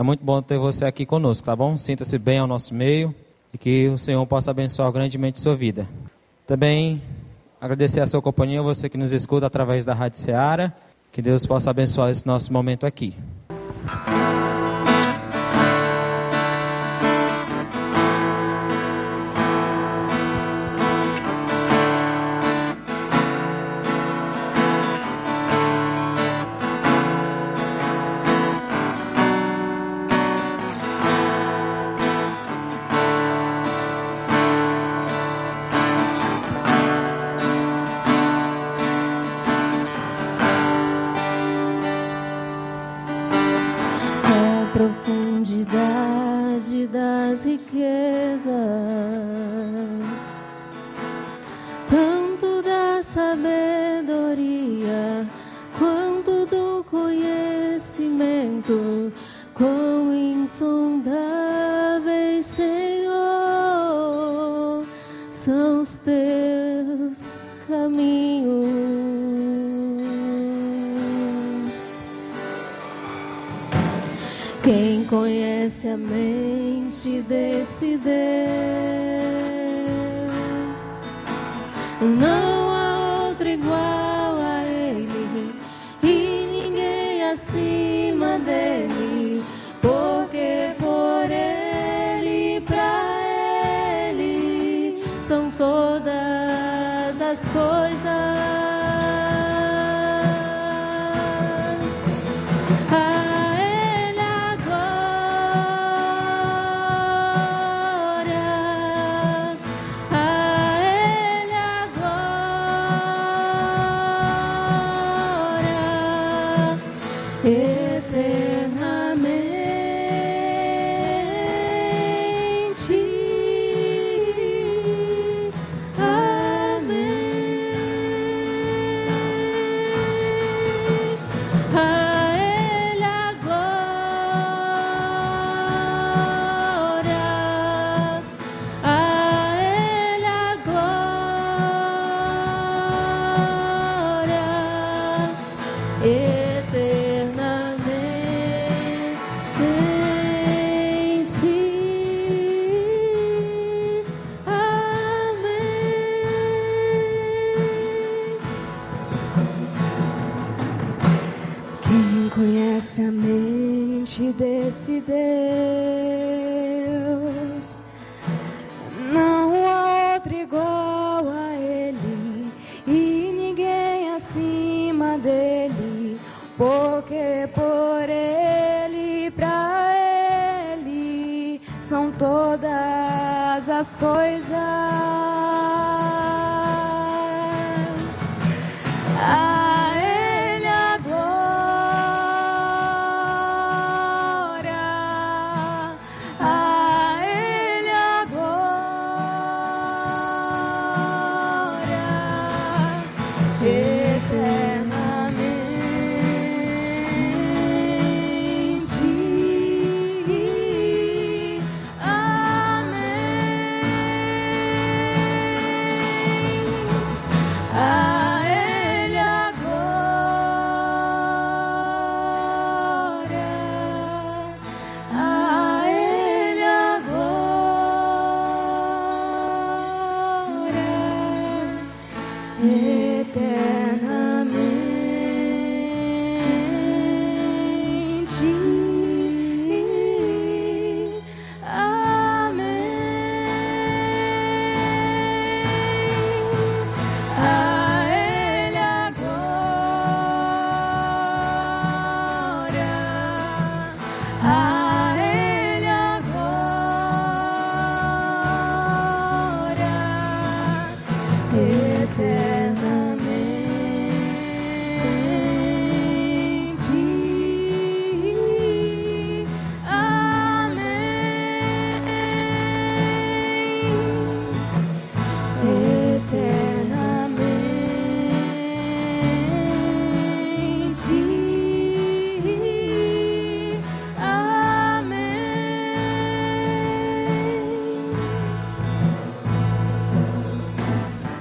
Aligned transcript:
É 0.00 0.02
muito 0.02 0.24
bom 0.24 0.40
ter 0.40 0.56
você 0.56 0.86
aqui 0.86 1.04
conosco, 1.04 1.44
tá 1.44 1.54
bom? 1.54 1.76
Sinta-se 1.76 2.16
bem 2.16 2.38
ao 2.38 2.46
nosso 2.46 2.72
meio 2.72 3.14
e 3.52 3.58
que 3.58 3.86
o 3.88 3.98
Senhor 3.98 4.24
possa 4.24 4.50
abençoar 4.50 4.90
grandemente 4.90 5.38
sua 5.38 5.54
vida. 5.54 5.86
Também 6.46 7.02
agradecer 7.60 8.00
a 8.00 8.06
sua 8.06 8.22
companhia, 8.22 8.62
você 8.62 8.88
que 8.88 8.96
nos 8.96 9.12
escuta 9.12 9.44
através 9.44 9.84
da 9.84 9.92
Rádio 9.92 10.18
Ceará. 10.18 10.72
Que 11.12 11.20
Deus 11.20 11.44
possa 11.44 11.68
abençoar 11.68 12.08
esse 12.08 12.26
nosso 12.26 12.50
momento 12.50 12.86
aqui. 12.86 13.14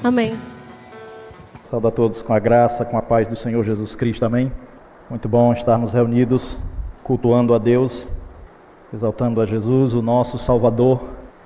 Amém. 0.10 0.36
Saúde 1.64 1.88
a 1.88 1.92
todos 1.92 2.22
com 2.22 2.34
a 2.34 2.40
graça, 2.40 2.84
com 2.84 2.98
a 2.98 3.02
paz 3.02 3.28
do 3.28 3.36
Senhor 3.36 3.64
Jesus 3.64 3.96
Cristo. 3.96 4.26
Amém. 4.26 4.52
Muito 5.10 5.30
bom 5.30 5.54
estarmos 5.54 5.94
reunidos, 5.94 6.58
cultuando 7.04 7.54
a 7.54 7.58
Deus 7.58 8.08
exaltando 8.94 9.40
a 9.40 9.46
Jesus, 9.46 9.94
o 9.94 10.02
nosso 10.02 10.38
Salvador. 10.38 11.00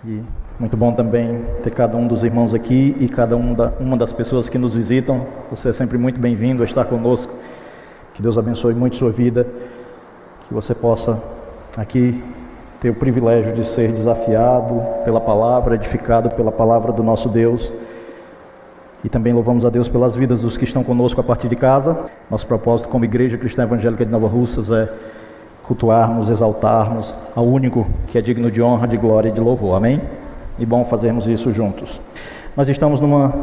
E 0.06 0.21
muito 0.60 0.77
bom 0.77 0.94
também 0.94 1.44
ter 1.62 1.71
cada 1.71 1.98
um 1.98 2.07
dos 2.07 2.24
irmãos 2.24 2.54
aqui 2.54 2.95
e 3.00 3.07
cada 3.07 3.36
um 3.36 3.54
da, 3.54 3.74
uma 3.80 3.98
das 3.98 4.13
pessoas 4.13 4.48
que 4.48 4.57
nos 4.57 4.74
visitam. 4.74 5.25
Você 5.51 5.69
é 5.69 5.74
sempre 5.74 5.98
muito 5.98 6.19
bem-vindo 6.19 6.63
a 6.63 6.65
estar 6.65 6.86
conosco. 6.86 7.33
Que 8.13 8.21
Deus 8.21 8.38
abençoe 8.38 8.74
muito 8.74 8.95
sua 8.95 9.12
vida. 9.12 9.45
Que 10.48 10.54
você 10.54 10.74
possa 10.74 11.21
aqui 11.75 12.24
ter 12.80 12.89
o 12.89 12.95
privilégio 12.95 13.54
de 13.54 13.65
ser 13.65 13.92
desafiado 13.92 14.81
pela 15.04 15.19
palavra, 15.19 15.75
edificado 15.75 16.30
pela 16.30 16.51
palavra 16.51 16.94
do 16.94 17.04
nosso 17.04 17.27
Deus. 17.27 17.71
E 19.04 19.10
também 19.10 19.34
louvamos 19.34 19.66
a 19.66 19.70
Deus 19.70 19.90
pelas 19.90 20.16
vidas 20.16 20.42
dos 20.42 20.56
que 20.56 20.64
estão 20.64 20.82
conosco 20.82 21.20
a 21.20 21.24
partir 21.24 21.50
de 21.50 21.58
casa. 21.58 22.06
Nosso 22.32 22.48
propósito 22.48 22.88
como 22.88 23.04
Igreja 23.04 23.38
Cristã 23.38 23.64
Evangélica 23.64 24.06
de 24.06 24.12
Nova 24.12 24.28
Russas 24.28 24.72
é 24.72 24.90
cultuarmos, 25.64 26.30
exaltarmos 26.30 27.14
ao 27.36 27.46
único 27.46 27.86
que 28.08 28.18
é 28.18 28.22
digno 28.22 28.50
de 28.50 28.62
honra, 28.62 28.88
de 28.88 28.96
glória 28.96 29.28
e 29.28 29.32
de 29.32 29.42
louvor. 29.42 29.76
Amém? 29.76 30.02
E 30.58 30.66
bom 30.66 30.86
fazermos 30.86 31.28
isso 31.28 31.54
juntos. 31.54 32.00
Nós 32.56 32.70
estamos 32.70 33.02
numa 33.02 33.34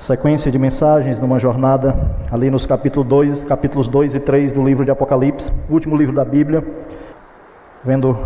sequência 0.00 0.50
de 0.50 0.58
mensagens, 0.58 1.20
numa 1.20 1.38
jornada 1.38 1.94
ali 2.30 2.50
nos 2.50 2.66
capítulos 2.66 3.08
2, 3.08 3.44
capítulos 3.44 3.88
2 3.88 4.16
e 4.16 4.20
3 4.20 4.52
do 4.52 4.64
livro 4.64 4.84
de 4.84 4.90
Apocalipse, 4.90 5.52
o 5.70 5.72
último 5.72 5.96
livro 5.96 6.14
da 6.14 6.24
Bíblia, 6.24 6.64
vendo 7.84 8.18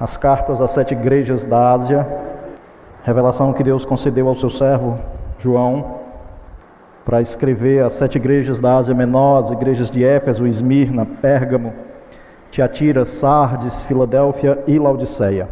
as 0.00 0.16
cartas 0.16 0.60
às 0.60 0.72
sete 0.72 0.94
igrejas 0.94 1.44
da 1.44 1.72
Ásia, 1.72 2.06
revelação 3.04 3.52
que 3.52 3.62
Deus 3.62 3.84
concedeu 3.84 4.26
ao 4.26 4.34
seu 4.34 4.50
servo 4.50 4.98
João 5.42 6.00
para 7.04 7.20
escrever 7.20 7.82
as 7.82 7.94
sete 7.94 8.16
igrejas 8.16 8.60
da 8.60 8.76
Ásia 8.76 8.94
Menor, 8.94 9.42
as 9.42 9.50
igrejas 9.50 9.90
de 9.90 10.04
Éfeso, 10.04 10.46
Esmirna, 10.46 11.04
Pérgamo, 11.04 11.72
Tiatira, 12.50 13.04
Sardes, 13.04 13.82
Filadélfia 13.82 14.62
e 14.68 14.78
Laodiceia. 14.78 15.48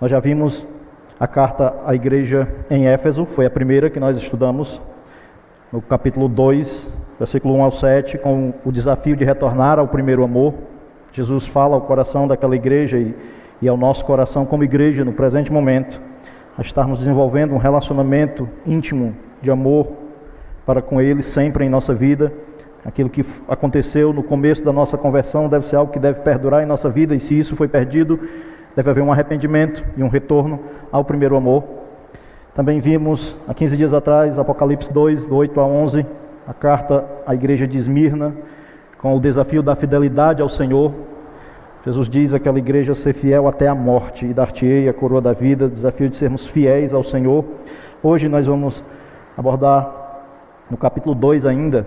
Nós 0.00 0.10
já 0.10 0.18
vimos 0.18 0.66
a 1.20 1.26
carta 1.26 1.74
à 1.84 1.94
igreja 1.94 2.48
em 2.70 2.86
Éfeso, 2.86 3.26
foi 3.26 3.44
a 3.44 3.50
primeira 3.50 3.90
que 3.90 4.00
nós 4.00 4.16
estudamos, 4.16 4.80
no 5.70 5.82
capítulo 5.82 6.26
2, 6.26 6.90
versículo 7.18 7.54
1 7.56 7.62
ao 7.62 7.72
7, 7.72 8.18
com 8.18 8.54
o 8.64 8.72
desafio 8.72 9.16
de 9.16 9.24
retornar 9.24 9.78
ao 9.78 9.86
primeiro 9.86 10.24
amor. 10.24 10.54
Jesus 11.12 11.46
fala 11.46 11.74
ao 11.74 11.82
coração 11.82 12.26
daquela 12.26 12.56
igreja 12.56 12.96
e, 12.96 13.14
e 13.60 13.68
ao 13.68 13.76
nosso 13.76 14.02
coração 14.04 14.46
como 14.46 14.64
igreja 14.64 15.04
no 15.04 15.12
presente 15.12 15.52
momento, 15.52 16.00
a 16.58 16.60
estarmos 16.60 16.98
desenvolvendo 16.98 17.54
um 17.54 17.58
relacionamento 17.58 18.46
íntimo 18.66 19.16
de 19.40 19.50
amor 19.50 19.92
para 20.66 20.82
com 20.82 21.00
Ele 21.00 21.22
sempre 21.22 21.64
em 21.64 21.68
nossa 21.68 21.94
vida 21.94 22.32
Aquilo 22.84 23.10
que 23.10 23.24
aconteceu 23.48 24.12
no 24.12 24.22
começo 24.22 24.64
da 24.64 24.72
nossa 24.72 24.96
conversão 24.96 25.48
deve 25.48 25.66
ser 25.66 25.76
algo 25.76 25.92
que 25.92 25.98
deve 25.98 26.20
perdurar 26.20 26.62
em 26.62 26.66
nossa 26.66 26.88
vida, 26.88 27.14
e 27.14 27.20
se 27.20 27.38
isso 27.38 27.56
foi 27.56 27.68
perdido, 27.68 28.18
deve 28.74 28.88
haver 28.88 29.02
um 29.02 29.12
arrependimento 29.12 29.84
e 29.96 30.02
um 30.02 30.08
retorno 30.08 30.60
ao 30.90 31.04
primeiro 31.04 31.36
amor. 31.36 31.64
Também 32.54 32.80
vimos, 32.80 33.36
há 33.46 33.52
15 33.52 33.76
dias 33.76 33.92
atrás, 33.92 34.38
Apocalipse 34.38 34.92
2, 34.92 35.26
do 35.26 35.36
8 35.36 35.60
a 35.60 35.66
11, 35.66 36.06
a 36.46 36.54
carta 36.54 37.04
à 37.26 37.34
igreja 37.34 37.66
de 37.66 37.76
Esmirna, 37.76 38.32
com 38.96 39.14
o 39.14 39.20
desafio 39.20 39.62
da 39.62 39.76
fidelidade 39.76 40.40
ao 40.40 40.48
Senhor. 40.48 40.94
Jesus 41.84 42.08
diz 42.08 42.34
àquela 42.34 42.58
igreja 42.58 42.94
ser 42.94 43.12
fiel 43.12 43.46
até 43.46 43.68
a 43.68 43.74
morte, 43.74 44.26
e 44.26 44.34
dar-te-ei 44.34 44.88
a 44.88 44.92
coroa 44.92 45.20
da 45.20 45.32
vida, 45.32 45.66
o 45.66 45.70
desafio 45.70 46.08
de 46.08 46.16
sermos 46.16 46.46
fiéis 46.46 46.92
ao 46.92 47.04
Senhor. 47.04 47.44
Hoje 48.02 48.28
nós 48.28 48.46
vamos 48.46 48.84
abordar 49.36 50.22
no 50.68 50.76
capítulo 50.76 51.14
2 51.14 51.46
ainda, 51.46 51.86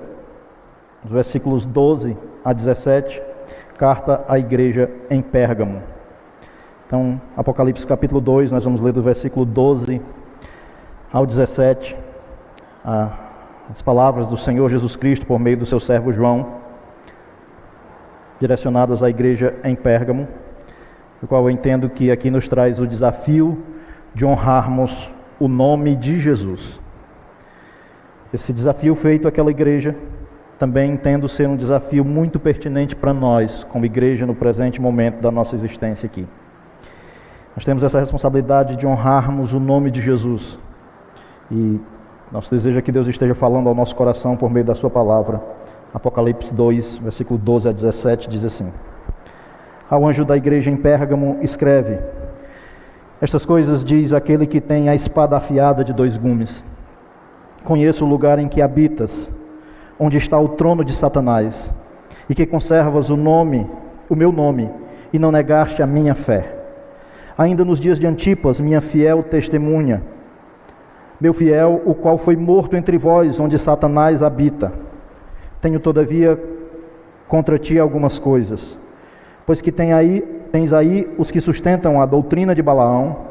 versículos 1.03 1.65
12 1.65 2.17
a 2.43 2.53
17, 2.53 3.21
carta 3.77 4.23
à 4.27 4.39
igreja 4.39 4.89
em 5.09 5.21
Pérgamo. 5.21 5.81
Então, 6.87 7.19
Apocalipse 7.35 7.85
capítulo 7.85 8.21
2, 8.21 8.51
nós 8.51 8.63
vamos 8.63 8.81
ler 8.81 8.93
do 8.93 9.01
versículo 9.01 9.45
12 9.45 10.01
ao 11.11 11.25
17, 11.25 11.95
as 13.69 13.81
palavras 13.81 14.27
do 14.27 14.37
Senhor 14.37 14.69
Jesus 14.69 14.95
Cristo 14.95 15.25
por 15.25 15.37
meio 15.37 15.57
do 15.57 15.65
seu 15.65 15.79
servo 15.79 16.13
João, 16.13 16.60
direcionadas 18.41 19.03
à 19.03 19.09
igreja 19.09 19.53
em 19.63 19.75
Pérgamo, 19.75 20.27
o 21.21 21.27
qual 21.27 21.43
eu 21.43 21.51
entendo 21.51 21.87
que 21.87 22.09
aqui 22.09 22.31
nos 22.31 22.47
traz 22.47 22.79
o 22.79 22.87
desafio 22.87 23.63
de 24.15 24.25
honrarmos 24.25 25.11
o 25.39 25.47
nome 25.47 25.95
de 25.95 26.19
Jesus. 26.19 26.79
Esse 28.33 28.51
desafio 28.51 28.95
feito 28.95 29.27
àquela 29.27 29.51
igreja 29.51 29.95
também 30.57 30.91
entendo 30.91 31.29
ser 31.29 31.47
um 31.47 31.55
desafio 31.55 32.03
muito 32.03 32.39
pertinente 32.39 32.95
para 32.95 33.13
nós, 33.13 33.63
como 33.63 33.85
igreja, 33.85 34.25
no 34.25 34.33
presente 34.33 34.81
momento 34.81 35.21
da 35.21 35.31
nossa 35.31 35.55
existência 35.55 36.07
aqui. 36.07 36.27
Nós 37.55 37.63
temos 37.65 37.83
essa 37.83 37.99
responsabilidade 37.99 38.75
de 38.75 38.87
honrarmos 38.87 39.53
o 39.53 39.59
nome 39.59 39.91
de 39.91 40.01
Jesus. 40.01 40.57
E 41.51 41.79
nosso 42.31 42.49
desejo 42.49 42.79
é 42.79 42.81
que 42.81 42.91
Deus 42.91 43.07
esteja 43.07 43.35
falando 43.35 43.69
ao 43.69 43.75
nosso 43.75 43.95
coração 43.95 44.37
por 44.37 44.49
meio 44.49 44.65
da 44.65 44.73
Sua 44.73 44.89
palavra. 44.89 45.41
Apocalipse 45.93 46.53
2, 46.53 46.97
versículo 46.97 47.39
12 47.39 47.69
a 47.69 47.71
17 47.71 48.29
diz 48.29 48.45
assim: 48.45 48.71
Ao 49.89 50.07
anjo 50.07 50.23
da 50.23 50.37
igreja 50.37 50.69
em 50.69 50.77
Pérgamo, 50.77 51.37
escreve: 51.41 51.99
Estas 53.21 53.45
coisas 53.45 53.83
diz 53.83 54.13
aquele 54.13 54.47
que 54.47 54.61
tem 54.61 54.89
a 54.89 54.95
espada 54.95 55.35
afiada 55.35 55.83
de 55.83 55.93
dois 55.93 56.15
gumes. 56.15 56.63
Conheço 57.63 58.05
o 58.05 58.09
lugar 58.09 58.39
em 58.39 58.47
que 58.47 58.61
habitas 58.61 59.29
onde 60.01 60.17
está 60.17 60.39
o 60.39 60.49
trono 60.49 60.83
de 60.83 60.95
Satanás, 60.95 61.71
e 62.27 62.33
que 62.33 62.43
conservas 62.43 63.11
o 63.11 63.15
nome, 63.15 63.69
o 64.09 64.15
meu 64.15 64.31
nome, 64.31 64.67
e 65.13 65.19
não 65.19 65.31
negaste 65.31 65.83
a 65.83 65.85
minha 65.85 66.15
fé. 66.15 66.55
Ainda 67.37 67.63
nos 67.63 67.79
dias 67.79 67.99
de 67.99 68.07
Antipas, 68.07 68.59
minha 68.59 68.81
fiel 68.81 69.21
testemunha, 69.21 70.01
meu 71.19 71.35
fiel, 71.35 71.83
o 71.85 71.93
qual 71.93 72.17
foi 72.17 72.35
morto 72.35 72.75
entre 72.75 72.97
vós, 72.97 73.39
onde 73.39 73.59
Satanás 73.59 74.23
habita. 74.23 74.73
Tenho 75.61 75.79
todavia 75.79 76.41
contra 77.27 77.59
ti 77.59 77.77
algumas 77.77 78.17
coisas, 78.17 78.77
pois 79.45 79.61
que 79.61 79.71
tem 79.71 79.93
aí, 79.93 80.21
tens 80.51 80.73
aí 80.73 81.07
os 81.17 81.29
que 81.29 81.39
sustentam 81.39 82.01
a 82.01 82.05
doutrina 82.05 82.55
de 82.55 82.61
Balaão, 82.61 83.29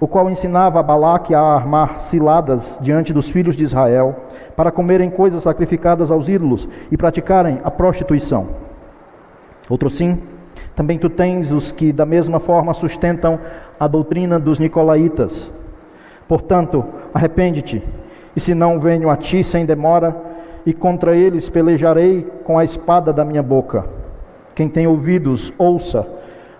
o 0.00 0.08
qual 0.08 0.28
ensinava 0.28 0.80
a 0.80 0.82
Balaque 0.82 1.34
a 1.34 1.40
armar 1.40 1.98
ciladas 1.98 2.78
diante 2.80 3.12
dos 3.12 3.28
filhos 3.30 3.54
de 3.54 3.62
Israel, 3.62 4.16
para 4.56 4.72
comerem 4.72 5.10
coisas 5.10 5.44
sacrificadas 5.44 6.10
aos 6.10 6.28
ídolos 6.28 6.68
e 6.90 6.96
praticarem 6.96 7.60
a 7.62 7.70
prostituição. 7.70 8.48
Outro 9.68 9.88
sim, 9.88 10.18
também 10.74 10.98
tu 10.98 11.08
tens 11.08 11.52
os 11.52 11.70
que 11.70 11.92
da 11.92 12.06
mesma 12.06 12.40
forma 12.40 12.74
sustentam 12.74 13.38
a 13.78 13.86
doutrina 13.86 14.40
dos 14.40 14.58
nicolaítas. 14.58 15.52
Portanto, 16.26 16.84
arrepende-te, 17.12 17.82
e 18.34 18.40
se 18.40 18.54
não 18.54 18.80
venho 18.80 19.10
a 19.10 19.16
ti 19.16 19.44
sem 19.44 19.66
demora, 19.66 20.31
e 20.64 20.72
contra 20.72 21.16
eles 21.16 21.48
pelejarei 21.48 22.26
com 22.44 22.58
a 22.58 22.64
espada 22.64 23.12
da 23.12 23.24
minha 23.24 23.42
boca. 23.42 23.84
Quem 24.54 24.68
tem 24.68 24.86
ouvidos, 24.86 25.52
ouça 25.58 26.06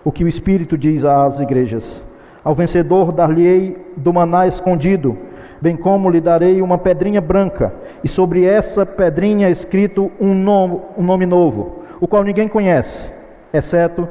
o 0.03 0.11
que 0.11 0.23
o 0.23 0.27
Espírito 0.27 0.77
diz 0.77 1.03
às 1.05 1.39
igrejas. 1.39 2.03
Ao 2.43 2.53
vencedor 2.53 3.11
dar-lhe-ei 3.11 3.77
do 3.95 4.11
maná 4.11 4.45
escondido, 4.47 5.17
bem 5.61 5.77
como 5.77 6.09
lhe 6.09 6.19
darei 6.19 6.61
uma 6.61 6.77
pedrinha 6.77 7.21
branca, 7.21 7.73
e 8.03 8.07
sobre 8.07 8.45
essa 8.45 8.85
pedrinha 8.85 9.49
escrito 9.49 10.11
um 10.19 10.33
nome, 10.33 10.81
um 10.97 11.03
nome 11.03 11.25
novo, 11.25 11.83
o 12.01 12.07
qual 12.07 12.23
ninguém 12.23 12.49
conhece, 12.49 13.09
exceto 13.53 14.09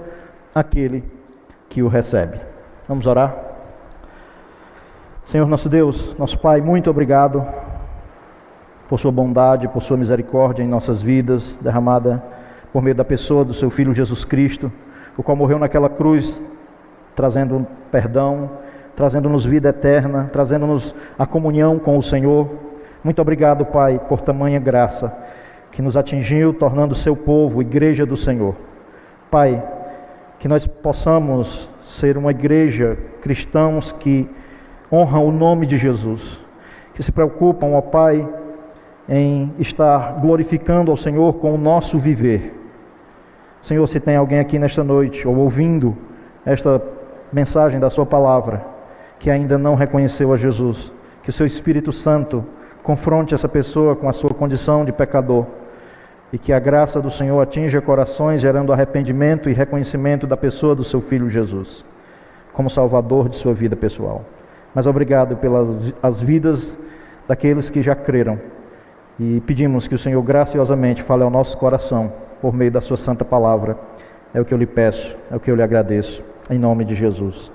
aquele 0.54 1.04
que 1.68 1.82
o 1.82 1.88
recebe. 1.88 2.40
Vamos 2.88 3.06
orar? 3.06 3.36
Senhor 5.24 5.46
nosso 5.46 5.68
Deus, 5.68 6.16
nosso 6.18 6.38
Pai, 6.38 6.60
muito 6.62 6.88
obrigado 6.88 7.44
por 8.92 9.00
Sua 9.00 9.10
bondade, 9.10 9.66
por 9.68 9.82
Sua 9.82 9.96
misericórdia 9.96 10.62
em 10.62 10.68
nossas 10.68 11.00
vidas, 11.00 11.58
derramada 11.62 12.22
por 12.74 12.82
meio 12.82 12.94
da 12.94 13.02
pessoa 13.02 13.42
do 13.42 13.54
Seu 13.54 13.70
Filho 13.70 13.94
Jesus 13.94 14.22
Cristo, 14.22 14.70
o 15.16 15.22
qual 15.22 15.34
morreu 15.34 15.58
naquela 15.58 15.88
cruz 15.88 16.42
trazendo 17.16 17.66
perdão, 17.90 18.50
trazendo-nos 18.94 19.46
vida 19.46 19.70
eterna, 19.70 20.28
trazendo-nos 20.30 20.94
a 21.18 21.24
comunhão 21.24 21.78
com 21.78 21.96
o 21.96 22.02
Senhor. 22.02 22.50
Muito 23.02 23.22
obrigado, 23.22 23.64
Pai, 23.64 23.98
por 24.10 24.20
tamanha 24.20 24.60
graça 24.60 25.16
que 25.70 25.80
nos 25.80 25.96
atingiu, 25.96 26.52
tornando 26.52 26.94
seu 26.94 27.16
povo 27.16 27.62
igreja 27.62 28.04
do 28.04 28.14
Senhor. 28.14 28.54
Pai, 29.30 29.64
que 30.38 30.46
nós 30.46 30.66
possamos 30.66 31.66
ser 31.82 32.18
uma 32.18 32.30
igreja, 32.30 32.98
cristãos 33.22 33.90
que 33.90 34.28
honram 34.92 35.28
o 35.28 35.32
nome 35.32 35.64
de 35.64 35.78
Jesus, 35.78 36.38
que 36.92 37.02
se 37.02 37.10
preocupam, 37.10 37.68
ó 37.68 37.80
Pai, 37.80 38.28
em 39.08 39.52
estar 39.58 40.20
glorificando 40.20 40.90
ao 40.90 40.96
Senhor 40.96 41.34
com 41.34 41.54
o 41.54 41.58
nosso 41.58 41.98
viver. 41.98 42.58
Senhor, 43.60 43.86
se 43.86 44.00
tem 44.00 44.16
alguém 44.16 44.38
aqui 44.38 44.58
nesta 44.58 44.82
noite, 44.82 45.26
ou 45.26 45.36
ouvindo 45.36 45.96
esta 46.44 46.82
mensagem 47.32 47.78
da 47.78 47.90
Sua 47.90 48.06
palavra 48.06 48.64
que 49.18 49.30
ainda 49.30 49.56
não 49.56 49.76
reconheceu 49.76 50.32
a 50.32 50.36
Jesus. 50.36 50.92
Que 51.22 51.30
o 51.30 51.32
Seu 51.32 51.46
Espírito 51.46 51.92
Santo 51.92 52.44
confronte 52.82 53.34
essa 53.34 53.48
pessoa 53.48 53.94
com 53.94 54.08
a 54.08 54.12
sua 54.12 54.30
condição 54.30 54.84
de 54.84 54.90
pecador 54.90 55.46
e 56.32 56.38
que 56.38 56.52
a 56.52 56.58
graça 56.58 57.00
do 57.00 57.10
Senhor 57.10 57.40
atinja 57.40 57.80
corações, 57.80 58.40
gerando 58.40 58.72
arrependimento 58.72 59.48
e 59.48 59.52
reconhecimento 59.52 60.26
da 60.26 60.36
pessoa 60.36 60.74
do 60.74 60.82
seu 60.82 61.00
Filho 61.00 61.30
Jesus, 61.30 61.84
como 62.52 62.68
Salvador 62.68 63.28
de 63.28 63.36
sua 63.36 63.54
vida 63.54 63.76
pessoal. 63.76 64.24
Mas 64.74 64.86
obrigado 64.86 65.36
pelas 65.36 65.94
as 66.02 66.20
vidas 66.20 66.76
daqueles 67.28 67.70
que 67.70 67.82
já 67.82 67.94
creram 67.94 68.40
e 69.18 69.40
pedimos 69.42 69.86
que 69.86 69.94
o 69.94 69.98
Senhor 69.98 70.22
graciosamente 70.22 71.02
fale 71.02 71.22
ao 71.22 71.30
nosso 71.30 71.56
coração 71.56 72.12
por 72.40 72.54
meio 72.54 72.70
da 72.70 72.80
Sua 72.80 72.96
santa 72.96 73.24
palavra. 73.24 73.76
É 74.34 74.40
o 74.40 74.44
que 74.44 74.52
eu 74.52 74.58
lhe 74.58 74.66
peço, 74.66 75.16
é 75.30 75.36
o 75.36 75.40
que 75.40 75.50
eu 75.50 75.54
lhe 75.54 75.62
agradeço, 75.62 76.22
em 76.50 76.58
nome 76.58 76.84
de 76.84 76.94
Jesus. 76.94 77.52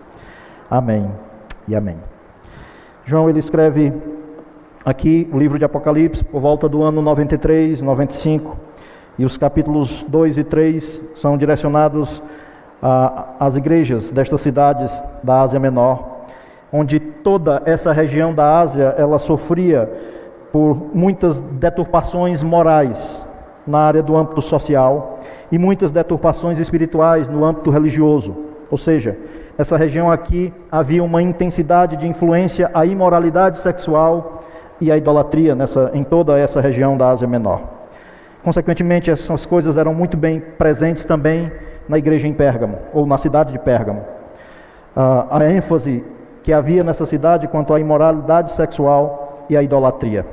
Amém 0.69 1.11
e 1.67 1.75
amém. 1.75 1.97
João 3.05 3.29
ele 3.29 3.39
escreve 3.39 3.91
aqui 4.85 5.29
o 5.33 5.37
livro 5.37 5.57
de 5.57 5.65
Apocalipse 5.65 6.23
por 6.23 6.39
volta 6.39 6.69
do 6.69 6.83
ano 6.83 7.01
93, 7.01 7.81
95, 7.81 8.57
e 9.17 9.25
os 9.25 9.37
capítulos 9.37 10.05
2 10.07 10.37
e 10.37 10.43
3 10.43 11.01
são 11.15 11.37
direcionados 11.37 12.21
às 13.39 13.55
igrejas 13.55 14.11
destas 14.11 14.41
cidades 14.41 14.91
da 15.23 15.41
Ásia 15.41 15.59
Menor, 15.59 16.17
onde 16.71 16.99
toda 16.99 17.61
essa 17.65 17.91
região 17.91 18.33
da 18.33 18.59
Ásia 18.59 18.93
ela 18.97 19.17
sofria 19.17 19.89
por 20.51 20.95
muitas 20.95 21.39
deturpações 21.39 22.41
morais 22.41 23.23
na 23.65 23.79
área 23.79 24.01
do 24.01 24.15
âmbito 24.15 24.41
social 24.41 25.19
e 25.51 25.57
muitas 25.57 25.91
deturpações 25.91 26.59
espirituais 26.59 27.27
no 27.27 27.43
âmbito 27.43 27.69
religioso. 27.69 28.35
Ou 28.71 28.77
seja, 28.77 29.17
nessa 29.57 29.77
região 29.77 30.11
aqui 30.11 30.53
havia 30.71 31.03
uma 31.03 31.21
intensidade 31.21 31.97
de 31.97 32.07
influência 32.07 32.71
à 32.73 32.85
imoralidade 32.85 33.57
sexual 33.59 34.39
e 34.79 34.91
à 34.91 34.97
idolatria 34.97 35.55
nessa, 35.55 35.91
em 35.93 36.03
toda 36.03 36.37
essa 36.37 36.61
região 36.61 36.97
da 36.97 37.09
Ásia 37.09 37.27
Menor. 37.27 37.61
Consequentemente, 38.43 39.11
essas 39.11 39.45
coisas 39.45 39.77
eram 39.77 39.93
muito 39.93 40.15
bem 40.15 40.39
presentes 40.39 41.03
também 41.03 41.51
na 41.89 41.97
igreja 41.97 42.27
em 42.27 42.33
Pérgamo, 42.33 42.77
ou 42.93 43.05
na 43.05 43.17
cidade 43.17 43.51
de 43.51 43.59
Pérgamo. 43.59 44.01
Uh, 44.95 45.27
a 45.29 45.49
ênfase 45.49 46.03
que 46.43 46.53
havia 46.53 46.83
nessa 46.83 47.05
cidade 47.05 47.47
quanto 47.47 47.73
à 47.73 47.79
imoralidade 47.79 48.51
sexual 48.51 49.45
e 49.49 49.57
à 49.57 49.63
idolatria. 49.63 50.25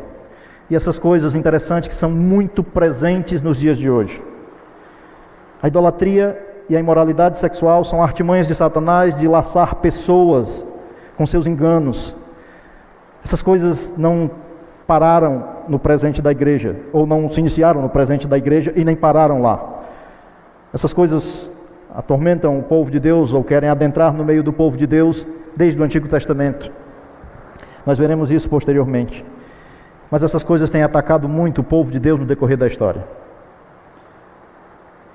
E 0.70 0.76
essas 0.76 0.98
coisas 0.98 1.34
interessantes 1.34 1.88
que 1.88 1.94
são 1.94 2.10
muito 2.10 2.62
presentes 2.62 3.42
nos 3.42 3.58
dias 3.58 3.76
de 3.76 3.90
hoje. 3.90 4.22
A 5.62 5.68
idolatria 5.68 6.38
e 6.68 6.76
a 6.76 6.80
imoralidade 6.80 7.38
sexual 7.38 7.84
são 7.84 8.02
artimanhas 8.02 8.46
de 8.46 8.54
Satanás 8.54 9.16
de 9.16 9.28
laçar 9.28 9.76
pessoas 9.76 10.64
com 11.16 11.26
seus 11.26 11.46
enganos. 11.46 12.14
Essas 13.24 13.42
coisas 13.42 13.92
não 13.96 14.30
pararam 14.86 15.44
no 15.68 15.78
presente 15.78 16.20
da 16.20 16.30
igreja, 16.30 16.76
ou 16.92 17.06
não 17.06 17.28
se 17.28 17.40
iniciaram 17.40 17.80
no 17.80 17.88
presente 17.88 18.28
da 18.28 18.36
igreja 18.36 18.72
e 18.76 18.84
nem 18.84 18.94
pararam 18.94 19.40
lá. 19.40 19.82
Essas 20.72 20.92
coisas 20.92 21.48
atormentam 21.94 22.58
o 22.58 22.62
povo 22.62 22.90
de 22.90 22.98
Deus 22.98 23.32
ou 23.32 23.44
querem 23.44 23.68
adentrar 23.68 24.12
no 24.12 24.24
meio 24.24 24.42
do 24.42 24.52
povo 24.52 24.76
de 24.76 24.86
Deus 24.86 25.24
desde 25.56 25.80
o 25.80 25.84
Antigo 25.84 26.08
Testamento. 26.08 26.70
Nós 27.86 27.98
veremos 27.98 28.30
isso 28.30 28.48
posteriormente. 28.48 29.24
Mas 30.10 30.22
essas 30.22 30.44
coisas 30.44 30.70
têm 30.70 30.82
atacado 30.82 31.28
muito 31.28 31.60
o 31.60 31.64
povo 31.64 31.90
de 31.90 31.98
Deus 31.98 32.20
no 32.20 32.26
decorrer 32.26 32.56
da 32.56 32.66
história. 32.66 33.04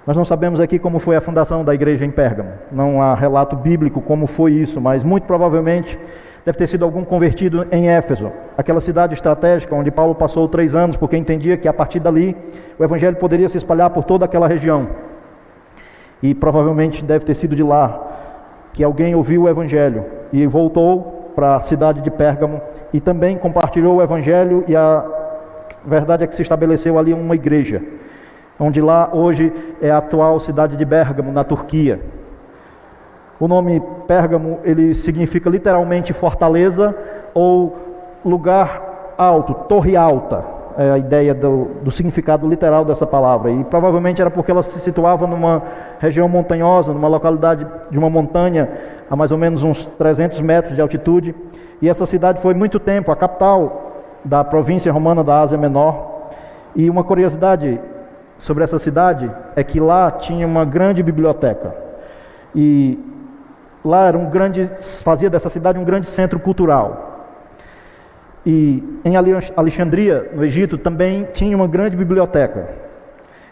Nós 0.05 0.17
não 0.17 0.25
sabemos 0.25 0.60
aqui 0.60 0.79
como 0.79 0.98
foi 0.98 1.15
a 1.15 1.22
fundação 1.22 1.63
da 1.63 1.74
igreja 1.74 2.03
em 2.03 2.10
Pérgamo. 2.10 2.51
Não 2.72 3.01
há 3.01 3.13
relato 3.13 3.55
bíblico 3.55 4.01
como 4.01 4.25
foi 4.25 4.53
isso, 4.53 4.81
mas 4.81 5.03
muito 5.03 5.25
provavelmente 5.25 6.00
deve 6.46 6.58
ter 6.58 6.67
sido 6.67 6.84
algum 6.84 7.03
convertido 7.03 7.67
em 7.72 7.89
Éfeso, 7.89 8.31
aquela 8.58 8.81
cidade 8.81 9.13
estratégica 9.13 9.75
onde 9.75 9.91
Paulo 9.91 10.15
passou 10.15 10.48
três 10.48 10.74
anos, 10.74 10.98
porque 10.98 11.15
entendia 11.15 11.58
que 11.58 11.67
a 11.67 11.74
partir 11.74 12.00
dali 12.00 12.36
o 12.79 12.84
evangelho 12.84 13.17
poderia 13.17 13.48
se 13.48 13.58
espalhar 13.58 13.89
por 13.91 14.03
toda 14.03 14.25
aquela 14.25 14.48
região. 14.48 14.88
E 16.24 16.34
provavelmente 16.34 17.03
deve 17.03 17.24
ter 17.24 17.36
sido 17.36 17.55
de 17.55 17.62
lá 17.62 18.08
que 18.74 18.84
alguém 18.84 19.13
ouviu 19.13 19.43
o 19.43 19.50
evangelho 19.50 20.05
e 20.34 20.48
voltou 20.48 21.31
para 21.36 21.58
a 21.58 21.62
cidade 21.62 22.01
de 22.01 22.10
Pérgamo 22.10 22.62
e 22.93 23.00
também 23.00 23.38
compartilhou 23.38 23.98
o 23.98 24.01
evangelho 24.01 24.63
e 24.67 24.75
a 24.75 25.05
verdade 25.86 26.24
é 26.24 26.27
que 26.27 26.36
se 26.36 26.41
estabeleceu 26.41 26.98
ali 26.98 27.13
uma 27.13 27.36
igreja, 27.36 27.81
onde 28.60 28.81
lá 28.81 29.10
hoje 29.13 29.53
é 29.81 29.89
a 29.89 29.98
atual 29.98 30.39
cidade 30.39 30.75
de 30.75 30.86
Pérgamo, 30.86 31.31
na 31.31 31.43
Turquia. 31.43 32.00
O 33.39 33.48
nome 33.48 33.81
Pérgamo, 34.05 34.60
ele 34.63 34.93
significa 34.93 35.50
literalmente 35.50 36.12
fortaleza 36.12 36.96
ou 37.34 37.77
lugar 38.25 39.13
alto, 39.17 39.53
torre 39.53 39.96
alta. 39.96 40.43
É 40.77 40.91
a 40.91 40.98
ideia 40.98 41.34
do, 41.34 41.72
do, 41.84 41.91
significado 41.91 42.48
literal 42.48 42.86
dessa 42.86 43.05
palavra. 43.05 43.51
E 43.51 43.63
provavelmente 43.65 44.22
era 44.22 44.29
porque 44.29 44.50
ela 44.50 44.63
se 44.63 44.79
situava 44.79 45.27
numa 45.27 45.62
região 46.00 46.29
montanhosa, 46.29 46.93
numa 46.93 47.08
localidade 47.08 47.67
de 47.89 48.00
uma 48.00 48.10
montanha 48.10 48.69
a 49.10 49.15
mais 49.15 49.31
ou 49.31 49.38
menos 49.38 49.62
uns 49.62 49.86
300 49.86 50.39
metros 50.39 50.75
de 50.75 50.81
altitude. 50.81 51.36
E 51.81 51.88
essa 51.88 52.05
cidade 52.05 52.41
foi 52.41 52.53
muito 52.53 52.79
tempo 52.79 53.12
a 53.12 53.15
capital 53.15 54.03
da 54.24 54.43
província 54.43 54.91
romana 54.91 55.24
da 55.24 55.39
Ásia 55.39 55.57
Menor. 55.57 56.29
E 56.75 56.89
uma 56.89 57.03
curiosidade 57.03 57.79
sobre 58.38 58.63
essa 58.63 58.79
cidade 58.79 59.31
é 59.55 59.63
que 59.63 59.79
lá 59.79 60.12
tinha 60.12 60.45
uma 60.45 60.65
grande 60.65 61.01
biblioteca. 61.03 61.75
E 62.55 63.00
lá 63.83 64.07
era 64.07 64.17
um 64.17 64.29
grande, 64.29 64.69
fazia 65.03 65.29
dessa 65.29 65.50
cidade 65.50 65.79
um 65.79 65.83
grande 65.83 66.07
centro 66.07 66.39
cultural. 66.39 67.27
E 68.45 68.83
em 69.03 69.15
Alexandria, 69.55 70.31
no 70.33 70.43
Egito, 70.43 70.77
também 70.77 71.27
tinha 71.33 71.55
uma 71.55 71.67
grande 71.67 71.95
biblioteca. 71.95 72.69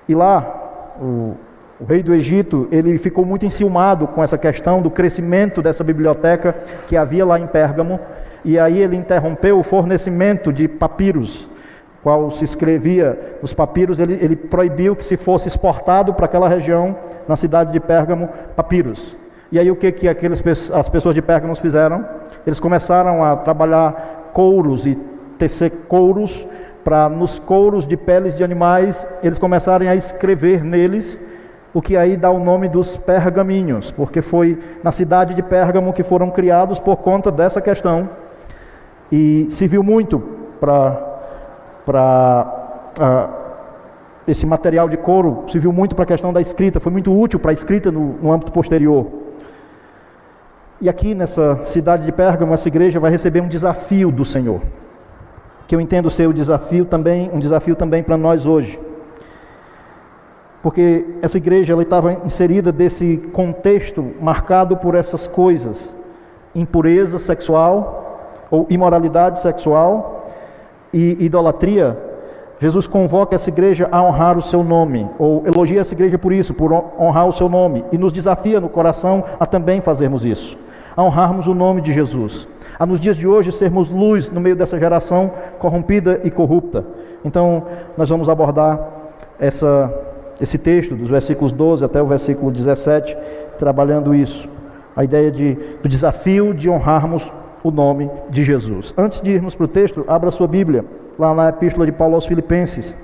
E 0.07 0.15
lá, 0.15 0.95
o, 0.99 1.35
o 1.79 1.85
rei 1.85 2.01
do 2.01 2.13
Egito, 2.13 2.67
ele 2.71 2.97
ficou 2.97 3.25
muito 3.25 3.45
enciumado 3.45 4.07
com 4.07 4.23
essa 4.23 4.37
questão 4.37 4.81
do 4.81 4.89
crescimento 4.89 5.61
dessa 5.61 5.83
biblioteca 5.83 6.55
que 6.87 6.95
havia 6.95 7.25
lá 7.25 7.37
em 7.37 7.45
Pérgamo, 7.45 7.99
e 8.47 8.57
aí 8.57 8.81
ele 8.81 8.95
interrompeu 8.95 9.59
o 9.59 9.61
fornecimento 9.61 10.53
de 10.53 10.69
papiros, 10.69 11.49
qual 12.01 12.31
se 12.31 12.45
escrevia 12.45 13.37
os 13.41 13.53
papiros, 13.53 13.99
ele, 13.99 14.17
ele 14.21 14.37
proibiu 14.37 14.95
que 14.95 15.05
se 15.05 15.17
fosse 15.17 15.49
exportado 15.49 16.13
para 16.13 16.27
aquela 16.27 16.47
região, 16.47 16.95
na 17.27 17.35
cidade 17.35 17.73
de 17.73 17.79
Pérgamo, 17.81 18.29
papiros. 18.55 19.17
E 19.51 19.59
aí 19.59 19.69
o 19.69 19.75
que, 19.75 19.91
que 19.91 20.07
aqueles, 20.07 20.41
as 20.71 20.87
pessoas 20.87 21.13
de 21.13 21.21
Pérgamo 21.21 21.53
fizeram? 21.57 22.05
Eles 22.45 22.57
começaram 22.57 23.21
a 23.21 23.35
trabalhar 23.35 24.29
couros 24.31 24.85
e 24.85 24.97
tecer 25.37 25.69
couros, 25.89 26.47
para 26.85 27.09
nos 27.09 27.39
couros 27.39 27.85
de 27.85 27.97
peles 27.97 28.33
de 28.33 28.45
animais, 28.45 29.05
eles 29.21 29.37
começarem 29.39 29.89
a 29.89 29.95
escrever 29.95 30.63
neles 30.63 31.19
o 31.73 31.81
que 31.81 31.97
aí 31.97 32.15
dá 32.15 32.31
o 32.31 32.39
nome 32.39 32.69
dos 32.69 32.95
pergaminhos, 32.95 33.91
porque 33.91 34.21
foi 34.21 34.57
na 34.81 34.93
cidade 34.93 35.33
de 35.33 35.43
Pérgamo 35.43 35.91
que 35.91 36.01
foram 36.01 36.29
criados 36.29 36.79
por 36.79 36.95
conta 36.99 37.29
dessa 37.29 37.59
questão. 37.59 38.09
E 39.11 39.47
se 39.49 39.67
viu 39.67 39.83
muito 39.83 40.21
para 40.59 41.23
uh, 42.99 43.29
esse 44.27 44.45
material 44.45 44.89
de 44.89 44.97
couro, 44.97 45.45
se 45.47 45.57
viu 45.59 45.71
muito 45.71 45.95
para 45.95 46.03
a 46.03 46.07
questão 46.07 46.33
da 46.33 46.41
escrita, 46.41 46.79
foi 46.79 46.91
muito 46.91 47.17
útil 47.17 47.39
para 47.39 47.51
a 47.51 47.53
escrita 47.53 47.91
no, 47.91 48.13
no 48.21 48.31
âmbito 48.31 48.51
posterior. 48.51 49.07
E 50.79 50.89
aqui 50.89 51.15
nessa 51.15 51.63
cidade 51.65 52.05
de 52.05 52.11
Pérgamo, 52.11 52.53
essa 52.53 52.67
igreja 52.67 52.99
vai 52.99 53.09
receber 53.09 53.41
um 53.41 53.47
desafio 53.47 54.11
do 54.11 54.23
Senhor, 54.25 54.61
que 55.65 55.75
eu 55.75 55.81
entendo 55.81 56.09
ser 56.09 56.27
o 56.27 56.33
desafio 56.33 56.85
também, 56.85 57.29
um 57.33 57.39
desafio 57.39 57.75
também 57.75 58.03
para 58.03 58.17
nós 58.17 58.45
hoje 58.45 58.79
porque 60.67 61.05
essa 61.21 61.37
igreja 61.37 61.71
ela 61.71 61.83
estava 61.83 62.11
inserida 62.25 62.73
desse 62.73 63.17
contexto 63.31 64.05
marcado 64.19 64.75
por 64.75 64.95
essas 64.95 65.25
coisas: 65.25 65.95
impureza 66.53 67.17
sexual 67.17 68.06
ou 68.49 68.65
imoralidade 68.69 69.39
sexual 69.39 70.27
e 70.93 71.17
idolatria. 71.19 71.97
Jesus 72.59 72.87
convoca 72.87 73.35
essa 73.35 73.49
igreja 73.49 73.87
a 73.91 74.01
honrar 74.01 74.37
o 74.37 74.41
seu 74.41 74.63
nome, 74.63 75.07
ou 75.19 75.43
elogia 75.45 75.81
essa 75.81 75.93
igreja 75.93 76.17
por 76.17 76.33
isso, 76.33 76.53
por 76.53 76.71
honrar 76.99 77.27
o 77.27 77.31
seu 77.31 77.47
nome, 77.47 77.85
e 77.91 77.97
nos 77.97 78.11
desafia 78.11 78.59
no 78.59 78.67
coração 78.67 79.23
a 79.39 79.45
também 79.45 79.79
fazermos 79.79 80.25
isso, 80.25 80.57
a 80.95 81.03
honrarmos 81.03 81.45
o 81.45 81.53
nome 81.53 81.81
de 81.81 81.93
Jesus, 81.93 82.47
a 82.79 82.85
nos 82.85 82.99
dias 82.99 83.15
de 83.15 83.27
hoje 83.27 83.51
sermos 83.51 83.89
luz 83.89 84.31
no 84.31 84.41
meio 84.41 84.55
dessa 84.55 84.79
geração 84.79 85.31
corrompida 85.59 86.21
e 86.23 86.31
corrupta. 86.31 86.83
Então, 87.23 87.63
nós 87.95 88.09
vamos 88.09 88.27
abordar 88.27 88.79
essa 89.39 89.93
esse 90.39 90.57
texto, 90.57 90.95
dos 90.95 91.09
versículos 91.09 91.51
12 91.51 91.83
até 91.83 92.01
o 92.01 92.05
versículo 92.05 92.51
17, 92.51 93.17
trabalhando 93.57 94.13
isso. 94.13 94.47
A 94.95 95.03
ideia 95.03 95.31
de, 95.31 95.57
do 95.81 95.89
desafio 95.89 96.53
de 96.53 96.69
honrarmos 96.69 97.31
o 97.63 97.71
nome 97.71 98.09
de 98.29 98.43
Jesus. 98.43 98.93
Antes 98.97 99.21
de 99.21 99.29
irmos 99.29 99.55
para 99.55 99.65
o 99.65 99.67
texto, 99.67 100.05
abra 100.07 100.31
sua 100.31 100.47
Bíblia, 100.47 100.85
lá 101.17 101.33
na 101.33 101.49
Epístola 101.49 101.85
de 101.85 101.91
Paulo 101.91 102.15
aos 102.15 102.25
Filipenses. 102.25 102.95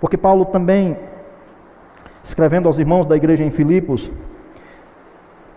Porque 0.00 0.16
Paulo 0.16 0.44
também, 0.44 0.96
escrevendo 2.22 2.66
aos 2.66 2.78
irmãos 2.78 3.06
da 3.06 3.16
igreja 3.16 3.44
em 3.44 3.50
Filipos, 3.50 4.10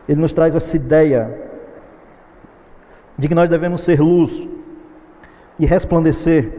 ele 0.08 0.20
nos 0.20 0.34
traz 0.34 0.56
essa 0.56 0.76
ideia 0.76 1.52
de 3.18 3.28
que 3.28 3.36
nós 3.36 3.50
devemos 3.50 3.82
ser 3.82 4.00
luz 4.00 4.48
e 5.60 5.66
resplandecer 5.66 6.52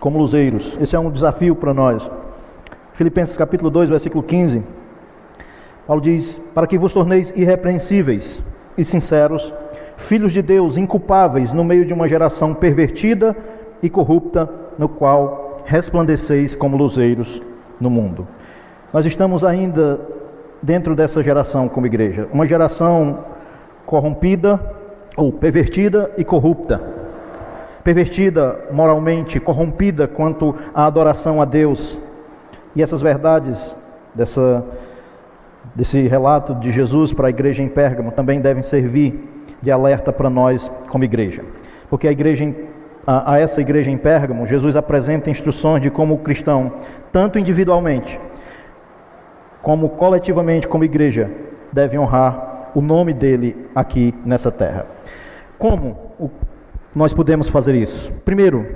como 0.00 0.18
luzeiros. 0.18 0.76
Esse 0.80 0.96
é 0.96 0.98
um 0.98 1.10
desafio 1.10 1.54
para 1.54 1.74
nós. 1.74 2.10
Filipenses 2.94 3.36
capítulo 3.36 3.70
2, 3.70 3.90
versículo 3.90 4.22
15. 4.22 4.62
Paulo 5.86 6.02
diz: 6.02 6.40
Para 6.54 6.66
que 6.66 6.78
vos 6.78 6.92
torneis 6.92 7.30
irrepreensíveis 7.36 8.40
e 8.76 8.84
sinceros, 8.84 9.52
filhos 10.02 10.32
de 10.32 10.42
Deus, 10.42 10.76
inculpáveis 10.76 11.52
no 11.52 11.64
meio 11.64 11.84
de 11.84 11.94
uma 11.94 12.08
geração 12.08 12.54
pervertida 12.54 13.36
e 13.82 13.88
corrupta, 13.88 14.48
no 14.78 14.88
qual 14.88 15.62
resplandeceis 15.64 16.54
como 16.54 16.76
luzeiros 16.76 17.40
no 17.80 17.90
mundo. 17.90 18.26
Nós 18.92 19.06
estamos 19.06 19.42
ainda 19.42 20.00
dentro 20.62 20.94
dessa 20.94 21.22
geração 21.22 21.68
como 21.68 21.86
igreja, 21.86 22.28
uma 22.32 22.46
geração 22.46 23.24
corrompida 23.84 24.60
ou 25.16 25.32
pervertida 25.32 26.10
e 26.16 26.24
corrupta. 26.24 26.80
Pervertida 27.82 28.60
moralmente, 28.70 29.40
corrompida 29.40 30.06
quanto 30.06 30.54
à 30.72 30.86
adoração 30.86 31.42
a 31.42 31.44
Deus. 31.44 31.98
E 32.76 32.82
essas 32.82 33.00
verdades 33.00 33.76
dessa, 34.14 34.64
desse 35.74 36.02
relato 36.02 36.54
de 36.54 36.70
Jesus 36.70 37.12
para 37.12 37.26
a 37.26 37.30
igreja 37.30 37.62
em 37.62 37.68
Pérgamo 37.68 38.12
também 38.12 38.40
devem 38.40 38.62
servir 38.62 39.41
de 39.62 39.70
alerta 39.70 40.12
para 40.12 40.28
nós 40.28 40.70
como 40.88 41.04
igreja. 41.04 41.42
Porque 41.88 42.06
a 42.06 42.12
igreja 42.12 42.52
a, 43.06 43.34
a, 43.34 43.38
essa 43.38 43.60
igreja 43.60 43.90
em 43.90 43.96
Pérgamo, 43.96 44.46
Jesus 44.46 44.76
apresenta 44.76 45.30
instruções 45.30 45.80
de 45.80 45.90
como 45.90 46.14
o 46.14 46.18
cristão, 46.18 46.74
tanto 47.10 47.38
individualmente 47.38 48.20
como 49.62 49.90
coletivamente, 49.90 50.66
como 50.66 50.84
igreja, 50.84 51.30
deve 51.72 51.96
honrar 51.96 52.70
o 52.74 52.80
nome 52.80 53.12
dele 53.12 53.68
aqui 53.74 54.12
nessa 54.24 54.50
terra. 54.50 54.86
Como 55.56 56.32
nós 56.94 57.14
podemos 57.14 57.48
fazer 57.48 57.74
isso? 57.74 58.12
Primeiro, 58.24 58.66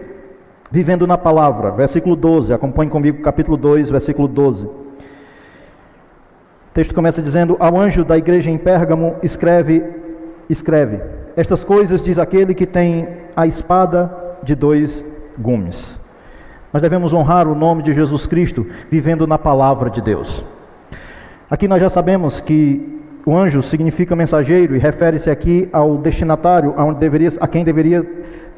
vivendo 0.71 1.07
na 1.07 1.19
palavra, 1.19 1.73
versículo 1.73 2.14
12, 2.14 2.52
acompanhe 2.52 2.90
comigo 2.90 3.21
capítulo 3.21 3.57
2, 3.57 3.90
versículo 3.90 4.28
12. 4.28 4.64
O 4.64 4.71
texto 6.73 6.95
começa 6.95 7.21
dizendo: 7.21 7.57
Ao 7.59 7.76
anjo 7.76 8.05
da 8.05 8.16
igreja 8.16 8.49
em 8.49 8.59
Pérgamo, 8.59 9.16
escreve, 9.23 9.83
escreve: 10.49 11.00
Estas 11.37 11.65
coisas 11.65 12.03
diz 12.03 12.19
aquele 12.19 12.55
que 12.55 12.67
tem 12.67 13.09
a 13.35 13.47
espada 13.47 14.11
de 14.43 14.55
dois 14.55 15.05
gumes. 15.38 15.99
Nós 16.73 16.83
devemos 16.83 17.12
honrar 17.12 17.49
o 17.49 17.55
nome 17.55 17.83
de 17.83 17.93
Jesus 17.93 18.26
Cristo 18.26 18.67
vivendo 18.91 19.26
na 19.26 19.38
palavra 19.38 19.88
de 19.88 20.00
Deus. 20.00 20.45
Aqui 21.49 21.69
nós 21.69 21.81
já 21.81 21.88
sabemos 21.88 22.41
que 22.41 23.00
o 23.25 23.37
anjo 23.37 23.62
significa 23.62 24.15
mensageiro 24.15 24.76
e 24.76 24.79
refere-se 24.79 25.31
aqui 25.31 25.69
ao 25.73 25.97
destinatário, 25.97 26.75
a, 26.76 26.93
deveria, 26.93 27.31
a 27.41 27.49
quem 27.49 27.65
deveria 27.65 28.07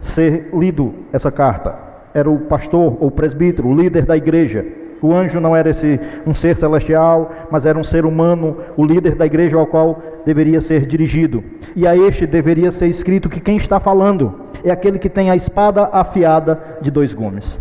ser 0.01 0.51
lido 0.53 0.95
essa 1.13 1.31
carta. 1.31 1.75
Era 2.13 2.31
o 2.31 2.41
pastor 2.41 2.97
ou 3.01 3.11
presbítero, 3.11 3.69
o 3.69 3.75
líder 3.75 4.05
da 4.05 4.17
igreja. 4.17 4.67
O 5.01 5.15
anjo 5.15 5.41
não 5.41 5.55
era 5.55 5.71
esse 5.71 6.01
um 6.27 6.35
ser 6.35 6.57
celestial, 6.57 7.31
mas 7.51 7.65
era 7.65 7.79
um 7.79 7.85
ser 7.85 8.05
humano, 8.05 8.59
o 8.77 8.85
líder 8.85 9.15
da 9.15 9.27
igreja 9.27 9.57
ao 9.57 9.67
qual 9.67 10.03
deveria 10.25 10.61
ser 10.61 10.87
dirigido. 10.87 11.43
E 11.77 11.87
a 11.87 11.97
este 11.97 12.27
deveria 12.27 12.73
ser 12.73 12.87
escrito 12.87 13.29
que 13.29 13.41
quem 13.41 13.57
está 13.57 13.79
falando 13.79 14.35
é 14.65 14.71
aquele 14.71 14.99
que 14.99 15.09
tem 15.09 15.31
a 15.31 15.37
espada 15.37 15.89
afiada 15.93 16.61
de 16.81 16.91
dois 16.91 17.15
gumes. 17.15 17.59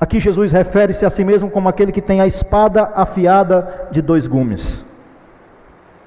Aqui 0.00 0.18
Jesus 0.18 0.50
refere-se 0.50 1.04
a 1.04 1.10
si 1.10 1.24
mesmo 1.24 1.50
como 1.50 1.68
aquele 1.68 1.92
que 1.92 2.00
tem 2.00 2.20
a 2.20 2.26
espada 2.26 2.90
afiada 2.94 3.88
de 3.92 4.00
dois 4.00 4.26
gumes. 4.26 4.82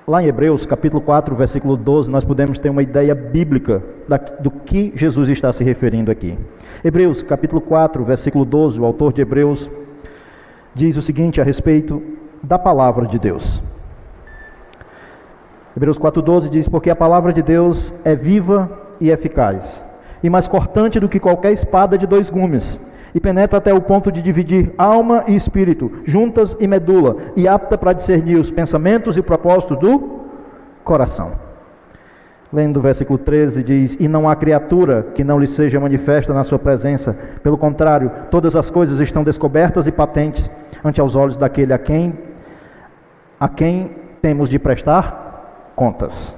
Lá 0.06 0.22
em 0.22 0.26
Hebreus, 0.26 0.66
capítulo 0.66 1.00
4, 1.00 1.34
versículo 1.34 1.78
12, 1.78 2.12
nós 2.12 2.26
podemos 2.26 2.58
ter 2.58 2.70
uma 2.70 2.84
ideia 2.84 3.16
bíblica 3.16 3.82
do 4.42 4.52
que 4.52 4.92
Jesus 4.96 5.30
está 5.30 5.54
se 5.54 5.64
referindo 5.64 6.12
aqui. 6.12 6.38
Hebreus, 6.84 7.24
capítulo 7.24 7.62
4, 7.62 8.04
versículo 8.04 8.44
12, 8.44 8.80
o 8.82 8.84
autor 8.84 9.14
de 9.14 9.22
Hebreus 9.22 9.70
diz 10.74 10.98
o 10.98 11.02
seguinte 11.02 11.40
a 11.40 11.44
respeito 11.44 12.02
da 12.42 12.58
palavra 12.58 13.06
de 13.08 13.20
Deus. 13.20 13.62
Hebreus 15.76 15.98
4,12 15.98 16.50
diz: 16.50 16.68
Porque 16.68 16.90
a 16.90 16.96
palavra 16.96 17.32
de 17.34 17.42
Deus 17.42 17.94
é 18.04 18.16
viva 18.16 18.70
e 19.00 19.10
eficaz, 19.10 19.84
e 20.22 20.30
mais 20.30 20.48
cortante 20.48 21.00
do 21.00 21.10
que 21.10 21.20
qualquer 21.20 21.52
espada 21.52 21.98
de 21.98 22.08
dois 22.08 22.30
gumes 22.30 22.80
e 23.16 23.20
penetra 23.20 23.60
até 23.60 23.74
o 23.74 23.82
ponto 23.82 24.12
de 24.12 24.22
dividir 24.22 24.74
alma 24.78 25.24
e 25.28 25.36
espírito, 25.36 25.92
juntas 26.04 26.56
e 26.60 26.68
medula, 26.68 27.18
e 27.36 27.48
apta 27.48 27.78
para 27.78 27.94
discernir 27.94 28.38
os 28.38 28.50
pensamentos 28.50 29.16
e 29.18 29.22
propósitos 29.22 29.78
do 29.78 30.22
coração. 30.84 31.34
Lendo 32.52 32.78
o 32.78 32.82
versículo 32.82 33.18
13, 33.18 33.64
diz: 33.64 33.98
E 34.00 34.08
não 34.08 34.30
há 34.30 34.36
criatura 34.36 35.08
que 35.16 35.24
não 35.24 35.40
lhe 35.40 35.48
seja 35.48 35.80
manifesta 35.80 36.34
na 36.34 36.44
sua 36.44 36.60
presença, 36.60 37.18
pelo 37.42 37.58
contrário, 37.58 38.12
todas 38.30 38.56
as 38.56 38.70
coisas 38.70 39.00
estão 39.00 39.24
descobertas 39.24 39.88
e 39.88 39.92
patentes 39.92 40.50
ante 40.84 41.00
aos 41.00 41.16
olhos 41.16 41.38
daquele 41.38 41.74
a 41.74 41.78
quem 41.78 42.14
a 43.40 43.50
quem 43.50 43.92
temos 44.22 44.50
de 44.50 44.58
prestar 44.58 45.72
contas. 45.76 46.34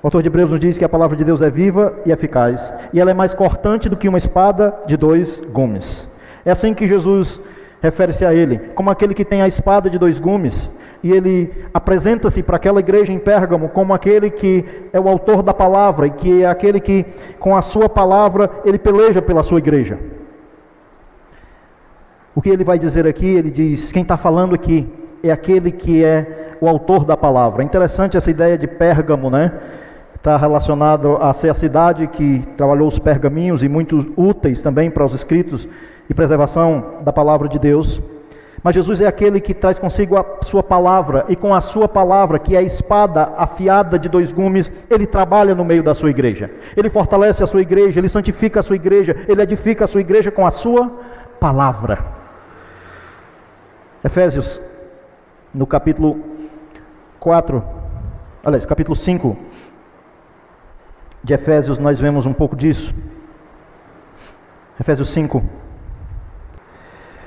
O 0.00 0.06
autor 0.06 0.22
de 0.22 0.28
Hebreus 0.28 0.52
nos 0.52 0.60
diz 0.60 0.78
que 0.78 0.84
a 0.84 0.88
palavra 0.88 1.16
de 1.16 1.24
Deus 1.24 1.42
é 1.42 1.50
viva 1.50 1.92
e 2.06 2.12
eficaz, 2.12 2.72
e 2.92 3.00
ela 3.00 3.10
é 3.10 3.14
mais 3.14 3.34
cortante 3.34 3.88
do 3.88 3.96
que 3.96 4.08
uma 4.08 4.18
espada 4.18 4.72
de 4.86 4.96
dois 4.96 5.42
gumes. 5.50 6.06
É 6.44 6.52
assim 6.52 6.72
que 6.72 6.86
Jesus 6.86 7.40
refere-se 7.82 8.24
a 8.24 8.32
ele, 8.32 8.58
como 8.76 8.90
aquele 8.90 9.12
que 9.12 9.24
tem 9.24 9.42
a 9.42 9.48
espada 9.48 9.90
de 9.90 9.98
dois 9.98 10.20
gumes, 10.20 10.70
e 11.02 11.10
ele 11.10 11.52
apresenta-se 11.74 12.42
para 12.42 12.56
aquela 12.56 12.80
igreja 12.80 13.12
em 13.12 13.18
Pérgamo 13.18 13.68
como 13.68 13.94
aquele 13.94 14.30
que 14.30 14.64
é 14.92 14.98
o 14.98 15.08
autor 15.08 15.42
da 15.42 15.54
palavra 15.54 16.06
e 16.06 16.10
que 16.10 16.42
é 16.42 16.46
aquele 16.46 16.80
que, 16.80 17.04
com 17.38 17.56
a 17.56 17.62
sua 17.62 17.88
palavra, 17.88 18.50
ele 18.64 18.78
peleja 18.78 19.22
pela 19.22 19.42
sua 19.42 19.58
igreja. 19.58 19.98
O 22.34 22.42
que 22.42 22.50
ele 22.50 22.64
vai 22.64 22.78
dizer 22.78 23.06
aqui? 23.06 23.26
Ele 23.26 23.50
diz: 23.50 23.92
quem 23.92 24.02
está 24.02 24.16
falando 24.16 24.54
aqui 24.54 24.86
é 25.22 25.30
aquele 25.30 25.72
que 25.72 26.04
é 26.04 26.56
o 26.60 26.68
autor 26.68 27.04
da 27.04 27.16
palavra. 27.16 27.62
É 27.62 27.64
interessante 27.64 28.16
essa 28.16 28.30
ideia 28.30 28.58
de 28.58 28.66
Pérgamo, 28.66 29.30
né? 29.30 29.52
está 30.18 30.36
relacionado 30.36 31.16
a 31.16 31.32
ser 31.32 31.48
a 31.48 31.54
cidade 31.54 32.06
que 32.08 32.42
trabalhou 32.56 32.88
os 32.88 32.98
pergaminhos 32.98 33.62
e 33.62 33.68
muito 33.68 34.12
úteis 34.16 34.60
também 34.60 34.90
para 34.90 35.04
os 35.04 35.14
escritos 35.14 35.66
e 36.10 36.14
preservação 36.14 36.96
da 37.02 37.12
palavra 37.12 37.48
de 37.48 37.58
Deus. 37.58 38.00
Mas 38.60 38.74
Jesus 38.74 39.00
é 39.00 39.06
aquele 39.06 39.40
que 39.40 39.54
traz 39.54 39.78
consigo 39.78 40.18
a 40.18 40.24
sua 40.42 40.64
palavra, 40.64 41.24
e 41.28 41.36
com 41.36 41.54
a 41.54 41.60
sua 41.60 41.86
palavra, 41.86 42.40
que 42.40 42.56
é 42.56 42.58
a 42.58 42.62
espada 42.62 43.32
afiada 43.36 43.96
de 43.96 44.08
dois 44.08 44.32
gumes, 44.32 44.68
ele 44.90 45.06
trabalha 45.06 45.54
no 45.54 45.64
meio 45.64 45.82
da 45.82 45.94
sua 45.94 46.10
igreja. 46.10 46.50
Ele 46.76 46.90
fortalece 46.90 47.44
a 47.44 47.46
sua 47.46 47.62
igreja, 47.62 48.00
ele 48.00 48.08
santifica 48.08 48.58
a 48.58 48.62
sua 48.62 48.74
igreja, 48.74 49.14
ele 49.28 49.40
edifica 49.40 49.84
a 49.84 49.88
sua 49.88 50.00
igreja 50.00 50.32
com 50.32 50.44
a 50.44 50.50
sua 50.50 50.90
palavra. 51.38 52.17
Efésios, 54.04 54.60
no 55.52 55.66
capítulo 55.66 56.20
4, 57.18 57.64
aliás, 58.44 58.64
capítulo 58.64 58.94
5, 58.94 59.36
de 61.22 61.34
Efésios 61.34 61.80
nós 61.80 61.98
vemos 61.98 62.24
um 62.24 62.32
pouco 62.32 62.54
disso. 62.54 62.94
Efésios 64.78 65.08
5. 65.08 65.42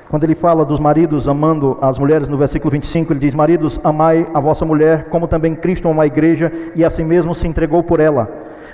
Quando 0.09 0.23
ele 0.23 0.33
fala 0.33 0.63
dos 0.63 0.79
maridos 0.79 1.27
amando 1.27 1.77
as 1.81 1.99
mulheres, 1.99 2.29
no 2.29 2.37
versículo 2.37 2.71
25, 2.71 3.11
ele 3.11 3.19
diz: 3.19 3.35
Maridos, 3.35 3.77
amai 3.83 4.29
a 4.33 4.39
vossa 4.39 4.63
mulher, 4.65 5.09
como 5.09 5.27
também 5.27 5.53
Cristo 5.53 5.89
ama 5.89 6.03
a 6.03 6.07
igreja, 6.07 6.51
e 6.73 6.85
assim 6.85 7.03
mesmo 7.03 7.35
se 7.35 7.49
entregou 7.49 7.83
por 7.83 7.99
ela, 7.99 8.29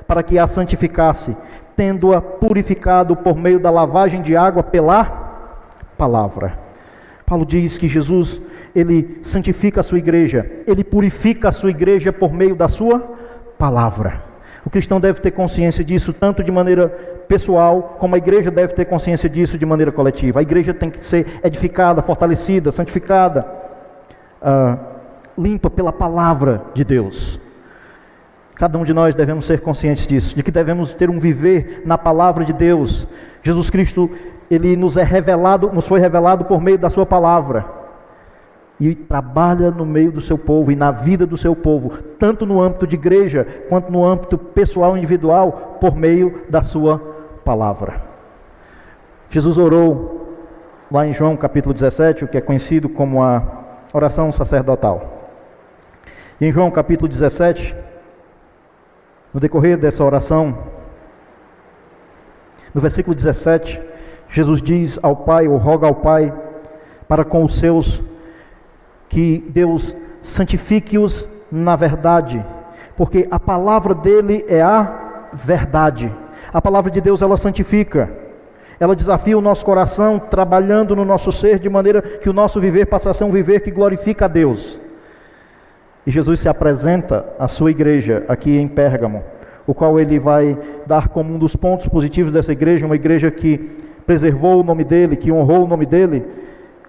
para 0.05 0.21
que 0.21 0.37
a 0.37 0.45
santificasse, 0.45 1.35
tendo-a 1.75 2.21
purificado 2.21 3.15
por 3.15 3.35
meio 3.35 3.59
da 3.59 3.71
lavagem 3.71 4.21
de 4.21 4.35
água 4.35 4.61
pela 4.61 5.49
palavra. 5.97 6.66
Paulo 7.27 7.45
diz 7.45 7.77
que 7.77 7.89
Jesus, 7.89 8.41
ele 8.73 9.19
santifica 9.21 9.81
a 9.81 9.83
sua 9.83 9.97
igreja, 9.97 10.49
ele 10.65 10.81
purifica 10.81 11.49
a 11.49 11.51
sua 11.51 11.71
igreja 11.71 12.13
por 12.13 12.31
meio 12.31 12.55
da 12.55 12.69
sua 12.69 12.99
palavra. 13.59 14.23
O 14.65 14.69
cristão 14.69 14.97
deve 14.97 15.19
ter 15.19 15.31
consciência 15.31 15.83
disso 15.83 16.13
tanto 16.13 16.41
de 16.41 16.49
maneira 16.49 16.87
pessoal, 17.27 17.97
como 17.99 18.15
a 18.15 18.17
igreja 18.17 18.49
deve 18.49 18.73
ter 18.73 18.85
consciência 18.85 19.29
disso 19.29 19.57
de 19.57 19.65
maneira 19.65 19.91
coletiva. 19.91 20.39
A 20.39 20.41
igreja 20.41 20.73
tem 20.73 20.89
que 20.89 21.05
ser 21.05 21.27
edificada, 21.43 22.01
fortalecida, 22.01 22.71
santificada, 22.71 23.45
uh, 24.41 24.79
limpa 25.37 25.69
pela 25.69 25.91
palavra 25.91 26.61
de 26.73 26.85
Deus. 26.85 27.41
Cada 28.55 28.77
um 28.77 28.85
de 28.85 28.93
nós 28.93 29.13
devemos 29.13 29.45
ser 29.45 29.59
conscientes 29.59 30.07
disso, 30.07 30.33
de 30.33 30.41
que 30.41 30.51
devemos 30.51 30.93
ter 30.93 31.09
um 31.09 31.19
viver 31.19 31.81
na 31.85 31.97
palavra 31.97 32.45
de 32.45 32.53
Deus. 32.53 33.05
Jesus 33.43 33.69
Cristo, 33.69 34.09
ele 34.49 34.75
nos 34.75 34.97
é 34.97 35.03
revelado, 35.03 35.71
nos 35.73 35.87
foi 35.87 35.99
revelado 35.99 36.45
por 36.45 36.61
meio 36.61 36.77
da 36.77 36.89
sua 36.89 37.05
palavra 37.05 37.77
e 38.79 38.93
trabalha 38.93 39.71
no 39.71 39.85
meio 39.85 40.11
do 40.11 40.21
seu 40.21 40.37
povo 40.37 40.71
e 40.71 40.75
na 40.75 40.91
vida 40.91 41.25
do 41.25 41.37
seu 41.37 41.55
povo, 41.55 41.97
tanto 42.19 42.45
no 42.45 42.61
âmbito 42.61 42.85
de 42.85 42.95
igreja 42.95 43.47
quanto 43.67 43.91
no 43.91 44.05
âmbito 44.05 44.37
pessoal 44.37 44.95
individual, 44.95 45.77
por 45.81 45.95
meio 45.95 46.43
da 46.47 46.61
sua 46.61 46.99
palavra. 47.43 48.01
Jesus 49.29 49.57
orou 49.57 50.37
lá 50.91 51.05
em 51.07 51.13
João 51.13 51.35
capítulo 51.35 51.73
17, 51.73 52.25
o 52.25 52.27
que 52.27 52.37
é 52.37 52.41
conhecido 52.41 52.87
como 52.87 53.23
a 53.23 53.41
oração 53.91 54.31
sacerdotal. 54.31 55.31
E 56.39 56.45
em 56.45 56.51
João 56.51 56.69
capítulo 56.69 57.09
17, 57.09 57.75
no 59.33 59.39
decorrer 59.39 59.77
dessa 59.77 60.03
oração, 60.03 60.57
no 62.73 62.79
versículo 62.79 63.15
17, 63.15 63.81
Jesus 64.29 64.61
diz 64.61 64.99
ao 65.01 65.15
Pai, 65.15 65.47
ou 65.47 65.57
roga 65.57 65.87
ao 65.87 65.95
Pai, 65.95 66.33
para 67.07 67.23
com 67.23 67.43
os 67.43 67.57
seus, 67.57 68.01
que 69.09 69.43
Deus 69.49 69.95
santifique-os 70.21 71.27
na 71.51 71.75
verdade, 71.75 72.45
porque 72.95 73.27
a 73.31 73.39
palavra 73.39 73.95
dele 73.95 74.45
é 74.47 74.61
a 74.61 75.29
verdade. 75.33 76.11
A 76.51 76.61
palavra 76.61 76.91
de 76.91 76.99
Deus 76.99 77.21
ela 77.21 77.37
santifica. 77.37 78.09
Ela 78.79 78.95
desafia 78.95 79.37
o 79.37 79.41
nosso 79.41 79.65
coração, 79.65 80.19
trabalhando 80.19 80.95
no 80.95 81.05
nosso 81.05 81.31
ser, 81.31 81.59
de 81.59 81.69
maneira 81.69 82.01
que 82.01 82.29
o 82.29 82.33
nosso 82.33 82.59
viver 82.59 82.85
passe 82.85 83.09
a 83.09 83.13
ser 83.13 83.23
um 83.23 83.31
viver 83.31 83.61
que 83.61 83.71
glorifica 83.71 84.25
a 84.25 84.27
Deus. 84.27 84.79
E 86.05 86.11
Jesus 86.11 86.39
se 86.39 86.47
apresenta 86.47 87.25
à 87.39 87.47
sua 87.47 87.71
igreja 87.71 88.23
aqui 88.27 88.57
em 88.57 88.67
Pérgamo, 88.67 89.23
o 89.65 89.73
qual 89.73 89.99
ele 89.99 90.19
vai 90.19 90.57
dar 90.85 91.09
como 91.09 91.33
um 91.33 91.39
dos 91.39 91.55
pontos 91.55 91.87
positivos 91.87 92.31
dessa 92.31 92.51
igreja, 92.51 92.85
uma 92.85 92.95
igreja 92.95 93.31
que 93.31 93.77
preservou 94.07 94.61
o 94.61 94.63
nome 94.63 94.83
dele, 94.83 95.15
que 95.15 95.31
honrou 95.31 95.65
o 95.65 95.67
nome 95.67 95.85
dele, 95.85 96.25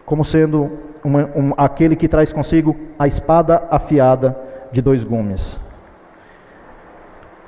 como 0.06 0.24
sendo 0.24 0.70
uma, 1.04 1.28
um, 1.36 1.52
aquele 1.56 1.94
que 1.94 2.08
traz 2.08 2.32
consigo 2.32 2.74
a 2.98 3.06
espada 3.06 3.64
afiada 3.70 4.34
de 4.72 4.80
dois 4.80 5.04
gumes. 5.04 5.60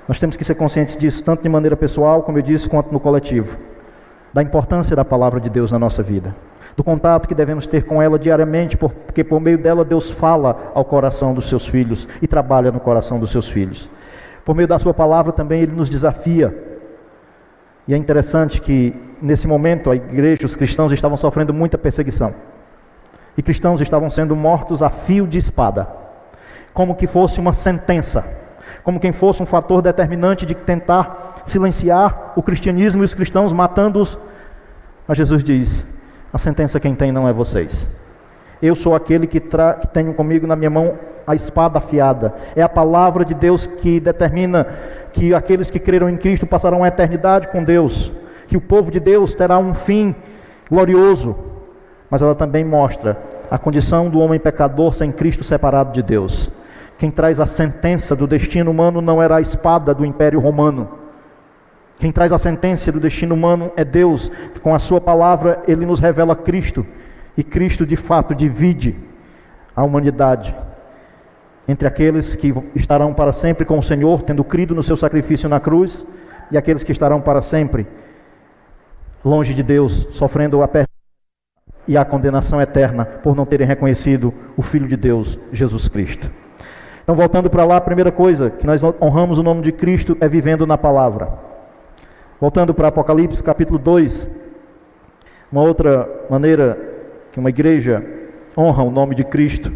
Nós 0.06 0.18
temos 0.18 0.36
que 0.36 0.44
ser 0.44 0.56
conscientes 0.56 0.96
disso, 0.96 1.24
tanto 1.24 1.42
de 1.42 1.48
maneira 1.48 1.76
pessoal, 1.76 2.22
como 2.22 2.36
eu 2.36 2.42
disse, 2.42 2.68
quanto 2.68 2.92
no 2.92 3.00
coletivo 3.00 3.56
da 4.32 4.42
importância 4.42 4.94
da 4.94 5.04
palavra 5.04 5.40
de 5.40 5.50
Deus 5.50 5.72
na 5.72 5.78
nossa 5.78 6.02
vida, 6.02 6.34
do 6.76 6.84
contato 6.84 7.26
que 7.26 7.34
devemos 7.34 7.66
ter 7.66 7.84
com 7.84 8.00
ela 8.00 8.18
diariamente, 8.18 8.76
porque 8.76 9.24
por 9.24 9.40
meio 9.40 9.58
dela 9.58 9.84
Deus 9.84 10.10
fala 10.10 10.70
ao 10.72 10.84
coração 10.84 11.34
dos 11.34 11.48
seus 11.48 11.66
filhos 11.66 12.06
e 12.22 12.28
trabalha 12.28 12.70
no 12.70 12.78
coração 12.78 13.18
dos 13.18 13.30
seus 13.30 13.48
filhos. 13.48 13.90
Por 14.44 14.54
meio 14.54 14.68
da 14.68 14.78
sua 14.78 14.94
palavra 14.94 15.32
também 15.32 15.62
ele 15.62 15.72
nos 15.72 15.90
desafia. 15.90 16.69
E 17.90 17.94
é 17.94 17.96
interessante 17.96 18.60
que 18.60 18.94
nesse 19.20 19.48
momento 19.48 19.90
a 19.90 19.96
igreja, 19.96 20.46
os 20.46 20.54
cristãos 20.54 20.92
estavam 20.92 21.16
sofrendo 21.16 21.52
muita 21.52 21.76
perseguição. 21.76 22.32
E 23.36 23.42
cristãos 23.42 23.80
estavam 23.80 24.08
sendo 24.08 24.36
mortos 24.36 24.80
a 24.80 24.90
fio 24.90 25.26
de 25.26 25.38
espada, 25.38 25.88
como 26.72 26.94
que 26.94 27.08
fosse 27.08 27.40
uma 27.40 27.52
sentença 27.52 28.24
como 28.84 29.00
quem 29.00 29.10
fosse 29.10 29.42
um 29.42 29.46
fator 29.46 29.82
determinante 29.82 30.46
de 30.46 30.54
tentar 30.54 31.42
silenciar 31.44 32.32
o 32.36 32.42
cristianismo 32.42 33.02
e 33.02 33.04
os 33.04 33.12
cristãos, 33.12 33.52
matando-os. 33.52 34.16
Mas 35.08 35.18
Jesus 35.18 35.42
diz: 35.42 35.84
a 36.32 36.38
sentença 36.38 36.78
quem 36.78 36.94
tem 36.94 37.10
não 37.10 37.28
é 37.28 37.32
vocês. 37.32 37.88
Eu 38.62 38.76
sou 38.76 38.94
aquele 38.94 39.26
que, 39.26 39.40
tra... 39.40 39.74
que 39.74 39.88
tenho 39.88 40.14
comigo 40.14 40.46
na 40.46 40.54
minha 40.54 40.70
mão 40.70 40.96
a 41.26 41.34
espada 41.34 41.78
afiada. 41.78 42.34
É 42.56 42.62
a 42.62 42.68
palavra 42.68 43.24
de 43.24 43.34
Deus 43.34 43.66
que 43.66 44.00
determina 44.00 44.66
que 45.12 45.34
aqueles 45.34 45.70
que 45.70 45.78
creram 45.78 46.08
em 46.08 46.16
Cristo 46.16 46.46
passarão 46.46 46.84
a 46.84 46.88
eternidade 46.88 47.48
com 47.48 47.62
Deus, 47.62 48.12
que 48.46 48.56
o 48.56 48.60
povo 48.60 48.90
de 48.90 49.00
Deus 49.00 49.34
terá 49.34 49.58
um 49.58 49.74
fim 49.74 50.14
glorioso. 50.68 51.36
Mas 52.08 52.22
ela 52.22 52.34
também 52.34 52.64
mostra 52.64 53.18
a 53.50 53.58
condição 53.58 54.08
do 54.08 54.18
homem 54.18 54.40
pecador 54.40 54.94
sem 54.94 55.12
Cristo 55.12 55.44
separado 55.44 55.92
de 55.92 56.02
Deus. 56.02 56.50
Quem 56.98 57.10
traz 57.10 57.40
a 57.40 57.46
sentença 57.46 58.14
do 58.14 58.26
destino 58.26 58.70
humano 58.70 59.00
não 59.00 59.22
era 59.22 59.36
a 59.36 59.40
espada 59.40 59.94
do 59.94 60.04
Império 60.04 60.40
Romano. 60.40 60.88
Quem 61.98 62.12
traz 62.12 62.32
a 62.32 62.38
sentença 62.38 62.90
do 62.90 63.00
destino 63.00 63.34
humano 63.34 63.72
é 63.76 63.84
Deus. 63.84 64.30
Com 64.62 64.74
a 64.74 64.78
Sua 64.78 65.00
palavra, 65.00 65.62
Ele 65.66 65.86
nos 65.86 66.00
revela 66.00 66.36
Cristo. 66.36 66.84
E 67.36 67.44
Cristo, 67.44 67.86
de 67.86 67.96
fato, 67.96 68.34
divide 68.34 68.96
a 69.74 69.82
humanidade 69.82 70.54
entre 71.68 71.86
aqueles 71.86 72.34
que 72.34 72.52
estarão 72.74 73.14
para 73.14 73.32
sempre 73.32 73.64
com 73.64 73.78
o 73.78 73.82
Senhor, 73.82 74.22
tendo 74.22 74.42
crido 74.42 74.74
no 74.74 74.82
seu 74.82 74.96
sacrifício 74.96 75.48
na 75.48 75.60
cruz, 75.60 76.04
e 76.50 76.58
aqueles 76.58 76.82
que 76.82 76.92
estarão 76.92 77.20
para 77.20 77.42
sempre 77.42 77.86
longe 79.24 79.54
de 79.54 79.62
Deus, 79.62 80.08
sofrendo 80.12 80.62
a 80.62 80.68
perda 80.68 80.88
e 81.86 81.96
a 81.96 82.04
condenação 82.04 82.60
eterna 82.60 83.04
por 83.04 83.36
não 83.36 83.44
terem 83.44 83.66
reconhecido 83.66 84.32
o 84.56 84.62
Filho 84.62 84.88
de 84.88 84.96
Deus, 84.96 85.38
Jesus 85.52 85.88
Cristo. 85.88 86.30
Então, 87.02 87.14
voltando 87.14 87.50
para 87.50 87.64
lá, 87.64 87.76
a 87.76 87.80
primeira 87.80 88.12
coisa 88.12 88.50
que 88.50 88.66
nós 88.66 88.82
honramos 88.84 89.38
o 89.38 89.42
nome 89.42 89.62
de 89.62 89.72
Cristo 89.72 90.16
é 90.20 90.28
vivendo 90.28 90.66
na 90.66 90.78
palavra. 90.78 91.32
Voltando 92.40 92.72
para 92.72 92.88
Apocalipse 92.88 93.42
capítulo 93.42 93.78
2, 93.78 94.28
uma 95.50 95.62
outra 95.62 96.08
maneira 96.30 96.78
que 97.32 97.40
uma 97.40 97.50
igreja 97.50 98.04
honra 98.56 98.82
o 98.82 98.90
nome 98.90 99.14
de 99.14 99.24
Cristo 99.24 99.72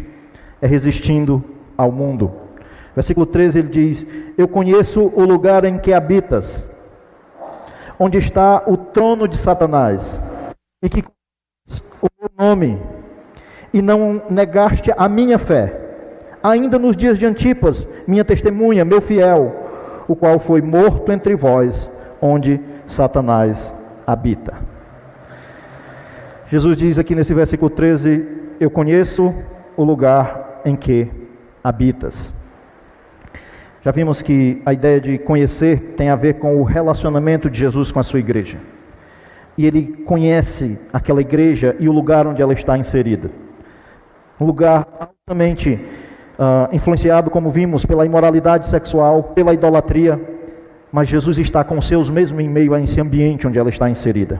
é 0.61 0.67
resistindo 0.67 1.43
ao 1.77 1.91
mundo. 1.91 2.31
Versículo 2.95 3.25
13 3.25 3.59
ele 3.59 3.69
diz: 3.69 4.07
Eu 4.37 4.47
conheço 4.47 5.11
o 5.15 5.23
lugar 5.23 5.65
em 5.65 5.77
que 5.77 5.93
habitas, 5.93 6.63
onde 7.99 8.17
está 8.17 8.63
o 8.65 8.77
trono 8.77 9.27
de 9.27 9.37
Satanás, 9.37 10.21
e 10.81 10.89
que 10.89 11.03
o 12.01 12.07
meu 12.19 12.29
nome, 12.37 12.81
e 13.73 13.81
não 13.81 14.21
negaste 14.29 14.91
a 14.95 15.09
minha 15.09 15.37
fé 15.37 15.81
ainda 16.41 16.77
nos 16.77 16.95
dias 16.95 17.17
de 17.17 17.25
Antipas, 17.25 17.87
minha 18.05 18.23
testemunha, 18.23 18.85
meu 18.85 19.01
fiel, 19.01 19.55
o 20.07 20.15
qual 20.15 20.37
foi 20.37 20.61
morto 20.61 21.11
entre 21.11 21.35
vós, 21.35 21.89
onde 22.21 22.61
Satanás 22.85 23.73
habita. 24.05 24.53
Jesus 26.47 26.77
diz 26.77 26.99
aqui 26.99 27.15
nesse 27.15 27.33
versículo 27.33 27.71
13: 27.71 28.27
Eu 28.59 28.69
conheço 28.69 29.33
o 29.75 29.83
lugar 29.83 30.61
em 30.63 30.75
que 30.75 31.24
habitas. 31.65 32.31
Já 33.81 33.89
vimos 33.89 34.21
que 34.21 34.61
a 34.63 34.71
ideia 34.71 35.01
de 35.01 35.17
conhecer 35.17 35.95
tem 35.97 36.09
a 36.09 36.15
ver 36.15 36.35
com 36.35 36.61
o 36.61 36.63
relacionamento 36.63 37.49
de 37.49 37.57
Jesus 37.57 37.91
com 37.91 37.99
a 37.99 38.03
sua 38.03 38.19
igreja. 38.19 38.59
E 39.57 39.65
ele 39.65 40.03
conhece 40.05 40.77
aquela 40.93 41.21
igreja 41.21 41.75
e 41.79 41.89
o 41.89 41.91
lugar 41.91 42.27
onde 42.27 42.39
ela 42.39 42.53
está 42.53 42.77
inserida. 42.77 43.31
Um 44.39 44.45
lugar 44.45 44.87
altamente 44.99 45.79
uh, 46.37 46.75
influenciado, 46.75 47.31
como 47.31 47.49
vimos, 47.49 47.83
pela 47.83 48.05
imoralidade 48.05 48.67
sexual, 48.67 49.23
pela 49.23 49.51
idolatria, 49.51 50.21
mas 50.91 51.09
Jesus 51.09 51.39
está 51.39 51.63
com 51.63 51.79
os 51.79 51.87
seus 51.87 52.11
mesmo 52.11 52.39
em 52.39 52.47
meio 52.47 52.75
a 52.75 52.79
esse 52.79 53.01
ambiente 53.01 53.47
onde 53.47 53.57
ela 53.57 53.69
está 53.69 53.89
inserida. 53.89 54.39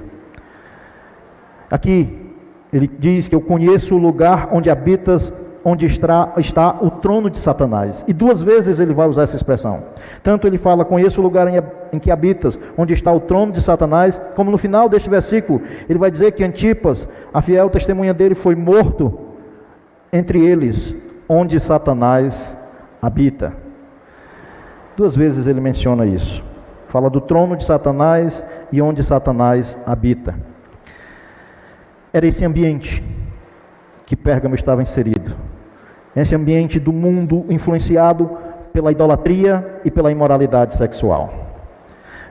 Aqui, 1.71 2.33
ele 2.71 2.87
diz 2.87 3.27
que 3.27 3.33
eu 3.33 3.41
conheço 3.41 3.95
o 3.95 3.97
lugar 3.97 4.49
onde 4.51 4.69
habitas, 4.69 5.33
onde 5.67 5.87
está, 5.87 6.33
está 6.37 6.77
o 6.79 6.91
trono 6.91 7.27
de 7.27 7.39
Satanás. 7.39 8.05
E 8.07 8.13
duas 8.13 8.39
vezes 8.39 8.79
ele 8.79 8.93
vai 8.93 9.07
usar 9.09 9.23
essa 9.23 9.35
expressão. 9.35 9.83
Tanto 10.21 10.45
ele 10.45 10.59
fala, 10.59 10.85
conheço 10.85 11.19
o 11.19 11.23
lugar 11.23 11.47
em, 11.47 11.59
em 11.91 11.97
que 11.97 12.11
habitas, 12.11 12.59
onde 12.77 12.93
está 12.93 13.11
o 13.11 13.19
trono 13.19 13.51
de 13.51 13.59
Satanás, 13.59 14.21
como 14.35 14.51
no 14.51 14.59
final 14.59 14.87
deste 14.87 15.09
versículo, 15.09 15.63
ele 15.89 15.97
vai 15.97 16.11
dizer 16.11 16.33
que 16.33 16.43
Antipas, 16.43 17.09
a 17.33 17.41
fiel 17.41 17.67
testemunha 17.71 18.13
dele, 18.13 18.35
foi 18.35 18.53
morto 18.53 19.17
entre 20.13 20.45
eles, 20.45 20.93
onde 21.27 21.59
Satanás 21.59 22.55
habita. 23.01 23.51
Duas 24.95 25.15
vezes 25.15 25.47
ele 25.47 25.59
menciona 25.59 26.05
isso. 26.05 26.43
Fala 26.89 27.09
do 27.09 27.19
trono 27.19 27.57
de 27.57 27.65
Satanás 27.65 28.45
e 28.71 28.79
onde 28.83 29.03
Satanás 29.03 29.77
habita. 29.83 30.35
Era 32.13 32.27
esse 32.27 32.45
ambiente 32.45 33.03
que 34.05 34.15
Pérgamo 34.15 34.53
estava 34.53 34.83
inserido. 34.83 35.54
Esse 36.15 36.33
ambiente 36.33 36.79
do 36.79 36.93
mundo 36.93 37.45
influenciado 37.49 38.29
pela 38.71 38.91
idolatria 38.91 39.79
e 39.83 39.91
pela 39.91 40.11
imoralidade 40.11 40.75
sexual. 40.75 41.33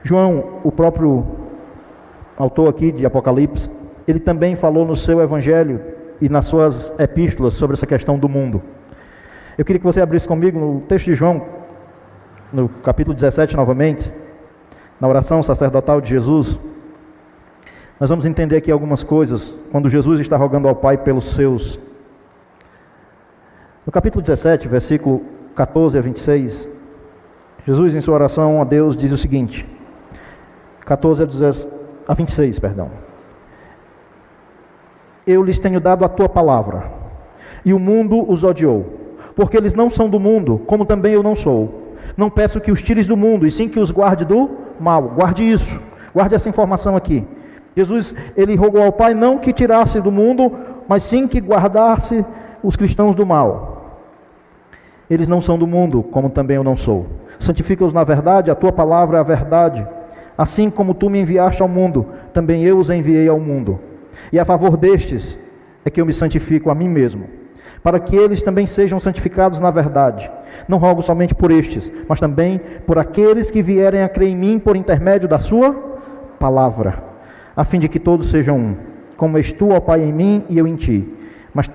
João, 0.03 0.59
o 0.63 0.71
próprio 0.71 1.25
autor 2.37 2.69
aqui 2.69 2.91
de 2.91 3.05
Apocalipse, 3.05 3.69
ele 4.07 4.19
também 4.19 4.55
falou 4.55 4.85
no 4.85 4.95
seu 4.95 5.21
evangelho 5.21 5.81
e 6.21 6.29
nas 6.29 6.45
suas 6.45 6.93
epístolas 6.99 7.55
sobre 7.55 7.75
essa 7.75 7.87
questão 7.87 8.17
do 8.17 8.29
mundo. 8.29 8.61
Eu 9.57 9.65
queria 9.65 9.79
que 9.79 9.85
você 9.85 10.01
abrisse 10.01 10.27
comigo 10.27 10.59
no 10.59 10.81
texto 10.81 11.05
de 11.05 11.15
João, 11.15 11.41
no 12.51 12.69
capítulo 12.69 13.15
17 13.15 13.55
novamente, 13.55 14.11
na 14.99 15.07
oração 15.07 15.41
sacerdotal 15.41 15.99
de 16.01 16.09
Jesus. 16.09 16.59
Nós 17.99 18.09
vamos 18.09 18.25
entender 18.25 18.57
aqui 18.57 18.71
algumas 18.71 19.03
coisas 19.03 19.55
quando 19.71 19.89
Jesus 19.89 20.19
está 20.19 20.37
rogando 20.37 20.67
ao 20.67 20.75
Pai 20.75 20.97
pelos 20.97 21.31
seus. 21.31 21.79
No 23.85 23.91
capítulo 23.91 24.21
17, 24.21 24.67
versículo 24.67 25.21
14 25.55 25.97
a 25.97 26.01
26, 26.01 26.67
Jesus 27.65 27.95
em 27.95 28.01
sua 28.01 28.15
oração 28.15 28.61
a 28.61 28.63
Deus 28.63 28.97
diz 28.97 29.11
o 29.11 29.17
seguinte: 29.17 29.67
14 30.85 31.23
a 32.07 32.13
26, 32.13 32.59
perdão. 32.59 32.89
Eu 35.27 35.43
lhes 35.43 35.59
tenho 35.59 35.79
dado 35.79 36.03
a 36.03 36.09
tua 36.09 36.29
palavra, 36.29 36.91
e 37.63 37.73
o 37.73 37.79
mundo 37.79 38.29
os 38.29 38.43
odiou 38.43 39.05
porque 39.35 39.57
eles 39.57 39.73
não 39.73 39.89
são 39.89 40.09
do 40.09 40.19
mundo, 40.19 40.61
como 40.65 40.85
também 40.85 41.13
eu 41.13 41.21
não 41.21 41.35
sou. 41.35 41.83
Não 42.15 42.29
peço 42.29 42.61
que 42.61 42.71
os 42.71 42.81
tires 42.81 43.05
do 43.05 43.17
mundo, 43.17 43.45
e 43.45 43.51
sim 43.51 43.67
que 43.67 43.79
os 43.79 43.91
guarde 43.91 44.23
do 44.23 44.49
mal. 44.79 45.03
Guarde 45.03 45.43
isso, 45.43 45.79
guarde 46.13 46.33
essa 46.33 46.47
informação 46.47 46.95
aqui. 46.95 47.27
Jesus, 47.75 48.15
ele 48.37 48.55
rogou 48.55 48.81
ao 48.81 48.93
Pai 48.93 49.13
não 49.13 49.37
que 49.37 49.51
tirasse 49.51 49.99
do 49.99 50.11
mundo, 50.11 50.51
mas 50.87 51.03
sim 51.03 51.27
que 51.27 51.41
guardasse 51.41 52.25
os 52.63 52.77
cristãos 52.77 53.13
do 53.13 53.25
mal. 53.25 53.74
Eles 55.09 55.27
não 55.27 55.41
são 55.41 55.57
do 55.57 55.67
mundo, 55.67 56.03
como 56.03 56.29
também 56.29 56.57
eu 56.57 56.63
não 56.63 56.75
sou. 56.75 57.07
Santifica-os 57.39 57.93
na 57.93 58.03
verdade, 58.03 58.49
a 58.49 58.55
tua 58.55 58.71
palavra 58.71 59.17
é 59.17 59.19
a 59.19 59.23
verdade. 59.23 59.85
Assim 60.37 60.69
como 60.69 60.93
tu 60.93 61.09
me 61.09 61.19
enviaste 61.19 61.61
ao 61.61 61.67
mundo, 61.67 62.05
também 62.33 62.63
eu 62.63 62.77
os 62.77 62.89
enviei 62.89 63.27
ao 63.27 63.39
mundo. 63.39 63.79
E 64.31 64.39
a 64.39 64.45
favor 64.45 64.75
destes, 64.75 65.37
é 65.85 65.89
que 65.91 66.01
eu 66.01 66.05
me 66.05 66.13
santifico 66.13 66.71
a 66.71 66.75
mim 66.75 66.89
mesmo, 66.89 67.29
para 67.83 67.99
que 67.99 68.15
eles 68.15 68.41
também 68.41 68.65
sejam 68.65 68.99
santificados 68.99 69.59
na 69.59 69.69
verdade. 69.69 70.29
Não 70.67 70.79
rogo 70.79 71.03
somente 71.03 71.35
por 71.35 71.51
estes, 71.51 71.91
mas 72.09 72.19
também 72.19 72.59
por 72.87 72.97
aqueles 72.97 73.51
que 73.51 73.61
vierem 73.61 74.01
a 74.01 74.09
crer 74.09 74.29
em 74.29 74.35
mim 74.35 74.57
por 74.57 74.75
intermédio 74.75 75.29
da 75.29 75.37
Sua 75.37 75.73
palavra, 76.39 77.03
a 77.55 77.63
fim 77.63 77.79
de 77.79 77.87
que 77.87 77.99
todos 77.99 78.31
sejam 78.31 78.57
um, 78.57 78.75
como 79.15 79.37
és 79.37 79.51
tu, 79.51 79.69
ó 79.69 79.79
Pai, 79.79 80.01
em 80.01 80.11
mim 80.11 80.43
e 80.49 80.57
eu 80.57 80.67
em 80.67 80.75
ti, 80.75 81.07
mas 81.53 81.69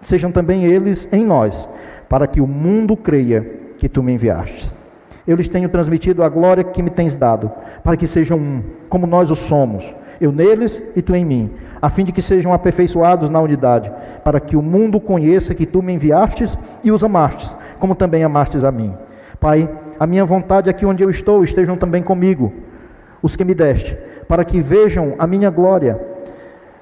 sejam 0.00 0.32
também 0.32 0.64
eles 0.64 1.06
em 1.12 1.24
nós, 1.24 1.68
para 2.08 2.26
que 2.26 2.40
o 2.40 2.46
mundo 2.46 2.96
creia 2.96 3.46
que 3.78 3.88
tu 3.88 4.02
me 4.02 4.12
enviaste. 4.12 4.72
Eu 5.26 5.36
lhes 5.36 5.48
tenho 5.48 5.68
transmitido 5.68 6.22
a 6.22 6.28
glória 6.28 6.62
que 6.62 6.82
me 6.82 6.90
tens 6.90 7.16
dado, 7.16 7.50
para 7.82 7.96
que 7.96 8.06
sejam 8.06 8.38
um, 8.38 8.62
como 8.88 9.06
nós 9.06 9.30
o 9.30 9.34
somos, 9.34 9.84
eu 10.20 10.32
neles 10.32 10.82
e 10.94 11.02
tu 11.02 11.14
em 11.14 11.24
mim, 11.24 11.50
a 11.80 11.90
fim 11.90 12.04
de 12.04 12.12
que 12.12 12.22
sejam 12.22 12.52
aperfeiçoados 12.52 13.28
na 13.28 13.40
unidade, 13.40 13.92
para 14.24 14.40
que 14.40 14.56
o 14.56 14.62
mundo 14.62 15.00
conheça 15.00 15.54
que 15.54 15.66
tu 15.66 15.82
me 15.82 15.92
enviastes 15.92 16.56
e 16.82 16.90
os 16.90 17.04
amastes, 17.04 17.54
como 17.78 17.94
também 17.94 18.24
amastes 18.24 18.64
a 18.64 18.72
mim. 18.72 18.94
Pai, 19.38 19.68
a 19.98 20.06
minha 20.06 20.24
vontade 20.24 20.70
é 20.70 20.72
que 20.72 20.86
onde 20.86 21.02
eu 21.02 21.10
estou 21.10 21.44
estejam 21.44 21.76
também 21.76 22.02
comigo, 22.02 22.52
os 23.22 23.36
que 23.36 23.44
me 23.44 23.54
deste, 23.54 23.96
para 24.28 24.44
que 24.44 24.60
vejam 24.60 25.14
a 25.18 25.26
minha 25.26 25.50
glória, 25.50 26.00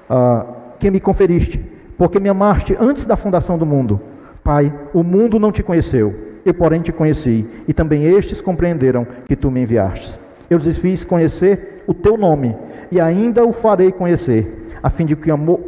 uh, 0.09 0.45
que 0.79 0.89
me 0.89 0.99
conferiste, 0.99 1.63
porque 1.97 2.19
me 2.19 2.29
amaste 2.29 2.77
antes 2.79 3.05
da 3.05 3.15
fundação 3.15 3.57
do 3.57 3.65
mundo. 3.65 4.01
Pai, 4.45 4.71
o 4.93 5.01
mundo 5.01 5.39
não 5.39 5.51
te 5.51 5.63
conheceu, 5.63 6.13
eu, 6.45 6.53
porém, 6.53 6.79
te 6.79 6.91
conheci, 6.91 7.49
e 7.67 7.73
também 7.73 8.05
estes 8.05 8.39
compreenderam 8.39 9.07
que 9.27 9.35
tu 9.35 9.49
me 9.49 9.59
enviastes. 9.59 10.19
Eu 10.47 10.59
lhes 10.59 10.77
fiz 10.77 11.03
conhecer 11.03 11.83
o 11.87 11.95
teu 11.95 12.15
nome, 12.15 12.55
e 12.91 13.01
ainda 13.01 13.43
o 13.43 13.51
farei 13.51 13.91
conhecer, 13.91 14.67
a 14.83 14.91
fim 14.91 15.03
de 15.03 15.15
que, 15.15 15.31
amor, 15.31 15.61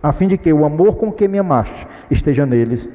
a 0.00 0.12
fim 0.12 0.28
de 0.28 0.38
que 0.38 0.52
o 0.52 0.64
amor 0.64 0.94
com 0.98 1.10
que 1.10 1.26
me 1.26 1.36
amaste 1.36 1.84
esteja 2.12 2.46
neles, 2.46 2.88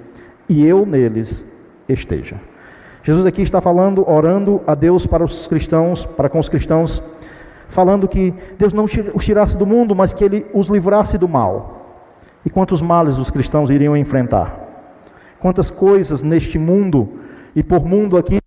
e 0.48 0.66
eu 0.66 0.86
neles 0.86 1.44
esteja. 1.90 2.38
Jesus 3.04 3.26
aqui 3.26 3.42
está 3.42 3.60
falando, 3.60 4.10
orando 4.10 4.62
a 4.66 4.76
Deus 4.76 5.06
para 5.06 5.26
os 5.26 5.46
cristãos, 5.46 6.06
para 6.06 6.30
com 6.30 6.40
os 6.40 6.48
cristãos, 6.48 7.04
falando 7.68 8.08
que 8.08 8.34
Deus 8.58 8.72
não 8.72 8.86
os 8.86 9.26
tirasse 9.26 9.58
do 9.58 9.66
mundo, 9.66 9.94
mas 9.94 10.14
que 10.14 10.24
Ele 10.24 10.46
os 10.54 10.70
livrasse 10.70 11.18
do 11.18 11.28
mal. 11.28 12.06
E 12.46 12.50
quantos 12.50 12.82
males 12.82 13.18
os 13.18 13.30
cristãos 13.30 13.70
iriam 13.70 13.98
enfrentar? 13.98 14.67
Quantas 15.48 15.72
coisas 15.72 16.22
neste 16.22 16.60
mundo, 16.60 17.08
e 17.56 17.64
por 17.64 17.86
mundo 17.86 18.18
aqui, 18.18 18.38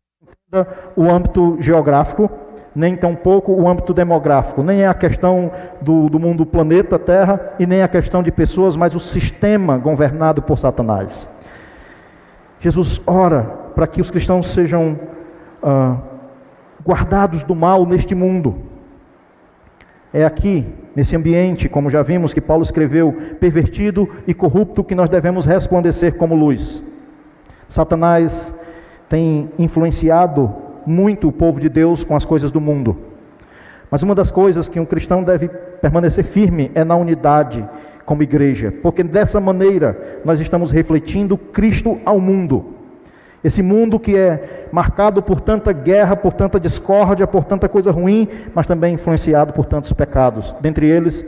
o 0.94 1.10
âmbito 1.10 1.56
geográfico, 1.58 2.30
nem 2.76 2.94
tampouco 2.94 3.52
o 3.52 3.66
âmbito 3.66 3.94
demográfico, 3.94 4.62
nem 4.62 4.82
é 4.82 4.86
a 4.86 4.92
questão 4.92 5.50
do, 5.80 6.10
do 6.10 6.20
mundo 6.20 6.44
planeta 6.44 6.98
Terra 6.98 7.54
e 7.58 7.66
nem 7.66 7.80
a 7.80 7.88
questão 7.88 8.22
de 8.22 8.30
pessoas, 8.30 8.76
mas 8.76 8.94
o 8.94 9.00
sistema 9.00 9.78
governado 9.78 10.42
por 10.42 10.58
Satanás. 10.58 11.26
Jesus 12.60 13.00
ora 13.06 13.44
para 13.74 13.86
que 13.86 14.02
os 14.02 14.10
cristãos 14.10 14.48
sejam 14.52 15.00
ah, 15.62 15.96
guardados 16.84 17.42
do 17.42 17.54
mal 17.54 17.86
neste 17.86 18.14
mundo. 18.14 18.56
É 20.12 20.22
aqui, 20.22 20.66
nesse 20.94 21.16
ambiente, 21.16 21.66
como 21.66 21.88
já 21.88 22.02
vimos 22.02 22.34
que 22.34 22.42
Paulo 22.42 22.62
escreveu, 22.62 23.10
pervertido 23.40 24.06
e 24.26 24.34
corrupto, 24.34 24.84
que 24.84 24.94
nós 24.94 25.08
devemos 25.08 25.46
resplandecer 25.46 26.14
como 26.14 26.34
luz. 26.34 26.89
Satanás 27.70 28.52
tem 29.08 29.48
influenciado 29.56 30.52
muito 30.84 31.28
o 31.28 31.32
povo 31.32 31.60
de 31.60 31.68
Deus 31.68 32.02
com 32.02 32.16
as 32.16 32.24
coisas 32.24 32.50
do 32.50 32.60
mundo. 32.60 32.96
Mas 33.88 34.02
uma 34.02 34.14
das 34.14 34.28
coisas 34.28 34.68
que 34.68 34.80
um 34.80 34.84
cristão 34.84 35.22
deve 35.22 35.48
permanecer 35.48 36.24
firme 36.24 36.72
é 36.74 36.82
na 36.82 36.96
unidade 36.96 37.66
como 38.04 38.24
igreja, 38.24 38.74
porque 38.82 39.04
dessa 39.04 39.38
maneira 39.38 40.20
nós 40.24 40.40
estamos 40.40 40.72
refletindo 40.72 41.38
Cristo 41.38 42.00
ao 42.04 42.18
mundo. 42.18 42.74
Esse 43.42 43.62
mundo 43.62 44.00
que 44.00 44.16
é 44.16 44.68
marcado 44.72 45.22
por 45.22 45.40
tanta 45.40 45.72
guerra, 45.72 46.16
por 46.16 46.32
tanta 46.32 46.58
discórdia, 46.58 47.26
por 47.26 47.44
tanta 47.44 47.68
coisa 47.68 47.92
ruim, 47.92 48.28
mas 48.52 48.66
também 48.66 48.94
influenciado 48.94 49.52
por 49.52 49.64
tantos 49.64 49.92
pecados, 49.92 50.52
dentre 50.60 50.86
eles 50.86 51.24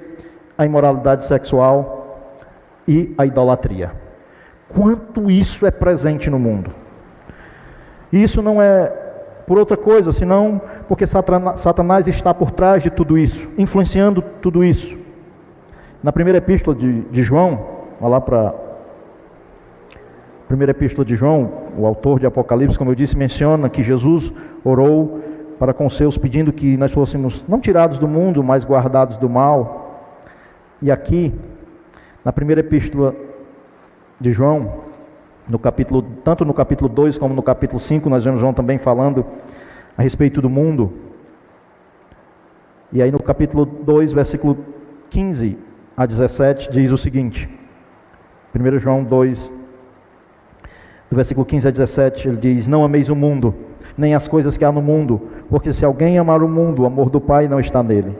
a 0.59 0.67
imoralidade 0.67 1.25
sexual 1.25 2.35
e 2.87 3.15
a 3.17 3.25
idolatria. 3.25 4.02
Quanto 4.75 5.31
isso 5.31 5.67
é 5.67 5.71
presente 5.71 6.31
no 6.31 6.39
mundo? 6.39 6.73
Isso 8.13 8.43
não 8.43 8.61
é 8.61 8.93
por 9.47 9.59
outra 9.59 9.77
coisa, 9.77 10.13
senão 10.13 10.61
porque 10.89 11.07
Satanás 11.07 12.07
está 12.07 12.33
por 12.33 12.51
trás 12.51 12.83
de 12.83 12.91
tudo 12.91 13.19
isso, 13.19 13.49
influenciando 13.59 14.23
tudo 14.41 14.63
isso. 14.63 14.97
Na 16.03 16.13
primeira 16.13 16.39
epístola 16.39 16.77
de, 16.77 17.03
de 17.03 17.23
João, 17.23 17.67
vá 18.01 18.09
lá 18.09 18.21
para 18.21 18.55
primeira 20.49 20.73
epístola 20.73 21.05
de 21.05 21.15
João, 21.15 21.51
o 21.79 21.87
autor 21.87 22.21
de 22.21 22.27
Apocalipse, 22.27 22.77
como 22.77 22.91
eu 22.91 22.95
disse, 22.95 23.17
menciona 23.17 23.71
que 23.71 23.83
Jesus 23.83 24.31
orou 24.63 25.23
para 25.59 25.73
com 25.73 25.89
seus, 25.89 26.19
pedindo 26.19 26.53
que 26.53 26.77
nós 26.77 26.93
fôssemos 26.93 27.43
não 27.49 27.59
tirados 27.59 27.99
do 27.99 28.07
mundo, 28.07 28.43
mas 28.45 28.65
guardados 28.65 29.17
do 29.17 29.31
mal. 29.31 30.03
E 30.83 30.91
aqui, 30.91 31.33
na 32.23 32.33
primeira 32.33 32.61
epístola 32.61 33.15
de 34.23 34.33
João, 34.33 34.85
no 35.49 35.59
capítulo, 35.59 36.03
tanto 36.25 36.45
no 36.45 36.55
capítulo 36.55 36.89
2 36.89 37.19
como 37.19 37.35
no 37.35 37.43
capítulo 37.43 37.81
5, 37.81 38.09
nós 38.09 38.25
vemos 38.25 38.41
João 38.41 38.55
também 38.55 38.79
falando 38.79 39.27
a 39.99 40.03
respeito 40.03 40.41
do 40.41 40.49
mundo. 40.49 40.93
E 42.93 43.03
aí 43.03 43.11
no 43.11 43.21
capítulo 43.21 43.67
2, 43.67 44.13
versículo 44.13 44.57
15 45.11 45.59
a 45.97 46.07
17, 46.07 46.71
diz 46.71 46.93
o 46.93 46.97
seguinte: 46.97 47.49
1 48.55 48.79
João 48.79 49.03
2, 49.03 49.53
do 51.11 51.17
versículo 51.17 51.45
15 51.45 51.69
a 51.69 51.71
17, 51.73 52.29
ele 52.29 52.37
diz: 52.37 52.69
Não 52.69 52.85
ameis 52.85 53.09
o 53.09 53.17
mundo, 53.17 53.55
nem 53.99 54.15
as 54.15 54.29
coisas 54.29 54.57
que 54.57 54.65
há 54.65 54.71
no 54.71 54.81
mundo, 54.81 55.21
porque 55.51 55.73
se 55.73 55.85
alguém 55.85 56.17
amar 56.17 56.43
o 56.43 56.49
mundo, 56.49 56.83
o 56.83 56.87
amor 56.87 57.11
do 57.11 57.21
Pai 57.21 57.49
não 57.49 57.59
está 57.59 57.83
nele. 57.83 58.17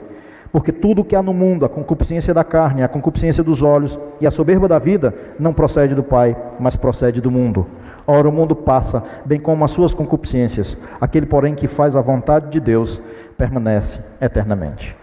Porque 0.53 0.71
tudo 0.71 1.01
o 1.01 1.03
que 1.03 1.15
há 1.15 1.23
no 1.23 1.33
mundo, 1.33 1.65
a 1.65 1.69
concupiscência 1.69 2.31
da 2.31 2.43
carne, 2.43 2.83
a 2.83 2.87
concupiscência 2.87 3.43
dos 3.43 3.63
olhos 3.63 3.97
e 4.21 4.27
a 4.27 4.29
soberba 4.29 4.67
da 4.67 4.77
vida, 4.77 5.11
não 5.39 5.51
procede 5.51 5.95
do 5.95 6.03
Pai, 6.03 6.37
mas 6.59 6.75
procede 6.75 7.19
do 7.19 7.31
mundo. 7.31 7.65
Ora, 8.05 8.29
o 8.29 8.31
mundo 8.31 8.55
passa, 8.55 9.03
bem 9.25 9.39
como 9.39 9.65
as 9.65 9.71
suas 9.71 9.95
concupiscências. 9.95 10.77
Aquele, 11.01 11.25
porém, 11.25 11.55
que 11.55 11.67
faz 11.67 11.95
a 11.95 12.01
vontade 12.01 12.51
de 12.51 12.59
Deus, 12.59 13.01
permanece 13.35 13.99
eternamente. 14.21 14.95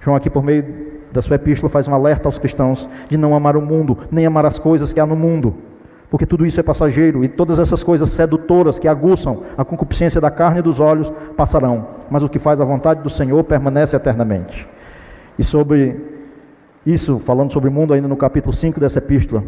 João, 0.00 0.16
aqui 0.16 0.30
por 0.30 0.42
meio 0.42 0.64
da 1.12 1.20
sua 1.20 1.36
epístola, 1.36 1.68
faz 1.68 1.86
um 1.86 1.94
alerta 1.94 2.26
aos 2.26 2.38
cristãos 2.38 2.88
de 3.06 3.18
não 3.18 3.36
amar 3.36 3.58
o 3.58 3.60
mundo, 3.60 3.98
nem 4.10 4.24
amar 4.24 4.46
as 4.46 4.58
coisas 4.58 4.94
que 4.94 5.00
há 5.00 5.04
no 5.04 5.14
mundo. 5.14 5.54
Porque 6.10 6.26
tudo 6.26 6.44
isso 6.44 6.58
é 6.58 6.62
passageiro 6.62 7.24
e 7.24 7.28
todas 7.28 7.58
essas 7.58 7.84
coisas 7.84 8.08
sedutoras 8.10 8.78
que 8.78 8.88
aguçam 8.88 9.42
a 9.56 9.64
concupiscência 9.64 10.20
da 10.20 10.30
carne 10.30 10.58
e 10.58 10.62
dos 10.62 10.80
olhos 10.80 11.12
passarão, 11.36 11.86
mas 12.10 12.22
o 12.22 12.28
que 12.28 12.38
faz 12.38 12.60
a 12.60 12.64
vontade 12.64 13.00
do 13.00 13.08
Senhor 13.08 13.44
permanece 13.44 13.94
eternamente. 13.94 14.68
E 15.38 15.44
sobre 15.44 15.96
isso, 16.84 17.20
falando 17.20 17.52
sobre 17.52 17.68
o 17.68 17.72
mundo 17.72 17.94
ainda 17.94 18.08
no 18.08 18.16
capítulo 18.16 18.52
5 18.52 18.80
dessa 18.80 18.98
epístola, 18.98 19.44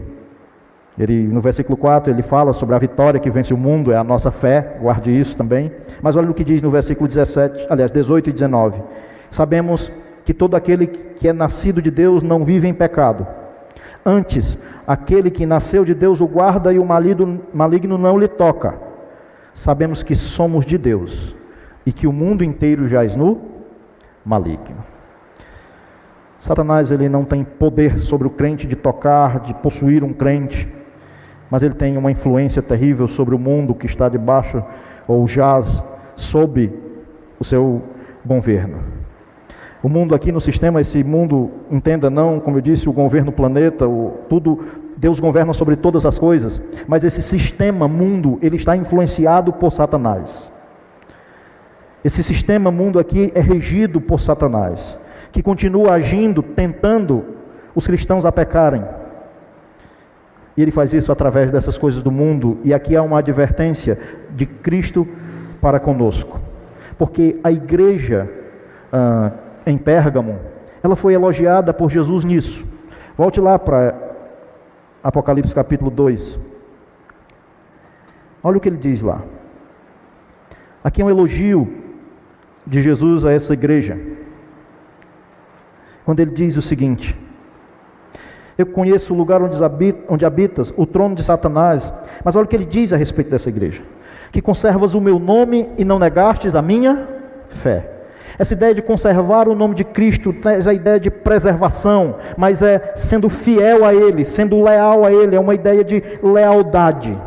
ele, 0.98 1.27
no 1.27 1.40
versículo 1.40 1.77
4, 1.77 2.12
ele 2.12 2.22
fala 2.22 2.53
sobre 2.53 2.75
a 2.75 2.79
vitória 2.79 3.18
que 3.18 3.31
vence 3.31 3.53
o 3.55 3.57
mundo, 3.57 3.92
é 3.92 3.96
a 3.96 4.05
nossa 4.05 4.31
fé, 4.31 4.77
guarde 4.81 5.11
isso 5.11 5.37
também. 5.37 5.72
Mas 6.03 6.16
olha 6.16 6.31
o 6.31 6.35
que 6.35 6.44
diz 6.44 6.61
no 6.62 6.70
versículo 6.70 7.09
17, 7.09 7.66
aliás, 7.70 7.90
18 7.90 8.29
e 8.29 8.33
19. 8.33 8.83
Sabemos 9.31 9.90
que 10.25 10.35
todo 10.35 10.55
aquele 10.55 10.87
que 10.87 11.27
é 11.27 11.33
nascido 11.33 11.81
de 11.81 11.90
Deus 11.90 12.22
não 12.22 12.44
vive 12.44 12.68
em 12.68 12.75
pecado. 12.75 13.27
Antes, 14.05 14.59
aquele 14.87 15.31
que 15.31 15.47
nasceu 15.47 15.85
de 15.85 15.95
Deus 15.95 16.21
o 16.21 16.27
guarda 16.27 16.73
e 16.73 16.79
o 16.79 16.85
maligno 16.85 17.99
não 17.99 18.19
lhe 18.19 18.29
toca. 18.29 18.75
Sabemos 19.55 20.03
que 20.03 20.15
somos 20.15 20.65
de 20.67 20.77
Deus 20.77 21.37
e 21.87 21.93
que 21.93 22.07
o 22.07 22.12
mundo 22.12 22.43
inteiro 22.43 22.88
jaz 22.88 23.15
no 23.15 23.41
maligno. 24.25 24.85
Satanás 26.38 26.91
ele 26.91 27.09
não 27.09 27.25
tem 27.25 27.45
poder 27.45 27.99
sobre 27.99 28.27
o 28.27 28.31
crente 28.31 28.67
de 28.67 28.75
tocar, 28.75 29.41
de 29.41 29.55
possuir 29.55 30.03
um 30.03 30.12
crente, 30.12 30.69
mas 31.49 31.62
ele 31.62 31.75
tem 31.75 31.97
uma 31.97 32.11
influência 32.11 32.61
terrível 32.61 33.07
sobre 33.07 33.35
o 33.35 33.38
mundo 33.38 33.75
que 33.75 33.87
está 33.87 34.09
debaixo 34.09 34.65
ou 35.07 35.29
jaz 35.29 35.85
sob 36.17 36.73
o 37.38 37.45
seu 37.45 37.83
governo. 38.25 39.02
O 39.83 39.88
mundo 39.88 40.14
aqui 40.14 40.31
no 40.31 40.40
sistema, 40.40 40.81
esse 40.81 41.03
mundo, 41.03 41.51
entenda 41.68 42.09
não, 42.09 42.38
como 42.38 42.59
eu 42.59 42.61
disse, 42.61 42.88
o 42.88 42.92
governo 42.92 43.33
planeta, 43.33 43.88
o, 43.88 44.18
tudo, 44.29 44.61
Deus 44.97 45.18
governa 45.18 45.53
sobre 45.53 45.75
todas 45.75 46.07
as 46.07 46.18
coisas, 46.18 46.62
mas 46.87 47.03
esse 47.03 47.21
sistema 47.21 47.88
mundo, 47.88 48.38
ele 48.40 48.55
está 48.55 48.77
influenciado 48.77 49.53
por 49.53 49.73
Satanás. 49.73 50.53
Esse 52.05 52.23
sistema 52.23 52.71
mundo 52.71 53.01
aqui 53.01 53.33
é 53.35 53.40
regido 53.40 54.01
por 54.01 54.21
Satanás, 54.21 54.97
que 55.33 55.42
continua 55.42 55.95
agindo, 55.95 56.45
tentando 56.45 57.25
os 57.75 57.85
cristãos 57.85 58.25
a 58.25 58.31
pecarem. 58.31 58.85
E 60.57 60.62
ele 60.62 60.71
faz 60.71 60.92
isso 60.95 61.11
através 61.11 61.51
dessas 61.51 61.77
coisas 61.77 62.03
do 62.03 62.11
mundo, 62.12 62.59
e 62.62 62.73
aqui 62.73 62.95
há 62.95 63.03
uma 63.03 63.18
advertência 63.18 63.99
de 64.31 64.47
Cristo 64.47 65.09
para 65.61 65.81
conosco, 65.81 66.40
porque 66.97 67.40
a 67.42 67.51
igreja 67.51 68.29
ah, 68.92 69.33
em 69.66 69.79
Pérgamo, 69.79 70.38
ela 70.83 70.96
foi 70.96 71.14
elogiada 71.14 71.72
por 71.72 71.90
Jesus 71.90 72.25
nisso. 72.25 72.64
Volte 73.16 73.40
lá 73.40 73.59
para 73.59 73.94
Apocalipse 75.03 75.55
capítulo 75.55 75.90
2. 75.90 76.38
Olha 78.42 78.57
o 78.57 78.61
que 78.61 78.68
ele 78.68 78.77
diz 78.77 79.03
lá. 79.03 79.22
Aqui 80.83 81.01
é 81.01 81.05
um 81.05 81.11
elogio 81.11 81.72
de 82.66 82.83
Jesus 82.83 83.25
a 83.25 83.33
essa 83.33 83.53
igreja. 83.53 83.98
Quando 86.05 86.20
ele 86.20 86.33
diz 86.33 86.57
o 86.57 86.62
seguinte: 86.62 87.18
Eu 88.59 88.66
conheço 88.66 89.14
o 89.14 89.16
lugar 89.16 89.40
onde, 89.42 89.62
habita, 89.62 90.05
onde 90.12 90.25
habitas, 90.25 90.72
o 90.77 90.85
trono 90.85 91.14
de 91.14 91.22
Satanás. 91.22 91.92
Mas 92.25 92.35
olha 92.35 92.44
o 92.44 92.48
que 92.48 92.57
ele 92.57 92.64
diz 92.64 92.92
a 92.92 92.96
respeito 92.96 93.31
dessa 93.31 93.48
igreja: 93.48 93.83
Que 94.33 94.42
conservas 94.42 94.94
o 94.94 95.01
meu 95.01 95.20
nome 95.20 95.68
e 95.79 95.85
não 95.85 95.98
negastes 95.98 96.57
a 96.57 96.62
minha 96.62 97.07
fé. 97.51 97.91
Essa 98.38 98.55
ideia 98.55 98.75
de 98.75 98.83
conservar 98.83 99.49
o 99.49 99.55
nome 99.55 99.75
de 99.75 99.85
Cristo 99.85 100.33
traz 100.33 100.66
a 100.66 100.75
ideia 100.75 100.99
de 100.99 101.11
preservação, 101.11 102.16
mas 102.37 102.62
é 102.62 102.92
sendo 102.97 103.29
fiel 103.29 103.85
a 103.85 103.95
Ele, 103.95 104.25
sendo 104.25 104.62
leal 104.62 105.05
a 105.05 105.12
Ele, 105.12 105.37
é 105.37 105.40
uma 105.40 105.55
ideia 105.55 105.85
de 105.85 106.03
lealdade. 106.23 107.18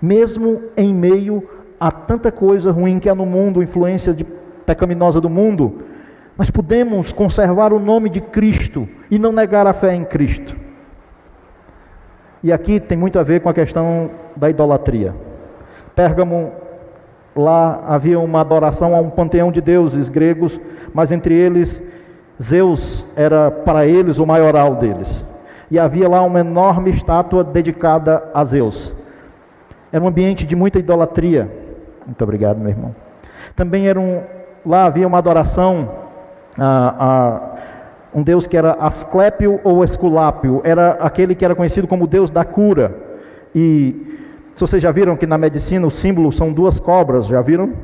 Mesmo 0.00 0.62
em 0.76 0.94
meio 0.94 1.48
a 1.78 1.90
tanta 1.90 2.32
coisa 2.32 2.70
ruim 2.70 2.98
que 2.98 3.08
há 3.08 3.14
no 3.14 3.26
mundo, 3.26 3.62
influência 3.62 4.12
de 4.12 4.24
pecaminosa 4.66 5.20
do 5.20 5.30
mundo, 5.30 5.82
nós 6.36 6.50
podemos 6.50 7.12
conservar 7.12 7.72
o 7.72 7.78
nome 7.78 8.08
de 8.08 8.20
Cristo 8.20 8.88
e 9.10 9.18
não 9.18 9.32
negar 9.32 9.66
a 9.66 9.72
fé 9.72 9.94
em 9.94 10.04
Cristo. 10.04 10.56
E 12.42 12.52
aqui 12.52 12.78
tem 12.78 12.96
muito 12.96 13.18
a 13.18 13.22
ver 13.22 13.40
com 13.40 13.48
a 13.48 13.54
questão 13.54 14.10
da 14.36 14.48
idolatria. 14.48 15.14
Pérgamo 15.96 16.52
Lá 17.34 17.84
havia 17.86 18.18
uma 18.18 18.40
adoração 18.40 18.94
a 18.94 19.00
um 19.00 19.10
panteão 19.10 19.52
de 19.52 19.60
deuses 19.60 20.08
gregos, 20.08 20.60
mas 20.92 21.10
entre 21.12 21.34
eles, 21.34 21.80
Zeus 22.42 23.04
era 23.14 23.50
para 23.50 23.86
eles 23.86 24.18
o 24.18 24.26
maioral 24.26 24.74
deles. 24.74 25.08
E 25.70 25.78
havia 25.78 26.08
lá 26.08 26.22
uma 26.22 26.40
enorme 26.40 26.90
estátua 26.90 27.44
dedicada 27.44 28.30
a 28.32 28.44
Zeus. 28.44 28.94
Era 29.92 30.02
um 30.02 30.08
ambiente 30.08 30.46
de 30.46 30.56
muita 30.56 30.78
idolatria. 30.78 31.50
Muito 32.06 32.22
obrigado, 32.22 32.58
meu 32.58 32.70
irmão. 32.70 32.94
Também 33.54 33.88
era 33.88 34.00
um, 34.00 34.22
lá 34.64 34.84
havia 34.84 35.06
uma 35.06 35.18
adoração 35.18 35.90
a, 36.58 36.94
a 36.98 37.48
um 38.14 38.22
deus 38.22 38.46
que 38.46 38.56
era 38.56 38.72
Asclépio 38.72 39.60
ou 39.62 39.84
Esculápio, 39.84 40.60
era 40.64 40.92
aquele 41.00 41.34
que 41.34 41.44
era 41.44 41.54
conhecido 41.54 41.86
como 41.86 42.06
deus 42.06 42.30
da 42.30 42.44
cura. 42.44 42.94
E 43.54 44.27
se 44.58 44.62
vocês 44.62 44.82
já 44.82 44.90
viram 44.90 45.16
que 45.16 45.24
na 45.24 45.38
medicina 45.38 45.86
o 45.86 45.90
símbolo 45.90 46.32
são 46.32 46.52
duas 46.52 46.80
cobras, 46.80 47.28
já 47.28 47.40
viram? 47.40 47.74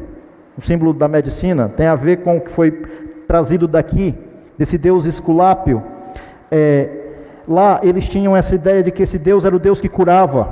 O 0.59 0.61
símbolo 0.61 0.93
da 0.93 1.07
medicina 1.07 1.69
tem 1.69 1.87
a 1.87 1.95
ver 1.95 2.17
com 2.17 2.37
o 2.37 2.41
que 2.41 2.51
foi 2.51 2.73
trazido 3.29 3.69
daqui, 3.69 4.13
desse 4.59 4.77
deus 4.77 5.07
Esculápio. 5.07 5.81
É, 6.51 6.89
lá 7.47 7.79
eles 7.81 8.09
tinham 8.09 8.37
essa 8.37 8.57
ideia 8.57 8.83
de 8.83 8.91
que 8.91 9.05
esse 9.05 9.21
deus 9.21 9.45
era 9.45 9.55
o 9.55 9.61
deus 9.61 9.81
que 9.81 9.89
curava, 9.89 10.49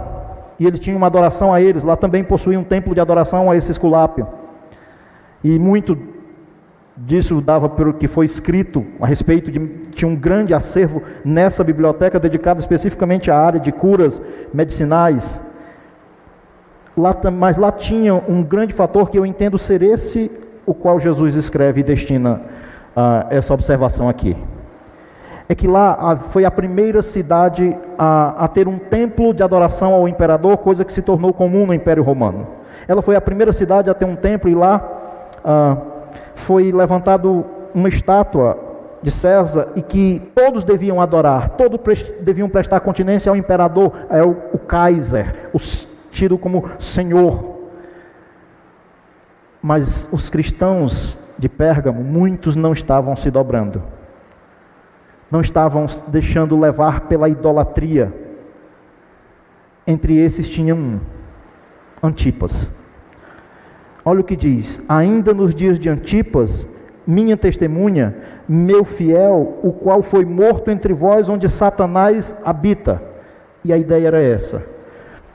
e 0.60 0.66
eles 0.66 0.78
tinham 0.78 0.96
uma 0.96 1.08
adoração 1.08 1.52
a 1.52 1.60
eles. 1.60 1.82
Lá 1.82 1.96
também 1.96 2.22
possuía 2.22 2.60
um 2.60 2.62
templo 2.62 2.94
de 2.94 3.00
adoração 3.00 3.50
a 3.50 3.56
esse 3.56 3.72
Esculápio. 3.72 4.24
E 5.42 5.58
muito 5.58 5.98
disso 6.96 7.40
dava 7.40 7.68
pelo 7.68 7.94
que 7.94 8.06
foi 8.06 8.26
escrito 8.26 8.86
a 9.00 9.06
respeito 9.06 9.50
de 9.50 9.58
tinha 9.90 10.08
um 10.08 10.14
grande 10.14 10.54
acervo 10.54 11.02
nessa 11.24 11.64
biblioteca 11.64 12.20
dedicado 12.20 12.60
especificamente 12.60 13.28
à 13.28 13.36
área 13.36 13.58
de 13.58 13.72
curas 13.72 14.22
medicinais 14.54 15.40
Lá, 16.96 17.14
mas 17.32 17.56
lá 17.56 17.72
tinha 17.72 18.14
um 18.14 18.42
grande 18.42 18.74
fator 18.74 19.10
que 19.10 19.18
eu 19.18 19.24
entendo 19.24 19.56
ser 19.58 19.82
esse 19.82 20.30
o 20.66 20.74
qual 20.74 21.00
Jesus 21.00 21.34
escreve 21.34 21.80
e 21.80 21.84
destina 21.84 22.42
uh, 22.96 23.26
essa 23.30 23.52
observação 23.54 24.08
aqui. 24.08 24.36
É 25.48 25.54
que 25.54 25.66
lá 25.66 26.16
foi 26.16 26.44
a 26.44 26.50
primeira 26.50 27.02
cidade 27.02 27.76
a, 27.98 28.44
a, 28.44 28.48
ter 28.48 28.68
um 28.68 28.78
templo 28.78 29.34
de 29.34 29.42
adoração 29.42 29.92
ao 29.92 30.08
imperador, 30.08 30.56
coisa 30.58 30.84
que 30.84 30.92
se 30.92 31.02
tornou 31.02 31.32
comum 31.32 31.66
no 31.66 31.74
Império 31.74 32.02
Romano. 32.02 32.46
Ela 32.86 33.02
foi 33.02 33.16
a 33.16 33.20
primeira 33.20 33.52
cidade 33.52 33.90
a 33.90 33.94
ter 33.94 34.04
um 34.04 34.16
templo 34.16 34.48
e 34.48 34.54
lá 34.54 34.82
uh, 35.44 35.76
foi 36.34 36.72
levantado 36.72 37.44
uma 37.74 37.88
estátua 37.88 38.58
de 39.02 39.10
César 39.10 39.68
e 39.74 39.82
que 39.82 40.22
todos 40.34 40.62
deviam 40.62 41.00
adorar, 41.00 41.50
todos 41.50 41.80
deviam 42.20 42.48
prestar 42.48 42.80
continência 42.80 43.30
ao 43.30 43.36
imperador, 43.36 43.92
é 44.08 44.22
o, 44.22 44.58
Kaiser, 44.58 45.50
o 45.52 45.58
tido 46.12 46.38
como 46.38 46.70
Senhor. 46.78 47.62
Mas 49.60 50.08
os 50.12 50.30
cristãos 50.30 51.18
de 51.38 51.48
Pérgamo, 51.48 52.04
muitos 52.04 52.54
não 52.54 52.72
estavam 52.72 53.16
se 53.16 53.30
dobrando, 53.30 53.82
não 55.30 55.40
estavam 55.40 55.86
deixando 56.08 56.58
levar 56.58 57.02
pela 57.02 57.28
idolatria. 57.28 58.12
Entre 59.84 60.16
esses 60.16 60.48
tinha 60.48 60.74
um, 60.74 61.00
Antipas. 62.00 62.70
Olha 64.04 64.20
o 64.20 64.24
que 64.24 64.36
diz: 64.36 64.80
ainda 64.88 65.32
nos 65.32 65.54
dias 65.54 65.78
de 65.78 65.88
Antipas, 65.88 66.66
minha 67.06 67.36
testemunha, 67.36 68.14
meu 68.48 68.84
fiel, 68.84 69.58
o 69.62 69.72
qual 69.72 70.02
foi 70.02 70.24
morto 70.24 70.70
entre 70.70 70.92
vós, 70.92 71.28
onde 71.28 71.48
Satanás 71.48 72.34
habita. 72.44 73.02
E 73.64 73.72
a 73.72 73.78
ideia 73.78 74.08
era 74.08 74.20
essa 74.20 74.72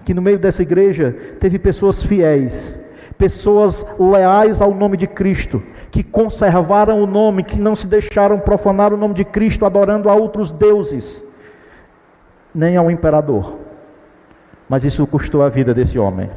que 0.08 0.14
no 0.14 0.22
meio 0.22 0.40
dessa 0.40 0.62
igreja 0.62 1.14
teve 1.38 1.60
pessoas 1.60 2.02
fiéis, 2.02 2.74
pessoas 3.18 3.86
leais 4.00 4.62
ao 4.62 4.74
nome 4.74 4.96
de 4.96 5.06
Cristo, 5.06 5.62
que 5.92 6.02
conservaram 6.02 7.04
o 7.04 7.06
nome, 7.06 7.44
que 7.44 7.60
não 7.60 7.76
se 7.76 7.88
deixaram 7.88 8.40
profanar 8.40 8.94
o 8.94 8.98
nome 8.98 9.14
de 9.14 9.26
Cristo 9.26 9.66
adorando 9.66 10.10
a 10.10 10.16
outros 10.16 10.50
deuses, 10.50 11.22
nem 12.56 12.78
ao 12.78 12.90
imperador. 12.90 13.58
Mas 14.70 14.86
isso 14.86 15.06
custou 15.06 15.42
a 15.42 15.50
vida 15.50 15.74
desse 15.74 16.00
homem. 16.00 16.30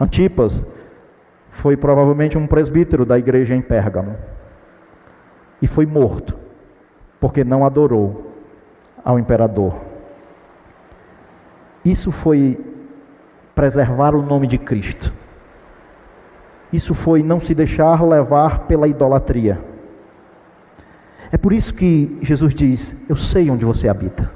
Antipas 0.00 0.66
foi 1.48 1.76
provavelmente 1.76 2.36
um 2.36 2.48
presbítero 2.48 3.06
da 3.06 3.16
igreja 3.16 3.54
em 3.54 3.62
Pérgamo 3.62 4.16
e 5.62 5.68
foi 5.68 5.86
morto 5.86 6.36
porque 7.20 7.44
não 7.44 7.64
adorou 7.64 8.32
ao 9.04 9.16
imperador. 9.16 9.76
Isso 11.84 12.10
foi 12.10 12.74
preservar 13.56 14.14
o 14.14 14.20
nome 14.20 14.46
de 14.46 14.58
Cristo. 14.58 15.10
Isso 16.70 16.94
foi 16.94 17.22
não 17.22 17.40
se 17.40 17.54
deixar 17.54 18.06
levar 18.06 18.66
pela 18.66 18.86
idolatria. 18.86 19.58
É 21.32 21.38
por 21.38 21.54
isso 21.54 21.72
que 21.72 22.18
Jesus 22.20 22.54
diz: 22.54 22.94
Eu 23.08 23.16
sei 23.16 23.50
onde 23.50 23.64
você 23.64 23.88
habita. 23.88 24.30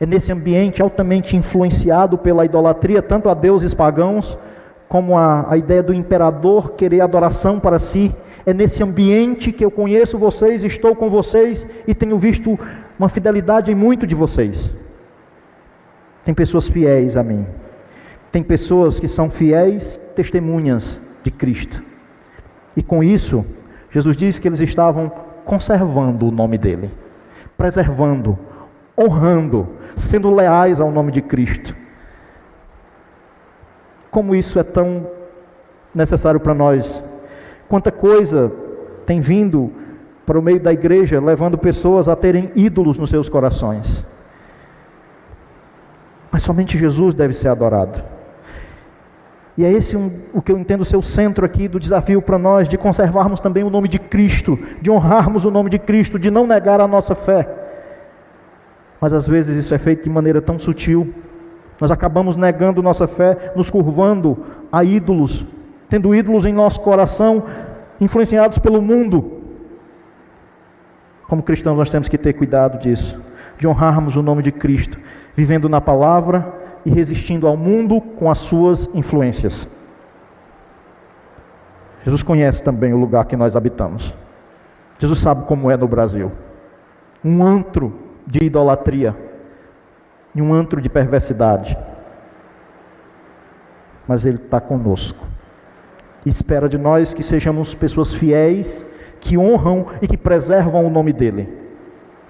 É 0.00 0.06
nesse 0.06 0.32
ambiente 0.32 0.80
altamente 0.80 1.36
influenciado 1.36 2.16
pela 2.16 2.44
idolatria, 2.44 3.02
tanto 3.02 3.28
a 3.28 3.34
deuses 3.34 3.74
pagãos, 3.74 4.36
como 4.88 5.16
a, 5.16 5.52
a 5.52 5.56
ideia 5.58 5.82
do 5.82 5.92
imperador 5.92 6.72
querer 6.72 7.02
adoração 7.02 7.60
para 7.60 7.78
si. 7.78 8.14
É 8.46 8.54
nesse 8.54 8.82
ambiente 8.82 9.52
que 9.52 9.64
eu 9.64 9.70
conheço 9.70 10.18
vocês, 10.18 10.64
estou 10.64 10.96
com 10.96 11.10
vocês 11.10 11.66
e 11.86 11.94
tenho 11.94 12.18
visto 12.18 12.58
uma 12.98 13.08
fidelidade 13.10 13.70
em 13.70 13.74
muito 13.74 14.06
de 14.06 14.14
vocês. 14.14 14.72
Tem 16.24 16.32
pessoas 16.34 16.66
fiéis 16.66 17.16
a 17.16 17.22
mim. 17.22 17.46
Tem 18.32 18.42
pessoas 18.42 18.98
que 18.98 19.06
são 19.06 19.28
fiéis 19.28 20.00
testemunhas 20.16 20.98
de 21.22 21.30
Cristo. 21.30 21.82
E 22.74 22.82
com 22.82 23.04
isso, 23.04 23.44
Jesus 23.90 24.16
diz 24.16 24.38
que 24.38 24.48
eles 24.48 24.60
estavam 24.60 25.12
conservando 25.44 26.26
o 26.26 26.30
nome 26.30 26.56
dele, 26.56 26.90
preservando, 27.58 28.38
honrando, 28.98 29.68
sendo 29.94 30.34
leais 30.34 30.80
ao 30.80 30.90
nome 30.90 31.12
de 31.12 31.20
Cristo. 31.20 31.76
Como 34.10 34.34
isso 34.34 34.58
é 34.58 34.62
tão 34.62 35.06
necessário 35.94 36.40
para 36.40 36.54
nós. 36.54 37.04
Quanta 37.68 37.92
coisa 37.92 38.50
tem 39.04 39.20
vindo 39.20 39.70
para 40.24 40.38
o 40.38 40.42
meio 40.42 40.60
da 40.60 40.72
igreja, 40.72 41.20
levando 41.20 41.58
pessoas 41.58 42.08
a 42.08 42.16
terem 42.16 42.50
ídolos 42.54 42.96
nos 42.96 43.10
seus 43.10 43.28
corações. 43.28 44.06
Mas 46.30 46.42
somente 46.42 46.78
Jesus 46.78 47.14
deve 47.14 47.34
ser 47.34 47.48
adorado. 47.48 48.02
E 49.56 49.64
é 49.64 49.70
esse 49.70 49.96
um, 49.96 50.10
o 50.32 50.40
que 50.40 50.50
eu 50.50 50.58
entendo 50.58 50.84
ser 50.84 50.96
o 50.96 51.02
centro 51.02 51.44
aqui 51.44 51.68
do 51.68 51.78
desafio 51.78 52.22
para 52.22 52.38
nós, 52.38 52.68
de 52.68 52.78
conservarmos 52.78 53.38
também 53.38 53.62
o 53.62 53.70
nome 53.70 53.86
de 53.86 53.98
Cristo, 53.98 54.58
de 54.80 54.90
honrarmos 54.90 55.44
o 55.44 55.50
nome 55.50 55.68
de 55.68 55.78
Cristo, 55.78 56.18
de 56.18 56.30
não 56.30 56.46
negar 56.46 56.80
a 56.80 56.88
nossa 56.88 57.14
fé. 57.14 57.48
Mas 59.00 59.12
às 59.12 59.26
vezes 59.26 59.56
isso 59.56 59.74
é 59.74 59.78
feito 59.78 60.04
de 60.04 60.10
maneira 60.10 60.40
tão 60.40 60.58
sutil. 60.58 61.12
Nós 61.78 61.90
acabamos 61.90 62.36
negando 62.36 62.82
nossa 62.82 63.06
fé, 63.06 63.52
nos 63.54 63.70
curvando 63.70 64.38
a 64.70 64.84
ídolos, 64.84 65.44
tendo 65.88 66.14
ídolos 66.14 66.46
em 66.46 66.52
nosso 66.52 66.80
coração, 66.80 67.44
influenciados 68.00 68.58
pelo 68.58 68.80
mundo. 68.80 69.42
Como 71.28 71.42
cristãos, 71.42 71.76
nós 71.76 71.90
temos 71.90 72.08
que 72.08 72.16
ter 72.16 72.32
cuidado 72.32 72.78
disso, 72.78 73.20
de 73.58 73.66
honrarmos 73.66 74.16
o 74.16 74.22
nome 74.22 74.42
de 74.42 74.52
Cristo, 74.52 74.98
vivendo 75.36 75.68
na 75.68 75.80
palavra 75.80 76.61
e 76.84 76.90
resistindo 76.90 77.46
ao 77.46 77.56
mundo 77.56 78.00
com 78.00 78.30
as 78.30 78.38
suas 78.38 78.88
influências. 78.94 79.68
Jesus 82.04 82.22
conhece 82.22 82.62
também 82.62 82.92
o 82.92 82.98
lugar 82.98 83.24
que 83.26 83.36
nós 83.36 83.54
habitamos. 83.54 84.12
Jesus 84.98 85.18
sabe 85.18 85.44
como 85.46 85.70
é 85.70 85.76
no 85.76 85.86
Brasil 85.86 86.32
um 87.24 87.44
antro 87.44 87.92
de 88.26 88.44
idolatria. 88.44 89.16
em 90.34 90.40
um 90.40 90.54
antro 90.54 90.80
de 90.80 90.88
perversidade. 90.88 91.76
Mas 94.08 94.24
Ele 94.24 94.38
está 94.38 94.60
conosco. 94.60 95.26
E 96.24 96.30
espera 96.30 96.70
de 96.70 96.78
nós 96.78 97.12
que 97.12 97.22
sejamos 97.22 97.74
pessoas 97.74 98.14
fiéis, 98.14 98.84
que 99.20 99.36
honram 99.36 99.88
e 100.00 100.08
que 100.08 100.16
preservam 100.16 100.86
o 100.86 100.90
nome 100.90 101.12
dEle, 101.12 101.48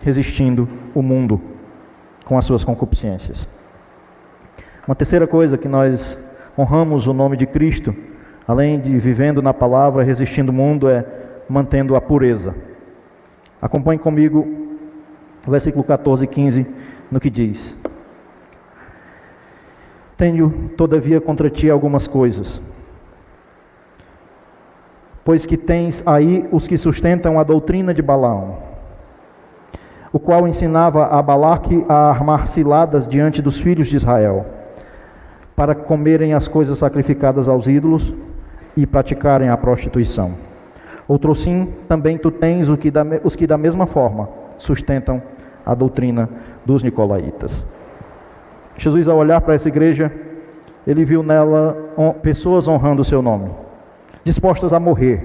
resistindo 0.03 0.68
o 0.94 1.00
mundo 1.00 1.40
com 2.24 2.36
as 2.36 2.44
suas 2.44 2.64
concupiscências. 2.64 3.46
Uma 4.85 4.97
terceira 4.97 5.28
coisa 5.28 5.57
que 5.57 5.68
nós 5.68 6.18
honramos 6.59 7.07
o 7.07 7.12
nome 7.12 7.37
de 7.37 7.47
Cristo, 7.47 7.95
além 8.49 8.80
de 8.80 8.99
vivendo 8.99 9.41
na 9.41 9.55
palavra, 9.55 10.03
resistindo 10.03 10.49
o 10.49 10.53
mundo, 10.53 10.89
é 10.89 11.05
mantendo 11.49 11.95
a 11.95 12.01
pureza. 12.01 12.53
Acompanhe 13.61 14.01
comigo 14.01 14.45
o 15.47 15.51
versículo 15.53 15.85
14 15.85 16.24
e 16.24 16.26
15 16.26 16.66
no 17.12 17.20
que 17.20 17.30
diz: 17.30 17.76
Tenho, 20.16 20.70
todavia, 20.76 21.20
contra 21.20 21.49
ti 21.49 21.70
algumas 21.70 22.09
coisas. 22.09 22.61
Pois 25.24 25.47
que 25.47 25.57
tens 25.57 26.03
aí 26.05 26.49
os 26.51 26.66
que 26.66 26.76
sustentam 26.76 27.39
a 27.39 27.45
doutrina 27.45 27.95
de 27.95 28.03
Balaão, 28.03 28.59
o 30.12 30.18
qual 30.18 30.49
ensinava 30.49 31.07
a 31.07 31.22
Balaque 31.22 31.87
a 31.89 32.11
armar 32.11 32.49
ciladas 32.49 33.07
diante 33.07 33.41
dos 33.41 33.61
filhos 33.61 33.87
de 33.87 33.95
Israel 33.95 34.61
para 35.55 35.74
comerem 35.74 36.34
as 36.34 36.48
coisas 36.48 36.78
sacrificadas 36.78 37.48
aos 37.48 37.66
ídolos 37.66 38.14
e 38.76 38.86
praticarem 38.86 39.48
a 39.48 39.57
prostituição. 39.57 40.34
Outro 41.07 41.34
sim, 41.34 41.68
também 41.88 42.16
tu 42.16 42.30
tens 42.30 42.68
os 42.68 42.78
que 42.78 42.90
da, 42.90 43.05
os 43.22 43.36
que 43.36 43.46
da 43.46 43.59
mesma 43.59 43.86
forma 43.86 44.28
sustentam 44.57 45.22
a 45.64 45.74
doutrina 45.74 46.28
dos 46.64 46.82
nicolaítas. 46.82 47.64
Jesus, 48.76 49.09
ao 49.09 49.18
olhar 49.18 49.40
para 49.40 49.55
essa 49.55 49.68
igreja, 49.68 50.11
ele 50.86 51.05
viu 51.05 51.22
nela 51.22 51.76
pessoas 52.22 52.66
honrando 52.66 53.03
o 53.03 53.05
seu 53.05 53.20
nome, 53.20 53.50
dispostas 54.24 54.72
a 54.72 54.80
morrer, 54.80 55.22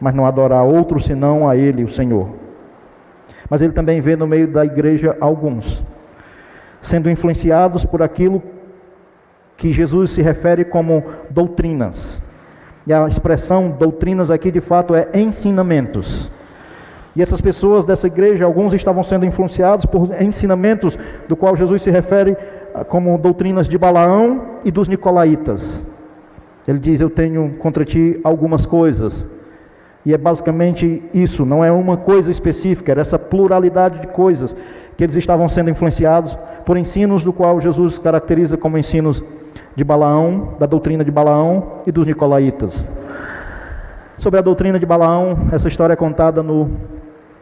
mas 0.00 0.14
não 0.14 0.26
adorar 0.26 0.64
outro 0.64 1.00
senão 1.00 1.48
a 1.48 1.56
ele, 1.56 1.84
o 1.84 1.88
Senhor. 1.88 2.28
Mas 3.48 3.62
ele 3.62 3.72
também 3.72 4.00
vê 4.00 4.16
no 4.16 4.26
meio 4.26 4.48
da 4.48 4.64
igreja 4.64 5.16
alguns 5.20 5.82
sendo 6.84 7.08
influenciados 7.08 7.84
por 7.84 8.02
aquilo 8.02 8.42
que 9.56 9.72
Jesus 9.72 10.10
se 10.10 10.22
refere 10.22 10.64
como 10.64 11.04
doutrinas. 11.30 12.20
E 12.86 12.92
a 12.92 13.08
expressão 13.08 13.70
doutrinas 13.70 14.30
aqui 14.30 14.50
de 14.50 14.60
fato 14.60 14.94
é 14.94 15.08
ensinamentos. 15.14 16.30
E 17.16 17.22
essas 17.22 17.40
pessoas 17.40 17.84
dessa 17.84 18.08
igreja, 18.08 18.44
alguns 18.44 18.74
estavam 18.74 19.02
sendo 19.02 19.24
influenciados 19.24 19.86
por 19.86 20.10
ensinamentos 20.20 20.98
do 21.28 21.36
qual 21.36 21.56
Jesus 21.56 21.82
se 21.82 21.90
refere 21.90 22.36
ah, 22.74 22.84
como 22.84 23.16
doutrinas 23.16 23.68
de 23.68 23.78
Balaão 23.78 24.58
e 24.64 24.70
dos 24.70 24.88
nicolaítas. 24.88 25.80
Ele 26.66 26.78
diz: 26.78 27.00
Eu 27.00 27.08
tenho 27.08 27.56
contra 27.58 27.84
ti 27.84 28.20
algumas 28.24 28.66
coisas. 28.66 29.24
E 30.04 30.12
é 30.12 30.18
basicamente 30.18 31.02
isso, 31.14 31.46
não 31.46 31.64
é 31.64 31.72
uma 31.72 31.96
coisa 31.96 32.30
específica, 32.30 32.92
era 32.92 33.00
essa 33.00 33.18
pluralidade 33.18 34.00
de 34.00 34.06
coisas 34.08 34.54
que 34.98 35.02
eles 35.02 35.16
estavam 35.16 35.48
sendo 35.48 35.70
influenciados 35.70 36.36
por 36.66 36.76
ensinos 36.76 37.24
do 37.24 37.32
qual 37.32 37.58
Jesus 37.58 37.98
caracteriza 37.98 38.58
como 38.58 38.76
ensinos 38.76 39.24
de 39.74 39.82
Balaão, 39.82 40.54
da 40.58 40.66
doutrina 40.66 41.04
de 41.04 41.10
Balaão 41.10 41.80
e 41.86 41.92
dos 41.92 42.06
nicolaítas. 42.06 42.86
Sobre 44.16 44.38
a 44.38 44.42
doutrina 44.42 44.78
de 44.78 44.86
Balaão, 44.86 45.48
essa 45.50 45.66
história 45.66 45.94
é 45.94 45.96
contada 45.96 46.42
no, 46.42 46.70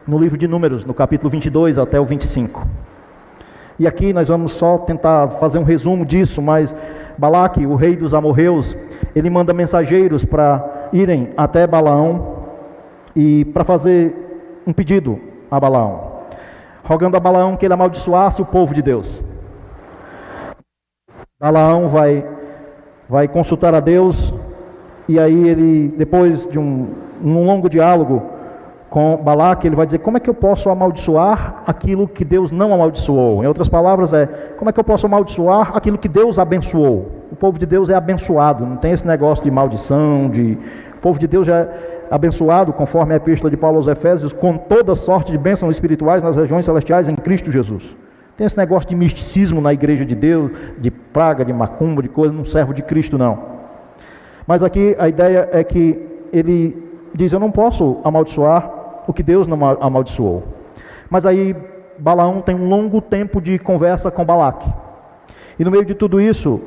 no 0.07 0.17
livro 0.17 0.37
de 0.37 0.47
Números, 0.47 0.83
no 0.83 0.93
capítulo 0.93 1.29
22 1.29 1.77
até 1.77 1.99
o 1.99 2.05
25. 2.05 2.67
E 3.77 3.87
aqui 3.87 4.13
nós 4.13 4.27
vamos 4.27 4.53
só 4.53 4.77
tentar 4.79 5.27
fazer 5.27 5.59
um 5.59 5.63
resumo 5.63 6.05
disso, 6.05 6.41
mas 6.41 6.75
Balaque, 7.17 7.65
o 7.65 7.75
rei 7.75 7.95
dos 7.95 8.13
amorreus, 8.13 8.75
ele 9.15 9.29
manda 9.29 9.53
mensageiros 9.53 10.25
para 10.25 10.89
irem 10.91 11.29
até 11.37 11.67
Balaão 11.67 12.37
e 13.15 13.45
para 13.45 13.63
fazer 13.63 14.61
um 14.65 14.73
pedido 14.73 15.19
a 15.49 15.59
Balaão, 15.59 16.23
rogando 16.83 17.15
a 17.15 17.19
Balaão 17.19 17.55
que 17.55 17.65
ele 17.65 17.73
amaldiçoasse 17.73 18.41
o 18.41 18.45
povo 18.45 18.73
de 18.73 18.81
Deus. 18.81 19.07
Balaão 21.43 21.89
vai, 21.89 22.25
vai 23.09 23.27
consultar 23.27 23.75
a 23.75 23.81
Deus, 23.81 24.33
e 25.09 25.19
aí 25.19 25.49
ele, 25.49 25.93
depois 25.97 26.47
de 26.47 26.57
um, 26.57 26.87
um 27.21 27.45
longo 27.45 27.69
diálogo 27.69 28.23
com 28.89 29.17
Balaque, 29.17 29.67
ele 29.67 29.75
vai 29.75 29.85
dizer: 29.85 29.97
Como 29.97 30.15
é 30.15 30.21
que 30.21 30.29
eu 30.29 30.33
posso 30.33 30.69
amaldiçoar 30.69 31.63
aquilo 31.67 32.07
que 32.07 32.23
Deus 32.23 32.49
não 32.49 32.73
amaldiçoou? 32.73 33.43
Em 33.43 33.47
outras 33.47 33.67
palavras, 33.67 34.13
é: 34.13 34.25
Como 34.57 34.69
é 34.69 34.71
que 34.71 34.79
eu 34.79 34.85
posso 34.85 35.05
amaldiçoar 35.05 35.75
aquilo 35.75 35.97
que 35.97 36.07
Deus 36.07 36.39
abençoou? 36.39 37.11
O 37.29 37.35
povo 37.35 37.59
de 37.59 37.65
Deus 37.65 37.89
é 37.89 37.95
abençoado, 37.95 38.65
não 38.65 38.77
tem 38.77 38.93
esse 38.93 39.05
negócio 39.05 39.43
de 39.43 39.51
maldição, 39.51 40.29
de. 40.29 40.57
O 40.95 41.01
povo 41.01 41.19
de 41.19 41.27
Deus 41.27 41.45
já 41.45 41.57
é 41.57 41.69
abençoado, 42.09 42.71
conforme 42.71 43.15
a 43.15 43.17
epístola 43.17 43.51
de 43.51 43.57
Paulo 43.57 43.75
aos 43.75 43.87
Efésios, 43.87 44.31
com 44.31 44.55
toda 44.55 44.95
sorte 44.95 45.29
de 45.29 45.37
bênçãos 45.37 45.75
espirituais 45.75 46.23
nas 46.23 46.37
regiões 46.37 46.63
celestiais 46.63 47.09
em 47.09 47.15
Cristo 47.17 47.51
Jesus. 47.51 47.83
Tem 48.37 48.47
esse 48.47 48.57
negócio 48.57 48.89
de 48.89 48.95
misticismo 48.95 49.61
na 49.61 49.73
igreja 49.73 50.05
de 50.05 50.15
Deus, 50.15 50.51
de 50.79 50.89
praga, 50.89 51.45
de 51.45 51.53
macumba, 51.53 52.01
de 52.01 52.09
coisa, 52.09 52.33
não 52.33 52.43
servo 52.43 52.73
de 52.73 52.81
Cristo, 52.81 53.17
não. 53.17 53.37
Mas 54.47 54.63
aqui 54.63 54.95
a 54.97 55.07
ideia 55.07 55.49
é 55.51 55.63
que 55.63 55.99
ele 56.31 56.75
diz: 57.13 57.31
Eu 57.31 57.39
não 57.39 57.51
posso 57.51 57.99
amaldiçoar 58.03 58.69
o 59.07 59.13
que 59.13 59.21
Deus 59.21 59.47
não 59.47 59.63
amaldiçoou. 59.79 60.43
Mas 61.09 61.25
aí 61.25 61.55
Balaão 61.97 62.41
tem 62.41 62.55
um 62.55 62.67
longo 62.67 62.99
tempo 63.01 63.39
de 63.39 63.59
conversa 63.59 64.09
com 64.09 64.25
Balaque. 64.25 64.69
E 65.59 65.63
no 65.63 65.69
meio 65.69 65.85
de 65.85 65.93
tudo 65.93 66.19
isso, 66.19 66.59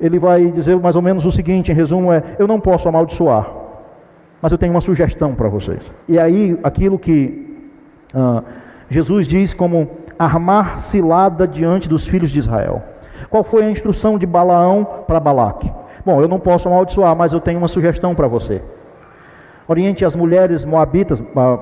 ele 0.00 0.18
vai 0.18 0.46
dizer 0.52 0.76
mais 0.76 0.94
ou 0.94 1.02
menos 1.02 1.26
o 1.26 1.30
seguinte: 1.30 1.72
em 1.72 1.74
resumo, 1.74 2.12
é: 2.12 2.22
Eu 2.38 2.46
não 2.46 2.60
posso 2.60 2.88
amaldiçoar, 2.88 3.50
mas 4.40 4.52
eu 4.52 4.58
tenho 4.58 4.72
uma 4.72 4.80
sugestão 4.80 5.34
para 5.34 5.48
vocês. 5.48 5.82
E 6.06 6.18
aí, 6.18 6.56
aquilo 6.62 6.98
que 6.98 7.58
ah, 8.14 8.42
Jesus 8.88 9.26
diz 9.26 9.52
como 9.52 9.90
armar 10.18 10.80
cilada 10.80 11.46
diante 11.46 11.88
dos 11.88 12.06
filhos 12.06 12.30
de 12.30 12.38
Israel. 12.38 12.82
Qual 13.30 13.44
foi 13.44 13.64
a 13.64 13.70
instrução 13.70 14.18
de 14.18 14.26
Balaão 14.26 14.84
para 15.06 15.20
Balaque? 15.20 15.72
Bom, 16.04 16.20
eu 16.20 16.28
não 16.28 16.40
posso 16.40 16.68
amaldiçoar, 16.68 17.14
mas 17.14 17.32
eu 17.32 17.40
tenho 17.40 17.58
uma 17.58 17.68
sugestão 17.68 18.14
para 18.14 18.26
você. 18.26 18.62
Oriente 19.68 20.04
as 20.04 20.16
mulheres 20.16 20.64
moabitas, 20.64 21.20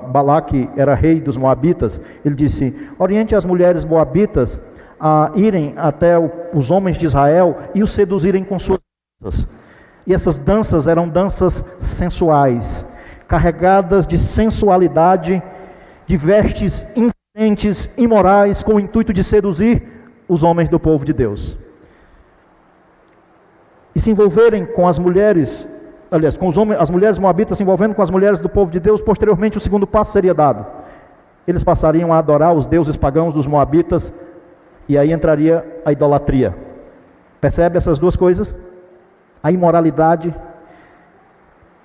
Balaque 0.08 0.70
era 0.76 0.94
rei 0.94 1.20
dos 1.20 1.36
moabitas, 1.36 2.00
ele 2.24 2.36
disse: 2.36 2.72
Oriente 2.98 3.34
as 3.34 3.44
mulheres 3.44 3.84
moabitas 3.84 4.60
a 4.98 5.32
irem 5.34 5.74
até 5.76 6.14
os 6.54 6.70
homens 6.70 6.96
de 6.96 7.04
Israel 7.04 7.58
e 7.74 7.82
os 7.82 7.92
seduzirem 7.92 8.44
com 8.44 8.58
suas 8.58 8.78
danças. 9.20 9.48
E 10.06 10.14
essas 10.14 10.38
danças 10.38 10.86
eram 10.86 11.08
danças 11.08 11.64
sensuais, 11.80 12.86
carregadas 13.26 14.06
de 14.06 14.16
sensualidade, 14.16 15.42
de 16.06 16.16
vestes 16.16 16.86
mentes 17.38 17.90
imorais 17.98 18.62
com 18.62 18.76
o 18.76 18.80
intuito 18.80 19.12
de 19.12 19.22
seduzir 19.22 19.82
os 20.26 20.42
homens 20.42 20.70
do 20.70 20.80
povo 20.80 21.04
de 21.04 21.12
Deus. 21.12 21.54
E 23.94 24.00
se 24.00 24.10
envolverem 24.10 24.64
com 24.64 24.88
as 24.88 24.98
mulheres, 24.98 25.68
aliás, 26.10 26.38
com 26.38 26.48
os 26.48 26.56
homens, 26.56 26.80
as 26.80 26.88
mulheres 26.88 27.18
moabitas 27.18 27.58
se 27.58 27.62
envolvendo 27.62 27.94
com 27.94 28.00
as 28.00 28.10
mulheres 28.10 28.40
do 28.40 28.48
povo 28.48 28.70
de 28.70 28.80
Deus, 28.80 29.02
posteriormente 29.02 29.58
o 29.58 29.60
segundo 29.60 29.86
passo 29.86 30.12
seria 30.12 30.32
dado. 30.32 30.64
Eles 31.46 31.62
passariam 31.62 32.10
a 32.10 32.18
adorar 32.18 32.54
os 32.54 32.64
deuses 32.64 32.96
pagãos 32.96 33.34
dos 33.34 33.46
moabitas 33.46 34.14
e 34.88 34.96
aí 34.96 35.12
entraria 35.12 35.82
a 35.84 35.92
idolatria. 35.92 36.56
Percebe 37.38 37.76
essas 37.76 37.98
duas 37.98 38.16
coisas? 38.16 38.56
A 39.42 39.52
imoralidade 39.52 40.34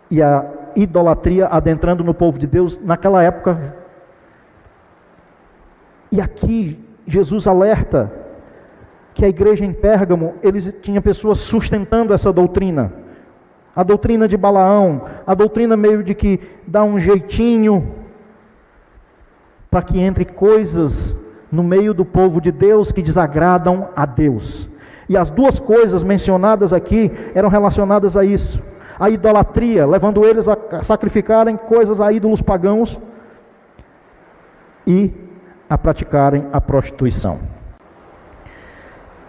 e 0.10 0.24
a 0.24 0.46
idolatria 0.78 1.48
adentrando 1.48 2.06
no 2.06 2.14
povo 2.14 2.40
de 2.40 2.48
Deus 2.48 2.80
naquela 2.82 3.22
época 3.22 3.81
e 6.12 6.20
aqui 6.20 6.78
Jesus 7.08 7.48
alerta 7.48 8.12
que 9.14 9.26
a 9.26 9.30
igreja 9.30 9.66
em 9.66 9.74
Pérgamo, 9.74 10.36
eles 10.42 10.74
tinha 10.82 11.02
pessoas 11.02 11.40
sustentando 11.40 12.14
essa 12.14 12.32
doutrina. 12.32 12.94
A 13.76 13.84
doutrina 13.84 14.28
de 14.28 14.36
Balaão, 14.36 15.06
a 15.26 15.34
doutrina 15.34 15.78
meio 15.78 16.04
de 16.04 16.14
que 16.14 16.40
dá 16.68 16.84
um 16.84 17.00
jeitinho 17.00 17.96
para 19.70 19.82
que 19.82 20.00
entre 20.00 20.26
coisas 20.26 21.16
no 21.50 21.64
meio 21.64 21.94
do 21.94 22.04
povo 22.04 22.42
de 22.42 22.52
Deus 22.52 22.92
que 22.92 23.02
desagradam 23.02 23.90
a 23.96 24.06
Deus. 24.06 24.70
E 25.08 25.18
as 25.18 25.30
duas 25.30 25.60
coisas 25.60 26.04
mencionadas 26.04 26.74
aqui 26.74 27.12
eram 27.34 27.50
relacionadas 27.50 28.16
a 28.18 28.24
isso. 28.24 28.62
A 29.00 29.10
idolatria, 29.10 29.86
levando 29.86 30.26
eles 30.26 30.48
a 30.48 30.84
sacrificarem 30.84 31.58
coisas 31.58 32.00
a 32.00 32.12
ídolos 32.12 32.42
pagãos 32.42 33.00
e 34.86 35.12
a 35.72 35.78
praticarem 35.78 36.48
a 36.52 36.60
prostituição. 36.60 37.40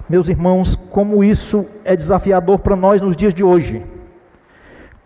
Meus 0.08 0.28
irmãos, 0.28 0.74
como 0.90 1.22
isso 1.22 1.64
é 1.84 1.94
desafiador 1.94 2.58
para 2.58 2.74
nós 2.74 3.00
nos 3.00 3.14
dias 3.14 3.32
de 3.32 3.44
hoje. 3.44 3.80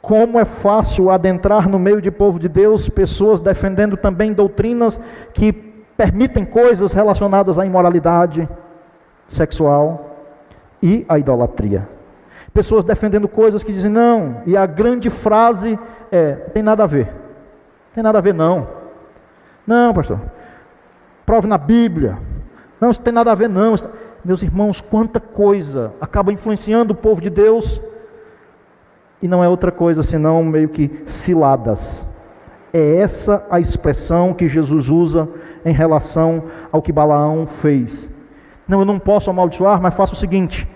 Como 0.00 0.40
é 0.40 0.46
fácil 0.46 1.10
adentrar 1.10 1.68
no 1.68 1.78
meio 1.78 2.00
de 2.00 2.10
povo 2.10 2.38
de 2.38 2.48
Deus, 2.48 2.88
pessoas 2.88 3.38
defendendo 3.38 3.98
também 3.98 4.32
doutrinas 4.32 4.98
que 5.34 5.52
permitem 5.52 6.42
coisas 6.42 6.94
relacionadas 6.94 7.58
à 7.58 7.66
imoralidade, 7.66 8.48
sexual 9.28 10.16
e 10.82 11.04
a 11.06 11.18
idolatria. 11.18 11.86
Pessoas 12.54 12.82
defendendo 12.82 13.28
coisas 13.28 13.62
que 13.62 13.74
dizem 13.74 13.90
não, 13.90 14.40
e 14.46 14.56
a 14.56 14.64
grande 14.64 15.10
frase 15.10 15.78
é: 16.10 16.32
tem 16.32 16.62
nada 16.62 16.84
a 16.84 16.86
ver. 16.86 17.12
Tem 17.94 18.02
nada 18.02 18.16
a 18.16 18.22
ver, 18.22 18.32
não. 18.32 18.66
Não, 19.66 19.92
pastor. 19.92 20.18
Prove 21.26 21.48
na 21.48 21.58
Bíblia. 21.58 22.16
Não, 22.80 22.90
isso 22.90 23.02
tem 23.02 23.12
nada 23.12 23.32
a 23.32 23.34
ver, 23.34 23.48
não. 23.48 23.74
Meus 24.24 24.42
irmãos, 24.42 24.80
quanta 24.80 25.18
coisa 25.20 25.92
acaba 26.00 26.32
influenciando 26.32 26.92
o 26.92 26.96
povo 26.96 27.20
de 27.20 27.28
Deus 27.28 27.80
e 29.20 29.28
não 29.28 29.42
é 29.42 29.48
outra 29.48 29.72
coisa 29.72 30.02
senão 30.02 30.44
meio 30.44 30.68
que 30.68 31.02
ciladas. 31.04 32.06
É 32.72 32.96
essa 32.96 33.44
a 33.50 33.58
expressão 33.58 34.32
que 34.32 34.48
Jesus 34.48 34.88
usa 34.88 35.28
em 35.64 35.72
relação 35.72 36.44
ao 36.70 36.82
que 36.82 36.92
Balaão 36.92 37.46
fez. 37.46 38.08
Não, 38.68 38.80
eu 38.80 38.84
não 38.84 38.98
posso 38.98 39.30
amaldiçoar, 39.30 39.80
mas 39.80 39.94
faça 39.94 40.12
o 40.12 40.16
seguinte: 40.16 40.68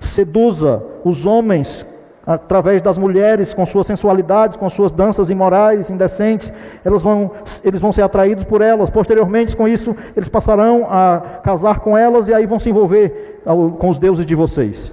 seduza 0.00 0.82
os 1.04 1.26
homens 1.26 1.86
através 2.30 2.80
das 2.80 2.96
mulheres 2.96 3.52
com 3.52 3.66
suas 3.66 3.88
sensualidades, 3.88 4.56
com 4.56 4.70
suas 4.70 4.92
danças 4.92 5.30
imorais, 5.30 5.90
indecentes, 5.90 6.52
elas 6.84 7.02
vão, 7.02 7.32
eles 7.64 7.80
vão 7.80 7.90
ser 7.90 8.02
atraídos 8.02 8.44
por 8.44 8.60
elas. 8.62 8.88
Posteriormente, 8.88 9.56
com 9.56 9.66
isso, 9.66 9.96
eles 10.16 10.28
passarão 10.28 10.86
a 10.88 11.40
casar 11.42 11.80
com 11.80 11.98
elas 11.98 12.28
e 12.28 12.34
aí 12.34 12.46
vão 12.46 12.60
se 12.60 12.70
envolver 12.70 13.42
com 13.78 13.88
os 13.88 13.98
deuses 13.98 14.24
de 14.24 14.36
vocês. 14.36 14.92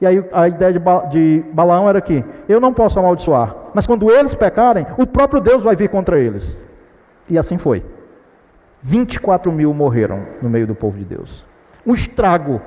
E 0.00 0.06
aí 0.06 0.24
a 0.32 0.46
ideia 0.46 0.74
de, 0.74 0.78
ba 0.78 1.06
de 1.06 1.42
Balaão 1.52 1.88
era 1.88 2.00
que 2.00 2.24
eu 2.48 2.60
não 2.60 2.72
posso 2.72 2.98
amaldiçoar, 3.00 3.56
mas 3.74 3.86
quando 3.86 4.10
eles 4.10 4.34
pecarem, 4.34 4.86
o 4.96 5.06
próprio 5.06 5.40
Deus 5.40 5.64
vai 5.64 5.74
vir 5.74 5.88
contra 5.88 6.20
eles. 6.20 6.56
E 7.28 7.36
assim 7.36 7.58
foi. 7.58 7.84
24 8.80 9.50
mil 9.50 9.74
morreram 9.74 10.22
no 10.40 10.48
meio 10.48 10.68
do 10.68 10.74
povo 10.74 10.96
de 10.96 11.04
Deus. 11.04 11.44
Um 11.84 11.94
estrago. 11.94 12.60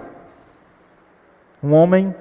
Um 1.63 1.73
homem 1.73 2.13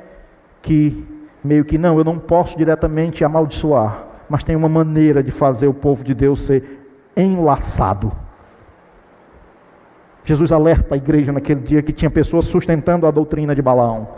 que 0.63 1.18
meio 1.43 1.65
que 1.65 1.79
não, 1.79 1.99
eu 1.99 2.05
não 2.05 2.19
posso 2.19 2.57
diretamente 2.57 3.25
amaldiçoar, 3.25 4.05
mas 4.29 4.43
tem 4.45 4.57
uma 4.57 4.69
maneira 4.69 5.23
de 5.23 5.31
fazer 5.31 5.67
o 5.67 5.75
povo 5.75 6.05
de 6.05 6.15
Deus 6.15 6.43
ser 6.43 6.87
enlaçado. 7.17 8.13
Jesus 10.25 10.53
alerta 10.53 10.95
a 10.95 10.99
igreja 10.99 11.33
naquele 11.33 11.61
dia 11.61 11.83
que 11.83 11.93
tinha 11.93 12.11
pessoas 12.11 12.45
sustentando 12.45 13.07
a 13.07 13.11
doutrina 13.11 13.55
de 13.55 13.63
Balaão. 13.63 14.09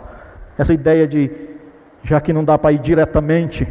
Essa 0.57 0.73
ideia 0.73 1.07
de, 1.07 1.31
já 2.03 2.19
que 2.19 2.33
não 2.33 2.43
dá 2.43 2.57
para 2.57 2.73
ir 2.73 2.79
diretamente, 2.79 3.65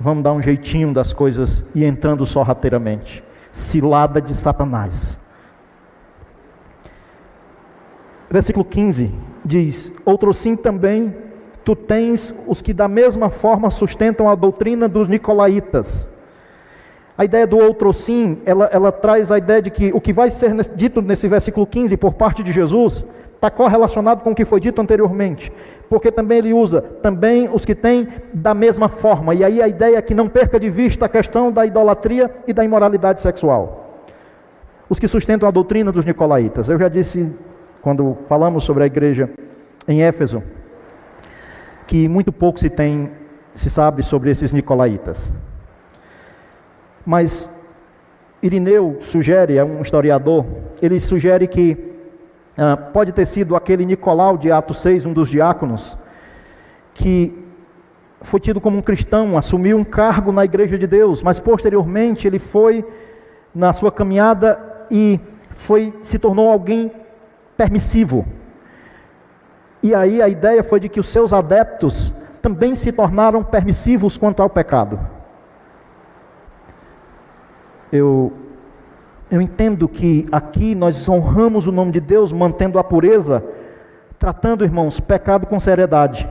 vamos 0.00 0.24
dar 0.24 0.32
um 0.32 0.40
jeitinho 0.40 0.94
das 0.94 1.12
coisas 1.12 1.62
e 1.74 1.84
entrando 1.84 2.24
sorrateiramente. 2.24 3.22
Cilada 3.52 4.20
de 4.20 4.34
Satanás. 4.34 5.18
Versículo 8.30 8.64
15 8.64 9.12
diz: 9.44 9.92
Outro 10.04 10.32
sim 10.32 10.56
também, 10.56 11.14
tu 11.68 11.76
tens 11.76 12.34
os 12.46 12.62
que 12.62 12.72
da 12.72 12.88
mesma 12.88 13.28
forma 13.28 13.68
sustentam 13.68 14.26
a 14.26 14.34
doutrina 14.34 14.88
dos 14.88 15.06
nicolaítas. 15.06 16.08
A 17.16 17.26
ideia 17.26 17.46
do 17.46 17.58
outro 17.58 17.92
sim, 17.92 18.38
ela, 18.46 18.70
ela 18.72 18.90
traz 18.90 19.30
a 19.30 19.36
ideia 19.36 19.60
de 19.60 19.70
que 19.70 19.92
o 19.92 20.00
que 20.00 20.10
vai 20.10 20.30
ser 20.30 20.54
dito 20.74 21.02
nesse 21.02 21.28
versículo 21.28 21.66
15 21.66 21.94
por 21.98 22.14
parte 22.14 22.42
de 22.42 22.52
Jesus 22.52 23.04
está 23.34 23.50
correlacionado 23.50 24.22
com 24.22 24.30
o 24.30 24.34
que 24.34 24.46
foi 24.46 24.60
dito 24.60 24.80
anteriormente, 24.80 25.52
porque 25.90 26.10
também 26.10 26.38
ele 26.38 26.54
usa 26.54 26.80
também 26.80 27.50
os 27.52 27.66
que 27.66 27.74
têm 27.74 28.08
da 28.32 28.54
mesma 28.54 28.88
forma, 28.88 29.34
e 29.34 29.44
aí 29.44 29.60
a 29.60 29.68
ideia 29.68 29.98
é 29.98 30.02
que 30.02 30.14
não 30.14 30.26
perca 30.26 30.58
de 30.58 30.70
vista 30.70 31.04
a 31.04 31.08
questão 31.08 31.52
da 31.52 31.66
idolatria 31.66 32.30
e 32.46 32.54
da 32.54 32.64
imoralidade 32.64 33.20
sexual. 33.20 34.06
Os 34.88 34.98
que 34.98 35.06
sustentam 35.06 35.46
a 35.46 35.52
doutrina 35.52 35.92
dos 35.92 36.06
nicolaítas. 36.06 36.70
Eu 36.70 36.78
já 36.78 36.88
disse, 36.88 37.30
quando 37.82 38.16
falamos 38.26 38.64
sobre 38.64 38.84
a 38.84 38.86
igreja 38.86 39.28
em 39.86 40.02
Éfeso, 40.02 40.42
que 41.88 42.06
muito 42.06 42.30
pouco 42.30 42.60
se 42.60 42.68
tem, 42.68 43.10
se 43.54 43.70
sabe 43.70 44.02
sobre 44.02 44.30
esses 44.30 44.52
nicolaítas. 44.52 45.26
Mas 47.04 47.50
Irineu 48.42 48.98
sugere, 49.00 49.56
é 49.56 49.64
um 49.64 49.80
historiador, 49.80 50.44
ele 50.82 51.00
sugere 51.00 51.48
que 51.48 51.96
ah, 52.58 52.76
pode 52.76 53.10
ter 53.12 53.24
sido 53.24 53.56
aquele 53.56 53.86
Nicolau 53.86 54.36
de 54.36 54.52
Atos 54.52 54.82
6, 54.82 55.06
um 55.06 55.14
dos 55.14 55.30
diáconos, 55.30 55.96
que 56.92 57.42
foi 58.20 58.38
tido 58.38 58.60
como 58.60 58.76
um 58.76 58.82
cristão, 58.82 59.38
assumiu 59.38 59.78
um 59.78 59.84
cargo 59.84 60.30
na 60.30 60.44
igreja 60.44 60.76
de 60.76 60.86
Deus, 60.86 61.22
mas 61.22 61.40
posteriormente 61.40 62.26
ele 62.26 62.38
foi 62.38 62.84
na 63.54 63.72
sua 63.72 63.90
caminhada 63.90 64.60
e 64.90 65.18
foi 65.52 65.94
se 66.02 66.18
tornou 66.18 66.50
alguém 66.50 66.92
permissivo. 67.56 68.26
E 69.82 69.94
aí 69.94 70.20
a 70.20 70.28
ideia 70.28 70.62
foi 70.64 70.80
de 70.80 70.88
que 70.88 71.00
os 71.00 71.08
seus 71.08 71.32
adeptos 71.32 72.12
também 72.42 72.74
se 72.74 72.92
tornaram 72.92 73.42
permissivos 73.42 74.16
quanto 74.16 74.42
ao 74.42 74.50
pecado. 74.50 74.98
Eu 77.92 78.32
eu 79.30 79.42
entendo 79.42 79.86
que 79.86 80.26
aqui 80.32 80.74
nós 80.74 81.06
honramos 81.06 81.66
o 81.66 81.72
nome 81.72 81.92
de 81.92 82.00
Deus, 82.00 82.32
mantendo 82.32 82.78
a 82.78 82.84
pureza, 82.84 83.44
tratando, 84.18 84.64
irmãos, 84.64 84.98
pecado 85.00 85.46
com 85.46 85.60
seriedade. 85.60 86.26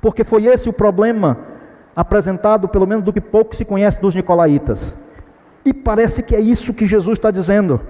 Porque 0.00 0.24
foi 0.24 0.46
esse 0.46 0.68
o 0.68 0.72
problema 0.72 1.38
apresentado, 1.94 2.68
pelo 2.68 2.86
menos 2.86 3.04
do 3.04 3.12
que 3.12 3.20
pouco 3.20 3.54
se 3.54 3.64
conhece 3.64 4.00
dos 4.00 4.12
nicolaítas. 4.12 4.92
E 5.64 5.72
parece 5.72 6.20
que 6.20 6.34
é 6.34 6.40
isso 6.40 6.74
que 6.74 6.84
Jesus 6.84 7.16
está 7.16 7.30
dizendo. 7.30 7.80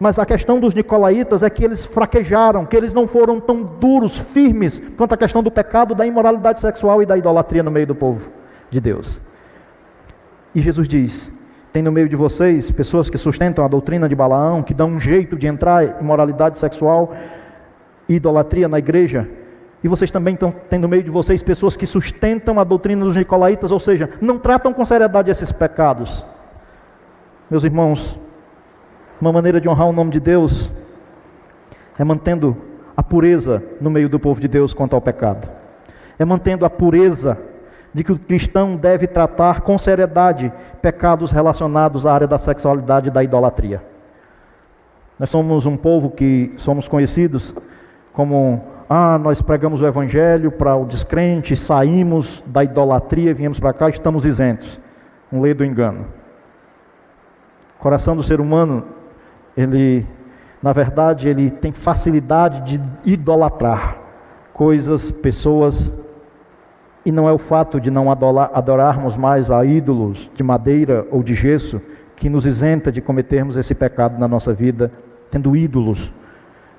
Mas 0.00 0.18
a 0.18 0.24
questão 0.24 0.58
dos 0.58 0.72
nicolaítas 0.72 1.42
é 1.42 1.50
que 1.50 1.62
eles 1.62 1.84
fraquejaram, 1.84 2.64
que 2.64 2.74
eles 2.74 2.94
não 2.94 3.06
foram 3.06 3.38
tão 3.38 3.62
duros, 3.62 4.18
firmes, 4.18 4.80
quanto 4.96 5.12
a 5.12 5.16
questão 5.16 5.42
do 5.42 5.50
pecado, 5.50 5.94
da 5.94 6.06
imoralidade 6.06 6.58
sexual 6.58 7.02
e 7.02 7.06
da 7.06 7.18
idolatria 7.18 7.62
no 7.62 7.70
meio 7.70 7.86
do 7.86 7.94
povo 7.94 8.30
de 8.70 8.80
Deus. 8.80 9.20
E 10.54 10.62
Jesus 10.62 10.88
diz: 10.88 11.30
tem 11.70 11.82
no 11.82 11.92
meio 11.92 12.08
de 12.08 12.16
vocês 12.16 12.70
pessoas 12.70 13.10
que 13.10 13.18
sustentam 13.18 13.62
a 13.62 13.68
doutrina 13.68 14.08
de 14.08 14.14
Balaão, 14.14 14.62
que 14.62 14.72
dão 14.72 14.88
um 14.88 14.98
jeito 14.98 15.36
de 15.36 15.46
entrar 15.46 16.00
em 16.00 16.02
moralidade 16.02 16.58
sexual 16.58 17.14
e 18.08 18.14
idolatria 18.14 18.68
na 18.68 18.78
igreja. 18.78 19.28
E 19.84 19.88
vocês 19.88 20.10
também 20.10 20.32
estão, 20.32 20.50
tem 20.50 20.78
no 20.78 20.88
meio 20.88 21.02
de 21.02 21.10
vocês 21.10 21.42
pessoas 21.42 21.76
que 21.76 21.84
sustentam 21.84 22.58
a 22.58 22.64
doutrina 22.64 23.04
dos 23.04 23.16
nicolaítas, 23.16 23.70
ou 23.70 23.78
seja, 23.78 24.08
não 24.18 24.38
tratam 24.38 24.72
com 24.72 24.82
seriedade 24.82 25.30
esses 25.30 25.52
pecados. 25.52 26.24
Meus 27.50 27.64
irmãos, 27.64 28.18
uma 29.20 29.32
maneira 29.32 29.60
de 29.60 29.68
honrar 29.68 29.88
o 29.88 29.92
nome 29.92 30.10
de 30.10 30.20
Deus 30.20 30.70
é 31.98 32.04
mantendo 32.04 32.56
a 32.96 33.02
pureza 33.02 33.62
no 33.80 33.90
meio 33.90 34.08
do 34.08 34.18
povo 34.18 34.40
de 34.40 34.48
Deus 34.48 34.72
quanto 34.72 34.94
ao 34.94 35.00
pecado. 35.00 35.48
É 36.18 36.24
mantendo 36.24 36.64
a 36.64 36.70
pureza 36.70 37.38
de 37.92 38.04
que 38.04 38.12
o 38.12 38.18
cristão 38.18 38.76
deve 38.76 39.06
tratar 39.06 39.62
com 39.62 39.76
seriedade 39.76 40.52
pecados 40.80 41.32
relacionados 41.32 42.06
à 42.06 42.12
área 42.12 42.26
da 42.26 42.38
sexualidade 42.38 43.08
e 43.08 43.12
da 43.12 43.22
idolatria. 43.22 43.82
Nós 45.18 45.28
somos 45.28 45.66
um 45.66 45.76
povo 45.76 46.10
que 46.10 46.54
somos 46.56 46.88
conhecidos 46.88 47.54
como 48.12 48.64
ah, 48.88 49.18
nós 49.18 49.40
pregamos 49.40 49.82
o 49.82 49.86
evangelho 49.86 50.50
para 50.50 50.74
o 50.74 50.84
descrente, 50.84 51.54
saímos 51.54 52.42
da 52.46 52.64
idolatria, 52.64 53.32
viemos 53.32 53.60
para 53.60 53.72
cá, 53.72 53.88
estamos 53.88 54.24
isentos. 54.24 54.80
Um 55.32 55.40
lei 55.40 55.54
do 55.54 55.64
engano. 55.64 56.06
O 57.78 57.82
coração 57.82 58.16
do 58.16 58.22
ser 58.22 58.40
humano, 58.40 58.84
ele, 59.60 60.06
na 60.62 60.72
verdade, 60.72 61.28
ele 61.28 61.50
tem 61.50 61.72
facilidade 61.72 62.60
de 62.62 62.80
idolatrar 63.04 63.98
coisas, 64.52 65.10
pessoas, 65.10 65.92
e 67.04 67.10
não 67.10 67.28
é 67.28 67.32
o 67.32 67.38
fato 67.38 67.80
de 67.80 67.90
não 67.90 68.10
adorarmos 68.10 69.16
mais 69.16 69.50
a 69.50 69.64
ídolos 69.64 70.30
de 70.34 70.42
madeira 70.42 71.06
ou 71.10 71.22
de 71.22 71.34
gesso 71.34 71.80
que 72.14 72.28
nos 72.28 72.44
isenta 72.44 72.92
de 72.92 73.00
cometermos 73.00 73.56
esse 73.56 73.74
pecado 73.74 74.18
na 74.18 74.28
nossa 74.28 74.52
vida, 74.52 74.92
tendo 75.30 75.56
ídolos, 75.56 76.12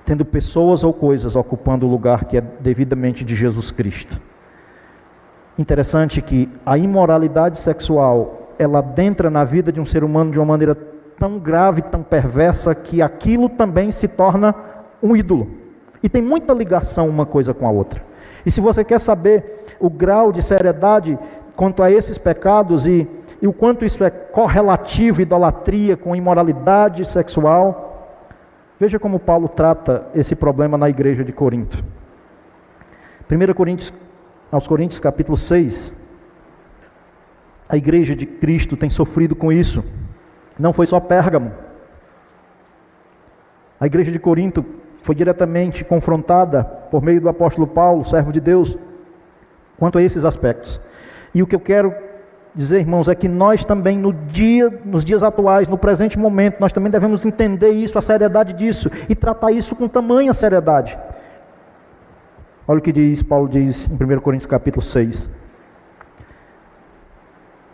tendo 0.05 0.23
pessoas 0.23 0.83
ou 0.83 0.93
coisas 0.93 1.35
ocupando 1.35 1.87
o 1.87 1.89
lugar 1.89 2.25
que 2.25 2.37
é 2.37 2.41
devidamente 2.41 3.23
de 3.23 3.33
Jesus 3.33 3.71
Cristo. 3.71 4.21
Interessante 5.57 6.21
que 6.21 6.47
a 6.63 6.77
imoralidade 6.77 7.57
sexual, 7.57 8.53
ela 8.59 8.79
adentra 8.79 9.29
na 9.29 9.43
vida 9.43 9.71
de 9.71 9.81
um 9.81 9.85
ser 9.85 10.03
humano 10.03 10.31
de 10.31 10.37
uma 10.37 10.45
maneira 10.45 10.77
tão 11.21 11.37
grave, 11.37 11.83
tão 11.83 12.01
perversa, 12.01 12.73
que 12.73 12.99
aquilo 12.99 13.47
também 13.47 13.91
se 13.91 14.07
torna 14.07 14.55
um 15.03 15.15
ídolo. 15.15 15.51
E 16.01 16.09
tem 16.09 16.19
muita 16.19 16.51
ligação 16.51 17.07
uma 17.07 17.27
coisa 17.27 17.53
com 17.53 17.67
a 17.67 17.69
outra. 17.69 18.03
E 18.43 18.49
se 18.49 18.59
você 18.59 18.83
quer 18.83 18.99
saber 18.99 19.67
o 19.79 19.87
grau 19.87 20.31
de 20.31 20.41
seriedade 20.41 21.19
quanto 21.55 21.83
a 21.83 21.91
esses 21.91 22.17
pecados 22.17 22.87
e, 22.87 23.07
e 23.39 23.45
o 23.47 23.53
quanto 23.53 23.85
isso 23.85 24.03
é 24.03 24.09
correlativo, 24.09 25.21
idolatria 25.21 25.95
com 25.95 26.15
imoralidade 26.15 27.05
sexual, 27.05 28.17
veja 28.79 28.97
como 28.97 29.19
Paulo 29.19 29.47
trata 29.47 30.07
esse 30.15 30.35
problema 30.35 30.75
na 30.75 30.89
igreja 30.89 31.23
de 31.23 31.31
Corinto. 31.31 31.83
1 33.29 33.53
Coríntios, 33.53 33.93
aos 34.51 34.67
Coríntios 34.67 34.99
capítulo 34.99 35.37
6, 35.37 35.93
a 37.69 37.77
igreja 37.77 38.15
de 38.15 38.25
Cristo 38.25 38.75
tem 38.75 38.89
sofrido 38.89 39.35
com 39.35 39.51
isso. 39.51 39.83
Não 40.59 40.73
foi 40.73 40.85
só 40.85 40.99
Pérgamo. 40.99 41.51
A 43.79 43.87
igreja 43.87 44.11
de 44.11 44.19
Corinto 44.19 44.63
foi 45.01 45.15
diretamente 45.15 45.83
confrontada 45.83 46.63
por 46.63 47.01
meio 47.01 47.19
do 47.19 47.29
apóstolo 47.29 47.65
Paulo, 47.65 48.05
servo 48.05 48.31
de 48.31 48.39
Deus, 48.39 48.77
quanto 49.77 49.97
a 49.97 50.01
esses 50.03 50.23
aspectos. 50.23 50.79
E 51.33 51.41
o 51.41 51.47
que 51.47 51.55
eu 51.55 51.59
quero 51.59 51.93
dizer, 52.53 52.79
irmãos, 52.79 53.07
é 53.07 53.15
que 53.15 53.27
nós 53.27 53.65
também 53.65 53.97
no 53.97 54.13
dia, 54.13 54.69
nos 54.85 55.03
dias 55.03 55.23
atuais, 55.23 55.67
no 55.67 55.77
presente 55.77 56.19
momento, 56.19 56.59
nós 56.59 56.71
também 56.71 56.91
devemos 56.91 57.25
entender 57.25 57.71
isso, 57.71 57.97
a 57.97 58.01
seriedade 58.01 58.53
disso 58.53 58.91
e 59.09 59.15
tratar 59.15 59.51
isso 59.51 59.75
com 59.75 59.87
tamanha 59.87 60.33
seriedade. 60.33 60.97
Olha 62.67 62.79
o 62.79 62.81
que 62.81 62.91
diz, 62.91 63.23
Paulo 63.23 63.49
diz 63.49 63.89
em 63.89 63.93
1 63.93 64.19
Coríntios 64.19 64.49
capítulo 64.49 64.85
6. 64.85 65.29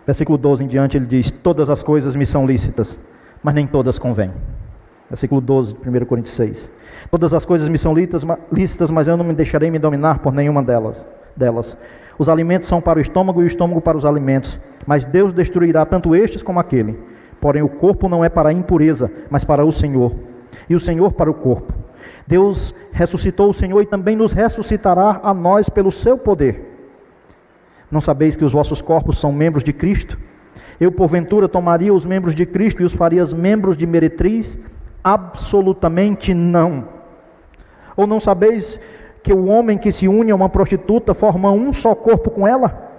Versículo 0.07 0.37
12 0.37 0.63
em 0.63 0.67
diante, 0.67 0.95
ele 0.95 1.05
diz: 1.05 1.29
Todas 1.29 1.69
as 1.69 1.83
coisas 1.83 2.15
me 2.15 2.25
são 2.25 2.47
lícitas, 2.47 2.97
mas 3.43 3.53
nem 3.53 3.67
todas 3.67 3.99
convêm. 3.99 4.31
Versículo 5.09 5.41
12 5.41 5.73
de 5.73 5.89
1 5.89 6.05
Coríntios 6.05 6.33
6. 6.35 6.71
Todas 7.11 7.33
as 7.33 7.43
coisas 7.43 7.67
me 7.67 7.77
são 7.77 7.93
lícitas, 7.93 8.89
mas 8.89 9.07
eu 9.07 9.17
não 9.17 9.25
me 9.25 9.33
deixarei 9.33 9.69
me 9.69 9.77
dominar 9.77 10.19
por 10.19 10.33
nenhuma 10.33 10.63
delas. 10.63 10.95
delas. 11.35 11.77
Os 12.17 12.29
alimentos 12.29 12.69
são 12.69 12.81
para 12.81 12.99
o 12.99 13.01
estômago 13.01 13.41
e 13.41 13.43
o 13.43 13.47
estômago 13.47 13.81
para 13.81 13.97
os 13.97 14.05
alimentos, 14.05 14.57
mas 14.85 15.03
Deus 15.03 15.33
destruirá 15.33 15.85
tanto 15.85 16.15
estes 16.15 16.41
como 16.41 16.59
aquele. 16.59 16.97
Porém, 17.41 17.61
o 17.61 17.69
corpo 17.69 18.07
não 18.07 18.23
é 18.23 18.29
para 18.29 18.49
a 18.49 18.53
impureza, 18.53 19.11
mas 19.29 19.43
para 19.43 19.65
o 19.65 19.71
Senhor, 19.71 20.15
e 20.69 20.75
o 20.75 20.79
Senhor 20.79 21.11
para 21.11 21.29
o 21.29 21.33
corpo. 21.33 21.73
Deus 22.25 22.73
ressuscitou 22.91 23.49
o 23.49 23.53
Senhor 23.53 23.81
e 23.81 23.85
também 23.85 24.15
nos 24.15 24.31
ressuscitará 24.31 25.19
a 25.21 25.33
nós 25.33 25.69
pelo 25.69 25.91
seu 25.91 26.17
poder. 26.17 26.76
Não 27.89 28.01
sabeis 28.01 28.35
que 28.35 28.43
os 28.43 28.51
vossos 28.51 28.81
corpos 28.81 29.19
são 29.19 29.31
membros 29.31 29.63
de 29.63 29.71
Cristo? 29.71 30.17
Eu, 30.79 30.91
porventura, 30.91 31.47
tomaria 31.47 31.93
os 31.93 32.05
membros 32.05 32.35
de 32.35 32.45
Cristo 32.45 32.81
e 32.81 32.85
os 32.85 32.93
faria 32.93 33.25
membros 33.25 33.77
de 33.77 33.87
meretriz? 33.87 34.59
Absolutamente 35.03 36.33
não. 36.33 36.89
Ou 37.95 38.05
não 38.05 38.19
sabeis 38.19 38.79
que 39.23 39.33
o 39.33 39.47
homem 39.47 39.77
que 39.77 39.91
se 39.91 40.07
une 40.07 40.31
a 40.31 40.35
uma 40.35 40.49
prostituta 40.49 41.13
forma 41.13 41.51
um 41.51 41.73
só 41.73 41.95
corpo 41.95 42.29
com 42.29 42.47
ela? 42.47 42.91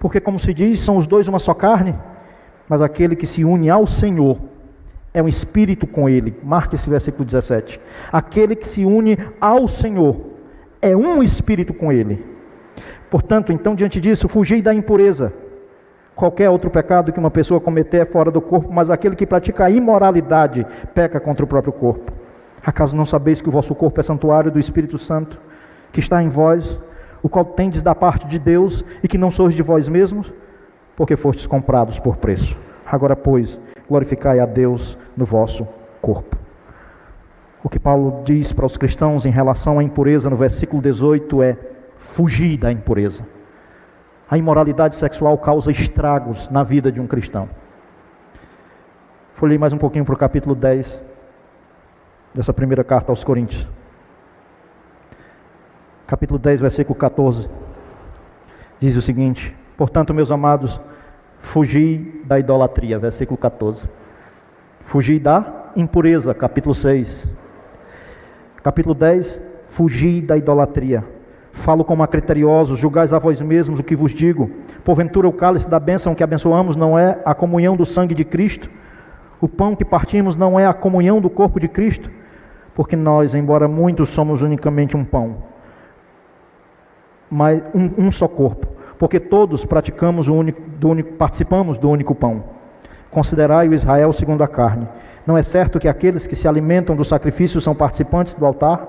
Porque, 0.00 0.20
como 0.20 0.38
se 0.38 0.54
diz, 0.54 0.80
são 0.80 0.96
os 0.96 1.06
dois 1.06 1.28
uma 1.28 1.38
só 1.38 1.52
carne. 1.52 1.94
Mas 2.68 2.80
aquele 2.80 3.16
que 3.16 3.26
se 3.26 3.44
une 3.44 3.68
ao 3.68 3.86
Senhor 3.86 4.38
é 5.12 5.22
um 5.22 5.28
espírito 5.28 5.86
com 5.86 6.08
ele. 6.08 6.34
Marque 6.42 6.76
esse 6.76 6.88
versículo 6.88 7.24
17. 7.24 7.80
Aquele 8.12 8.54
que 8.54 8.66
se 8.66 8.84
une 8.84 9.18
ao 9.40 9.66
Senhor 9.66 10.16
é 10.80 10.96
um 10.96 11.22
espírito 11.22 11.74
com 11.74 11.92
ele. 11.92 12.24
Portanto, 13.10 13.52
então, 13.52 13.74
diante 13.74 14.00
disso, 14.00 14.28
fugir 14.28 14.62
da 14.62 14.74
impureza. 14.74 15.32
Qualquer 16.14 16.50
outro 16.50 16.68
pecado 16.68 17.12
que 17.12 17.18
uma 17.18 17.30
pessoa 17.30 17.60
cometer 17.60 17.98
é 17.98 18.04
fora 18.04 18.30
do 18.30 18.40
corpo, 18.40 18.72
mas 18.72 18.90
aquele 18.90 19.14
que 19.14 19.26
pratica 19.26 19.64
a 19.64 19.70
imoralidade 19.70 20.66
peca 20.94 21.20
contra 21.20 21.44
o 21.44 21.48
próprio 21.48 21.72
corpo. 21.72 22.12
Acaso 22.64 22.96
não 22.96 23.06
sabeis 23.06 23.40
que 23.40 23.48
o 23.48 23.52
vosso 23.52 23.74
corpo 23.74 24.00
é 24.00 24.02
santuário 24.02 24.50
do 24.50 24.58
Espírito 24.58 24.98
Santo, 24.98 25.40
que 25.92 26.00
está 26.00 26.22
em 26.22 26.28
vós, 26.28 26.78
o 27.22 27.28
qual 27.28 27.44
tendes 27.44 27.82
da 27.82 27.94
parte 27.94 28.26
de 28.26 28.38
Deus 28.38 28.84
e 29.02 29.08
que 29.08 29.16
não 29.16 29.30
sois 29.30 29.54
de 29.54 29.62
vós 29.62 29.88
mesmos, 29.88 30.32
porque 30.96 31.16
fostes 31.16 31.46
comprados 31.46 31.98
por 31.98 32.16
preço. 32.16 32.56
Agora, 32.84 33.14
pois, 33.14 33.60
glorificai 33.88 34.40
a 34.40 34.46
Deus 34.46 34.98
no 35.16 35.24
vosso 35.24 35.66
corpo. 36.02 36.36
O 37.62 37.68
que 37.68 37.78
Paulo 37.78 38.22
diz 38.24 38.52
para 38.52 38.66
os 38.66 38.76
cristãos 38.76 39.24
em 39.26 39.30
relação 39.30 39.78
à 39.78 39.82
impureza 39.82 40.28
no 40.30 40.36
versículo 40.36 40.82
18 40.82 41.42
é: 41.42 41.56
fugir 41.98 42.56
da 42.56 42.72
impureza. 42.72 43.26
A 44.30 44.38
imoralidade 44.38 44.94
sexual 44.96 45.36
causa 45.38 45.70
estragos 45.70 46.48
na 46.48 46.62
vida 46.62 46.90
de 46.90 47.00
um 47.00 47.06
cristão. 47.06 47.48
Folhei 49.34 49.58
mais 49.58 49.72
um 49.72 49.78
pouquinho 49.78 50.04
para 50.04 50.14
o 50.14 50.18
capítulo 50.18 50.54
10 50.54 51.02
dessa 52.34 52.52
primeira 52.52 52.84
carta 52.84 53.12
aos 53.12 53.22
Coríntios. 53.22 53.66
Capítulo 56.06 56.38
10, 56.38 56.60
versículo 56.60 56.98
14. 56.98 57.48
Diz 58.80 58.96
o 58.96 59.02
seguinte: 59.02 59.54
Portanto, 59.76 60.14
meus 60.14 60.30
amados, 60.30 60.80
fugi 61.38 62.22
da 62.24 62.38
idolatria. 62.38 62.98
Versículo 62.98 63.36
14. 63.36 63.88
Fugi 64.80 65.18
da 65.18 65.70
impureza. 65.76 66.34
Capítulo 66.34 66.74
6. 66.74 67.28
Capítulo 68.62 68.94
10. 68.94 69.40
Fugi 69.66 70.20
da 70.20 70.36
idolatria. 70.36 71.04
Falo 71.58 71.84
como 71.84 72.04
a 72.04 72.06
criteriosos, 72.06 72.78
julgais 72.78 73.12
a 73.12 73.18
vós 73.18 73.42
mesmos 73.42 73.80
o 73.80 73.82
que 73.82 73.96
vos 73.96 74.14
digo. 74.14 74.48
Porventura 74.84 75.28
o 75.28 75.32
cálice 75.32 75.68
da 75.68 75.80
bênção 75.80 76.14
que 76.14 76.22
abençoamos 76.22 76.76
não 76.76 76.96
é 76.96 77.18
a 77.24 77.34
comunhão 77.34 77.76
do 77.76 77.84
sangue 77.84 78.14
de 78.14 78.24
Cristo? 78.24 78.70
O 79.40 79.48
pão 79.48 79.74
que 79.74 79.84
partimos 79.84 80.36
não 80.36 80.58
é 80.58 80.66
a 80.66 80.72
comunhão 80.72 81.20
do 81.20 81.28
corpo 81.28 81.58
de 81.58 81.66
Cristo? 81.66 82.10
Porque 82.76 82.94
nós, 82.94 83.34
embora 83.34 83.66
muitos, 83.66 84.08
somos 84.08 84.40
unicamente 84.40 84.96
um 84.96 85.04
pão, 85.04 85.38
mas 87.28 87.60
um, 87.74 88.06
um 88.06 88.12
só 88.12 88.28
corpo. 88.28 88.68
Porque 88.96 89.18
todos 89.18 89.64
praticamos 89.64 90.28
o 90.28 90.34
único, 90.34 90.62
do 90.62 90.88
único, 90.88 91.14
participamos 91.14 91.76
do 91.76 91.90
único 91.90 92.14
pão. 92.14 92.44
Considerai 93.10 93.68
o 93.68 93.74
Israel 93.74 94.12
segundo 94.12 94.44
a 94.44 94.48
carne. 94.48 94.88
Não 95.26 95.36
é 95.36 95.42
certo 95.42 95.80
que 95.80 95.88
aqueles 95.88 96.24
que 96.24 96.36
se 96.36 96.46
alimentam 96.46 96.94
do 96.94 97.04
sacrifício 97.04 97.60
são 97.60 97.74
participantes 97.74 98.34
do 98.34 98.46
altar? 98.46 98.86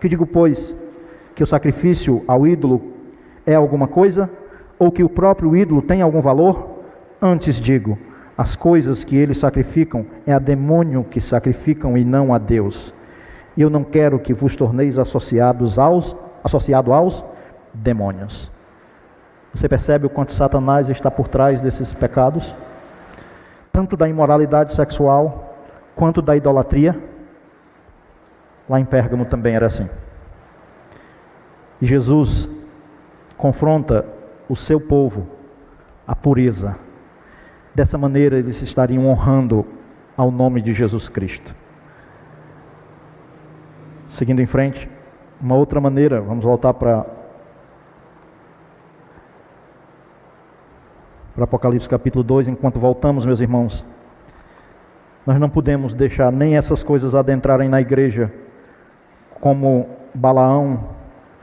Que 0.00 0.08
digo, 0.08 0.24
pois, 0.24 0.76
que 1.36 1.44
o 1.44 1.46
sacrifício 1.46 2.24
ao 2.26 2.46
ídolo 2.46 2.82
é 3.46 3.54
alguma 3.54 3.86
coisa? 3.86 4.28
Ou 4.78 4.90
que 4.90 5.04
o 5.04 5.08
próprio 5.08 5.54
ídolo 5.54 5.82
tem 5.82 6.00
algum 6.00 6.20
valor? 6.20 6.80
Antes 7.20 7.60
digo, 7.60 7.98
as 8.36 8.56
coisas 8.56 9.04
que 9.04 9.14
eles 9.14 9.36
sacrificam 9.36 10.06
é 10.26 10.32
a 10.32 10.38
demônio 10.38 11.04
que 11.04 11.20
sacrificam 11.20 11.96
e 11.96 12.04
não 12.04 12.32
a 12.32 12.38
Deus. 12.38 12.94
Eu 13.56 13.68
não 13.68 13.84
quero 13.84 14.18
que 14.18 14.32
vos 14.32 14.56
torneis 14.56 14.98
associados 14.98 15.78
aos 15.78 16.16
associado 16.42 16.92
aos 16.92 17.24
demônios. 17.74 18.50
Você 19.52 19.68
percebe 19.68 20.06
o 20.06 20.10
quanto 20.10 20.32
Satanás 20.32 20.88
está 20.88 21.10
por 21.10 21.28
trás 21.28 21.60
desses 21.60 21.92
pecados? 21.92 22.54
Tanto 23.72 23.96
da 23.96 24.08
imoralidade 24.08 24.72
sexual 24.72 25.56
quanto 25.94 26.22
da 26.22 26.36
idolatria. 26.36 26.96
Lá 28.68 28.78
em 28.78 28.84
Pérgamo 28.84 29.24
também 29.24 29.54
era 29.54 29.66
assim. 29.66 29.88
Jesus 31.80 32.48
confronta 33.36 34.06
o 34.48 34.56
seu 34.56 34.80
povo, 34.80 35.26
a 36.06 36.14
pureza. 36.14 36.76
Dessa 37.74 37.98
maneira 37.98 38.38
eles 38.38 38.62
estariam 38.62 39.06
honrando 39.06 39.66
ao 40.16 40.30
nome 40.30 40.62
de 40.62 40.72
Jesus 40.72 41.08
Cristo. 41.08 41.54
Seguindo 44.08 44.40
em 44.40 44.46
frente, 44.46 44.88
uma 45.40 45.56
outra 45.56 45.80
maneira, 45.80 46.20
vamos 46.20 46.44
voltar 46.44 46.72
para 46.74 47.04
para 51.34 51.44
Apocalipse 51.44 51.86
capítulo 51.86 52.24
2, 52.24 52.48
enquanto 52.48 52.80
voltamos, 52.80 53.26
meus 53.26 53.40
irmãos. 53.40 53.84
Nós 55.26 55.38
não 55.38 55.50
podemos 55.50 55.92
deixar 55.92 56.32
nem 56.32 56.56
essas 56.56 56.82
coisas 56.82 57.14
adentrarem 57.14 57.68
na 57.68 57.78
igreja, 57.78 58.32
como 59.38 59.86
Balaão 60.14 60.95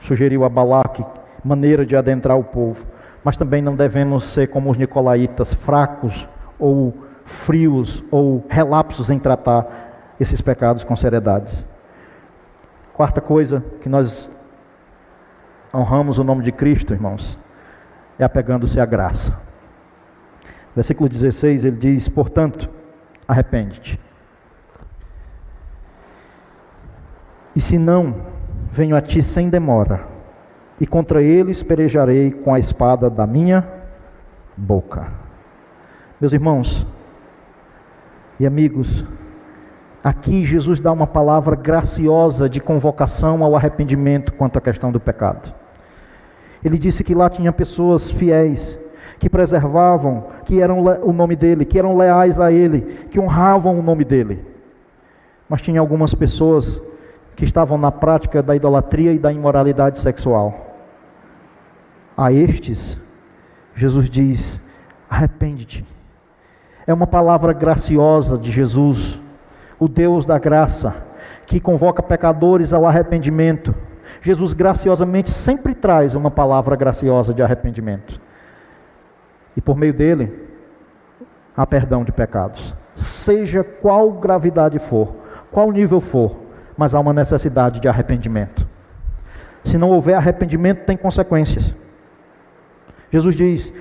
sugeriu 0.04 0.44
a 0.44 0.48
Balaque 0.48 1.04
maneira 1.44 1.84
de 1.84 1.94
adentrar 1.94 2.38
o 2.38 2.44
povo. 2.44 2.86
Mas 3.22 3.36
também 3.36 3.62
não 3.62 3.74
devemos 3.74 4.24
ser 4.24 4.48
como 4.48 4.70
os 4.70 4.78
nicolaítas, 4.78 5.52
fracos 5.52 6.28
ou 6.58 6.94
frios 7.24 8.04
ou 8.10 8.44
relapsos 8.48 9.10
em 9.10 9.18
tratar 9.18 10.14
esses 10.20 10.40
pecados 10.40 10.84
com 10.84 10.94
seriedade. 10.94 11.50
Quarta 12.92 13.20
coisa 13.20 13.64
que 13.80 13.88
nós 13.88 14.30
honramos 15.72 16.18
o 16.18 16.24
nome 16.24 16.44
de 16.44 16.52
Cristo, 16.52 16.94
irmãos, 16.94 17.38
é 18.18 18.24
apegando-se 18.24 18.78
à 18.78 18.86
graça. 18.86 19.36
Versículo 20.74 21.08
16 21.08 21.64
ele 21.64 21.76
diz: 21.76 22.08
Portanto, 22.08 22.68
arrepende-te. 23.26 23.98
E 27.56 27.60
se 27.60 27.78
não, 27.78 28.33
venho 28.74 28.96
a 28.96 29.00
ti 29.00 29.22
sem 29.22 29.48
demora, 29.48 30.04
e 30.80 30.86
contra 30.86 31.22
eles 31.22 31.62
perejarei 31.62 32.32
com 32.32 32.52
a 32.52 32.58
espada 32.58 33.08
da 33.08 33.24
minha 33.24 33.64
boca. 34.56 35.06
Meus 36.20 36.32
irmãos 36.32 36.84
e 38.40 38.44
amigos, 38.44 39.04
aqui 40.02 40.44
Jesus 40.44 40.80
dá 40.80 40.90
uma 40.90 41.06
palavra 41.06 41.54
graciosa 41.54 42.48
de 42.48 42.60
convocação 42.60 43.44
ao 43.44 43.54
arrependimento 43.54 44.32
quanto 44.32 44.58
à 44.58 44.60
questão 44.60 44.90
do 44.90 44.98
pecado. 44.98 45.54
Ele 46.64 46.76
disse 46.76 47.04
que 47.04 47.14
lá 47.14 47.30
tinha 47.30 47.52
pessoas 47.52 48.10
fiéis, 48.10 48.76
que 49.20 49.30
preservavam, 49.30 50.26
que 50.44 50.60
eram 50.60 50.80
o 50.80 51.12
nome 51.12 51.36
dele, 51.36 51.64
que 51.64 51.78
eram 51.78 51.96
leais 51.96 52.40
a 52.40 52.50
ele, 52.50 52.80
que 53.08 53.20
honravam 53.20 53.78
o 53.78 53.82
nome 53.82 54.04
dele. 54.04 54.44
Mas 55.48 55.62
tinha 55.62 55.78
algumas 55.78 56.12
pessoas 56.12 56.82
que 57.34 57.44
estavam 57.44 57.76
na 57.76 57.90
prática 57.90 58.42
da 58.42 58.54
idolatria 58.54 59.12
e 59.12 59.18
da 59.18 59.32
imoralidade 59.32 59.98
sexual. 59.98 60.76
A 62.16 62.32
estes, 62.32 62.98
Jesus 63.74 64.08
diz: 64.08 64.60
arrepende-te. 65.08 65.84
É 66.86 66.92
uma 66.92 67.06
palavra 67.06 67.52
graciosa 67.52 68.36
de 68.38 68.50
Jesus, 68.52 69.18
o 69.78 69.88
Deus 69.88 70.26
da 70.26 70.38
graça, 70.38 70.94
que 71.46 71.58
convoca 71.58 72.02
pecadores 72.02 72.72
ao 72.72 72.86
arrependimento. 72.86 73.74
Jesus 74.20 74.52
graciosamente 74.52 75.30
sempre 75.30 75.74
traz 75.74 76.14
uma 76.14 76.30
palavra 76.30 76.76
graciosa 76.76 77.32
de 77.32 77.42
arrependimento. 77.42 78.20
E 79.56 79.60
por 79.60 79.76
meio 79.76 79.94
dele, 79.94 80.32
há 81.56 81.66
perdão 81.66 82.04
de 82.04 82.12
pecados. 82.12 82.74
Seja 82.94 83.64
qual 83.64 84.12
gravidade 84.12 84.78
for, 84.78 85.14
qual 85.50 85.70
nível 85.72 86.00
for, 86.00 86.36
mas 86.76 86.94
há 86.94 87.00
uma 87.00 87.12
necessidade 87.12 87.80
de 87.80 87.88
arrependimento. 87.88 88.66
Se 89.62 89.78
não 89.78 89.90
houver 89.90 90.14
arrependimento, 90.14 90.84
tem 90.84 90.96
consequências. 90.96 91.74
Jesus 93.10 93.34
diz: 93.34 93.72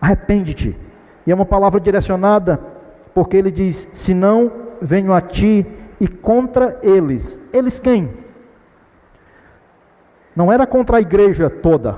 arrepende-te. 0.00 0.76
E 1.26 1.32
é 1.32 1.34
uma 1.34 1.46
palavra 1.46 1.80
direcionada, 1.80 2.60
porque 3.14 3.36
ele 3.36 3.50
diz: 3.50 3.88
se 3.94 4.12
não, 4.12 4.52
venho 4.80 5.12
a 5.12 5.20
ti 5.20 5.66
e 6.00 6.06
contra 6.06 6.78
eles. 6.82 7.38
Eles 7.52 7.78
quem? 7.78 8.10
Não 10.36 10.52
era 10.52 10.66
contra 10.66 10.96
a 10.96 11.00
igreja 11.00 11.48
toda, 11.48 11.96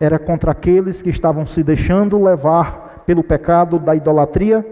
era 0.00 0.18
contra 0.18 0.50
aqueles 0.50 1.00
que 1.00 1.10
estavam 1.10 1.46
se 1.46 1.62
deixando 1.62 2.22
levar 2.22 3.02
pelo 3.06 3.22
pecado 3.22 3.78
da 3.78 3.94
idolatria 3.94 4.66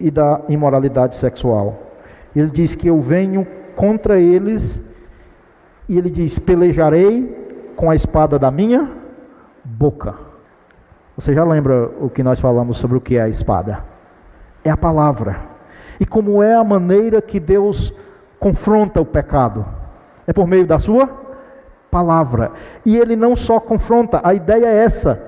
e 0.00 0.10
da 0.10 0.40
imoralidade 0.48 1.14
sexual. 1.14 1.91
Ele 2.34 2.50
diz 2.50 2.74
que 2.74 2.88
eu 2.88 2.98
venho 3.00 3.46
contra 3.76 4.18
eles, 4.18 4.82
e 5.88 5.98
ele 5.98 6.10
diz: 6.10 6.38
pelejarei 6.38 7.72
com 7.76 7.90
a 7.90 7.94
espada 7.94 8.38
da 8.38 8.50
minha 8.50 8.90
boca. 9.64 10.14
Você 11.16 11.34
já 11.34 11.44
lembra 11.44 11.90
o 12.00 12.08
que 12.08 12.22
nós 12.22 12.40
falamos 12.40 12.78
sobre 12.78 12.96
o 12.96 13.00
que 13.00 13.16
é 13.16 13.22
a 13.22 13.28
espada? 13.28 13.84
É 14.64 14.70
a 14.70 14.76
palavra. 14.76 15.40
E 16.00 16.06
como 16.06 16.42
é 16.42 16.54
a 16.54 16.64
maneira 16.64 17.20
que 17.20 17.38
Deus 17.38 17.92
confronta 18.40 19.00
o 19.00 19.04
pecado? 19.04 19.64
É 20.26 20.32
por 20.32 20.46
meio 20.46 20.66
da 20.66 20.78
sua 20.78 21.08
palavra. 21.90 22.52
E 22.86 22.96
ele 22.96 23.14
não 23.14 23.36
só 23.36 23.60
confronta, 23.60 24.20
a 24.24 24.32
ideia 24.32 24.66
é 24.66 24.84
essa: 24.84 25.22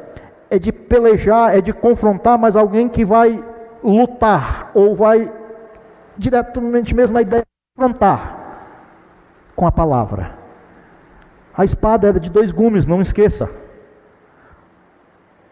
é 0.50 0.58
de 0.58 0.72
pelejar, 0.72 1.56
é 1.56 1.60
de 1.60 1.72
confrontar, 1.72 2.38
mas 2.38 2.56
alguém 2.56 2.88
que 2.88 3.04
vai 3.04 3.44
lutar, 3.82 4.70
ou 4.74 4.94
vai 4.94 5.30
diretamente 6.16 6.94
mesmo 6.94 7.16
a 7.16 7.22
ideia 7.22 7.42
de 7.42 7.76
confrontar 7.76 8.44
com 9.54 9.66
a 9.66 9.72
palavra. 9.72 10.32
A 11.56 11.64
espada 11.64 12.08
era 12.08 12.18
de 12.18 12.30
dois 12.30 12.50
gumes, 12.50 12.86
não 12.86 13.00
esqueça. 13.00 13.48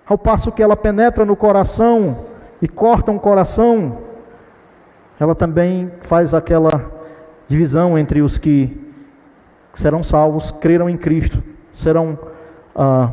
Ao 0.04 0.18
passo 0.18 0.50
que 0.50 0.62
ela 0.62 0.76
penetra 0.76 1.24
no 1.24 1.36
coração 1.36 2.26
e 2.60 2.66
corta 2.66 3.12
um 3.12 3.18
coração, 3.18 3.98
ela 5.18 5.34
também 5.34 5.92
faz 6.02 6.34
aquela 6.34 6.90
divisão 7.48 7.96
entre 7.96 8.20
os 8.20 8.38
que 8.38 8.92
serão 9.74 10.02
salvos, 10.02 10.50
creram 10.52 10.88
em 10.88 10.96
Cristo, 10.96 11.42
serão 11.76 12.18
ah, 12.74 13.10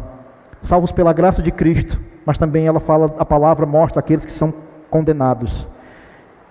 salvos 0.62 0.91
pela 0.91 1.14
graça 1.14 1.41
de 1.41 1.52
Cristo, 1.52 2.00
mas 2.26 2.38
também 2.38 2.66
ela 2.66 2.80
fala, 2.80 3.14
a 3.18 3.26
palavra 3.26 3.66
mostra 3.66 4.00
aqueles 4.00 4.26
que 4.26 4.32
são 4.32 4.54
condenados. 4.89 5.68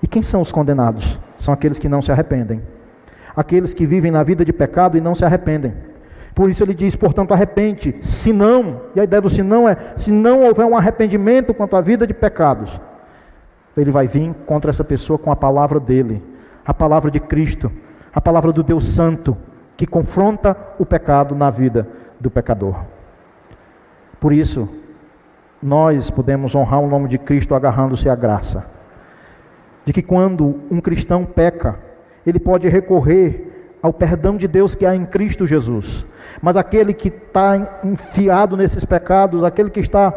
E 0.03 0.07
quem 0.07 0.23
são 0.23 0.41
os 0.41 0.53
condenados? 0.53 1.19
São 1.39 1.53
aqueles 1.53 1.79
que 1.79 1.89
não 1.89 2.03
se 2.03 2.11
arrependem, 2.11 2.63
aqueles 3.35 3.73
que 3.75 3.87
vivem 3.87 4.11
na 4.11 4.23
vida 4.23 4.45
de 4.45 4.53
pecado 4.53 4.97
e 4.97 5.01
não 5.01 5.15
se 5.15 5.25
arrependem. 5.25 5.75
Por 6.35 6.49
isso 6.51 6.63
ele 6.63 6.75
diz, 6.75 6.95
portanto, 6.95 7.35
arrepende, 7.35 7.97
se 8.01 8.33
não, 8.33 8.83
e 8.95 9.01
a 9.01 9.05
ideia 9.05 9.21
do 9.21 9.29
se 9.29 9.43
não 9.43 9.69
é, 9.69 9.77
se 9.97 10.11
não 10.11 10.43
houver 10.43 10.65
um 10.65 10.77
arrependimento 10.77 11.53
quanto 11.53 11.75
à 11.75 11.81
vida 11.81 12.07
de 12.07 12.15
pecados, 12.15 12.71
ele 13.77 13.91
vai 13.91 14.07
vir 14.07 14.33
contra 14.47 14.71
essa 14.71 14.85
pessoa 14.85 15.19
com 15.19 15.33
a 15.33 15.37
palavra 15.37 15.81
dele, 15.81 16.23
a 16.65 16.75
palavra 16.75 17.11
de 17.11 17.19
Cristo, 17.19 17.71
a 18.13 18.21
palavra 18.21 18.53
do 18.53 18.63
Deus 18.63 18.87
Santo, 18.87 19.37
que 19.77 19.87
confronta 19.87 20.57
o 20.79 20.87
pecado 20.87 21.35
na 21.35 21.51
vida 21.51 21.89
do 22.21 22.31
pecador. 22.31 22.77
Por 24.21 24.33
isso, 24.33 24.69
nós 25.63 26.11
podemos 26.11 26.55
honrar 26.55 26.81
o 26.81 26.89
nome 26.89 27.09
de 27.09 27.19
Cristo 27.19 27.55
agarrando-se 27.55 28.09
à 28.09 28.15
graça. 28.15 28.78
De 29.89 29.93
que 29.95 30.03
quando 30.03 30.61
um 30.70 30.82
cristão 30.82 31.24
peca, 31.24 31.78
ele 32.26 32.39
pode 32.39 32.68
recorrer 32.68 33.78
ao 33.80 33.91
perdão 33.91 34.36
de 34.36 34.47
Deus 34.47 34.74
que 34.74 34.84
há 34.84 34.95
em 34.95 35.07
Cristo 35.07 35.47
Jesus. 35.47 36.05
Mas 36.43 36.59
aquele 36.59 36.93
que 36.93 37.09
está 37.09 37.80
enfiado 37.82 38.55
nesses 38.55 38.84
pecados, 38.84 39.43
aquele 39.43 39.70
que 39.70 39.80
está 39.80 40.12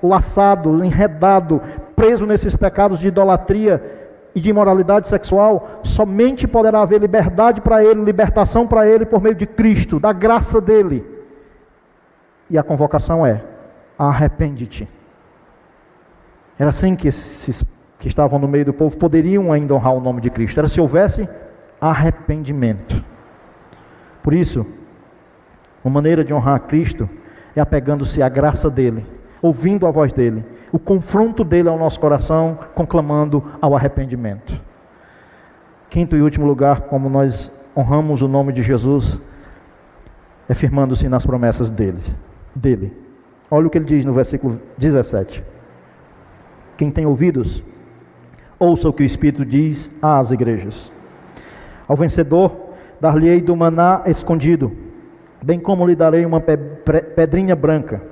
laçado, 0.00 0.84
enredado, 0.84 1.60
preso 1.96 2.24
nesses 2.24 2.54
pecados 2.54 3.00
de 3.00 3.08
idolatria 3.08 3.82
e 4.32 4.40
de 4.40 4.50
imoralidade 4.50 5.08
sexual, 5.08 5.80
somente 5.82 6.46
poderá 6.46 6.82
haver 6.82 7.00
liberdade 7.00 7.60
para 7.60 7.84
ele, 7.84 8.04
libertação 8.04 8.64
para 8.64 8.86
ele 8.86 9.04
por 9.04 9.20
meio 9.20 9.34
de 9.34 9.44
Cristo, 9.44 9.98
da 9.98 10.12
graça 10.12 10.60
dele. 10.60 11.04
E 12.48 12.56
a 12.56 12.62
convocação 12.62 13.26
é: 13.26 13.42
arrepende-te. 13.98 14.88
Era 16.56 16.70
assim 16.70 16.94
que 16.94 17.08
esses 17.08 17.64
que 17.98 18.08
estavam 18.08 18.38
no 18.38 18.48
meio 18.48 18.66
do 18.66 18.72
povo 18.72 18.96
poderiam 18.96 19.52
ainda 19.52 19.74
honrar 19.74 19.94
o 19.94 20.00
nome 20.00 20.20
de 20.20 20.30
Cristo, 20.30 20.58
era 20.58 20.68
se 20.68 20.80
houvesse 20.80 21.28
arrependimento. 21.80 23.02
Por 24.22 24.34
isso, 24.34 24.66
uma 25.84 25.94
maneira 25.94 26.24
de 26.24 26.34
honrar 26.34 26.60
Cristo 26.60 27.08
é 27.54 27.60
apegando-se 27.60 28.22
à 28.22 28.28
graça 28.28 28.68
dele, 28.68 29.06
ouvindo 29.40 29.86
a 29.86 29.90
voz 29.90 30.12
dele, 30.12 30.44
o 30.72 30.78
confronto 30.78 31.44
dele 31.44 31.68
ao 31.68 31.78
nosso 31.78 31.98
coração, 32.00 32.58
conclamando 32.74 33.42
ao 33.60 33.74
arrependimento. 33.74 34.60
Quinto 35.88 36.16
e 36.16 36.22
último 36.22 36.46
lugar, 36.46 36.82
como 36.82 37.08
nós 37.08 37.50
honramos 37.76 38.20
o 38.20 38.28
nome 38.28 38.52
de 38.52 38.62
Jesus, 38.62 39.20
é 40.48 40.54
firmando-se 40.54 41.08
nas 41.08 41.24
promessas 41.24 41.70
dele. 41.70 42.02
dele. 42.54 42.92
Olha 43.50 43.66
o 43.66 43.70
que 43.70 43.78
ele 43.78 43.84
diz 43.84 44.04
no 44.04 44.12
versículo 44.12 44.60
17. 44.76 45.42
Quem 46.76 46.90
tem 46.90 47.06
ouvidos, 47.06 47.62
ouça 48.58 48.88
o 48.88 48.92
que 48.92 49.02
o 49.02 49.06
Espírito 49.06 49.44
diz 49.44 49.90
às 50.00 50.30
igrejas. 50.30 50.90
Ao 51.86 51.96
vencedor, 51.96 52.54
dar-lhe-ei 53.00 53.40
do 53.40 53.54
maná 53.54 54.02
escondido 54.06 54.86
bem 55.46 55.60
como 55.60 55.86
lhe 55.86 55.94
darei 55.94 56.26
uma 56.26 56.40
pedrinha 56.40 57.54
branca. 57.54 58.02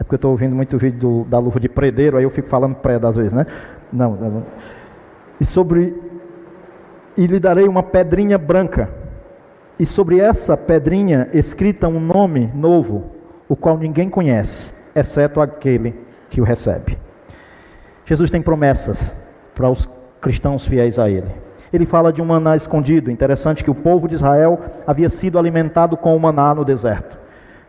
É 0.00 0.02
porque 0.02 0.14
eu 0.14 0.16
estou 0.16 0.32
ouvindo 0.32 0.54
muito 0.56 0.76
vídeo 0.76 0.98
do, 0.98 1.24
da 1.24 1.38
luva 1.38 1.60
de 1.60 1.68
predeiro, 1.68 2.16
aí 2.16 2.24
eu 2.24 2.30
fico 2.30 2.48
falando 2.48 2.74
preda 2.74 3.08
às 3.08 3.14
vezes, 3.14 3.32
né? 3.32 3.46
Não, 3.92 4.16
não. 4.16 4.42
E 5.40 5.46
sobre. 5.46 5.94
E 7.16 7.24
lhe 7.26 7.38
darei 7.38 7.68
uma 7.68 7.84
pedrinha 7.84 8.36
branca. 8.36 8.90
E 9.78 9.86
sobre 9.86 10.18
essa 10.18 10.56
pedrinha 10.56 11.28
escrita 11.32 11.86
um 11.86 12.00
nome 12.00 12.50
novo, 12.52 13.12
o 13.48 13.54
qual 13.54 13.78
ninguém 13.78 14.08
conhece, 14.08 14.72
exceto 14.94 15.40
aquele 15.40 15.94
que 16.28 16.40
o 16.40 16.44
recebe. 16.44 16.98
Jesus 18.06 18.30
tem 18.30 18.40
promessas 18.40 19.14
para 19.54 19.68
os 19.68 19.88
cristãos 20.20 20.64
fiéis 20.64 20.98
a 20.98 21.10
Ele. 21.10 21.30
Ele 21.72 21.84
fala 21.84 22.12
de 22.12 22.22
um 22.22 22.24
maná 22.24 22.56
escondido. 22.56 23.10
Interessante 23.10 23.64
que 23.64 23.70
o 23.70 23.74
povo 23.74 24.08
de 24.08 24.14
Israel 24.14 24.60
havia 24.86 25.08
sido 25.08 25.38
alimentado 25.38 25.96
com 25.96 26.16
o 26.16 26.20
maná 26.20 26.54
no 26.54 26.64
deserto. 26.64 27.18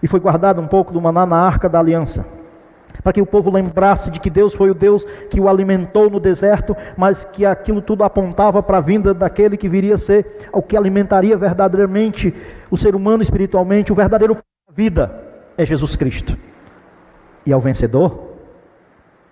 E 0.02 0.08
foi 0.08 0.20
guardado 0.20 0.62
um 0.62 0.68
pouco 0.68 0.94
do 0.94 1.02
maná 1.02 1.26
na 1.26 1.38
arca 1.38 1.68
da 1.68 1.80
aliança. 1.80 2.24
Para 3.04 3.14
que 3.14 3.22
o 3.22 3.26
povo 3.26 3.50
lembrasse 3.50 4.12
de 4.12 4.20
que 4.20 4.30
Deus 4.30 4.54
foi 4.54 4.70
o 4.70 4.76
Deus 4.76 5.04
que 5.30 5.40
o 5.40 5.50
alimentou 5.50 6.10
no 6.10 6.20
deserto, 6.20 6.76
mas 6.96 7.24
que 7.24 7.46
aquilo 7.46 7.82
tudo 7.82 8.04
apontava 8.04 8.62
para 8.62 8.78
a 8.78 8.82
vinda 8.82 9.14
daquele 9.14 9.58
que 9.58 9.68
viria 9.68 9.96
a 9.96 10.00
ser 10.00 10.48
o 10.54 10.62
que 10.62 10.78
alimentaria 10.78 11.36
verdadeiramente 11.36 12.34
o 12.70 12.78
ser 12.78 12.96
humano 12.96 13.24
espiritualmente, 13.24 13.92
o 13.92 13.96
verdadeiro 13.96 14.38
vida 14.74 15.20
é 15.58 15.66
Jesus 15.66 15.96
Cristo. 15.96 16.38
E 17.46 17.52
ao 17.52 17.60
vencedor, 17.60 18.27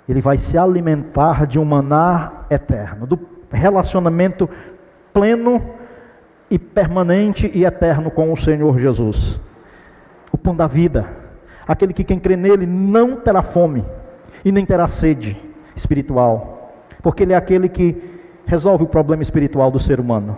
ele 0.07 0.21
vai 0.21 0.37
se 0.37 0.57
alimentar 0.57 1.47
de 1.47 1.59
um 1.59 1.65
maná 1.65 2.45
eterno, 2.49 3.07
do 3.07 3.19
relacionamento 3.51 4.49
pleno 5.13 5.61
e 6.49 6.59
permanente 6.59 7.49
e 7.53 7.65
eterno 7.65 8.11
com 8.11 8.31
o 8.31 8.37
Senhor 8.37 8.77
Jesus. 8.79 9.39
O 10.31 10.37
pão 10.37 10.55
da 10.55 10.67
vida, 10.67 11.07
aquele 11.67 11.93
que 11.93 12.03
quem 12.03 12.19
crê 12.19 12.35
nele 12.35 12.65
não 12.65 13.15
terá 13.15 13.41
fome 13.41 13.85
e 14.43 14.51
nem 14.51 14.65
terá 14.65 14.87
sede 14.87 15.41
espiritual, 15.75 16.73
porque 17.01 17.23
ele 17.23 17.33
é 17.33 17.35
aquele 17.35 17.67
que 17.67 18.15
resolve 18.45 18.83
o 18.83 18.87
problema 18.87 19.23
espiritual 19.23 19.71
do 19.71 19.79
ser 19.79 19.99
humano. 19.99 20.37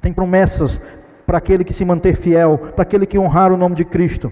Tem 0.00 0.12
promessas 0.12 0.80
para 1.26 1.38
aquele 1.38 1.64
que 1.64 1.74
se 1.74 1.84
manter 1.84 2.16
fiel, 2.16 2.58
para 2.74 2.82
aquele 2.82 3.06
que 3.06 3.18
honrar 3.18 3.52
o 3.52 3.56
nome 3.56 3.74
de 3.74 3.84
Cristo. 3.84 4.30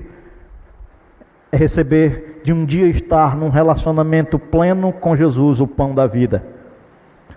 É 1.51 1.57
receber 1.57 2.41
de 2.45 2.53
um 2.53 2.65
dia 2.65 2.87
estar 2.87 3.37
num 3.37 3.49
relacionamento 3.49 4.39
pleno 4.39 4.93
com 4.93 5.17
Jesus, 5.17 5.61
o 5.61 5.67
pão 5.67 5.95
da 5.95 6.07
vida. 6.07 6.45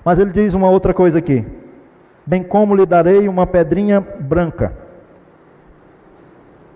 Mas 0.03 0.20
ele 0.20 0.32
diz 0.32 0.53
uma 0.53 0.70
outra 0.70 0.93
coisa 0.93 1.20
aqui: 1.20 1.45
bem 2.26 2.43
como 2.43 2.76
lhe 2.76 2.86
darei 2.86 3.28
uma 3.28 3.47
pedrinha 3.47 4.01
branca. 4.01 4.74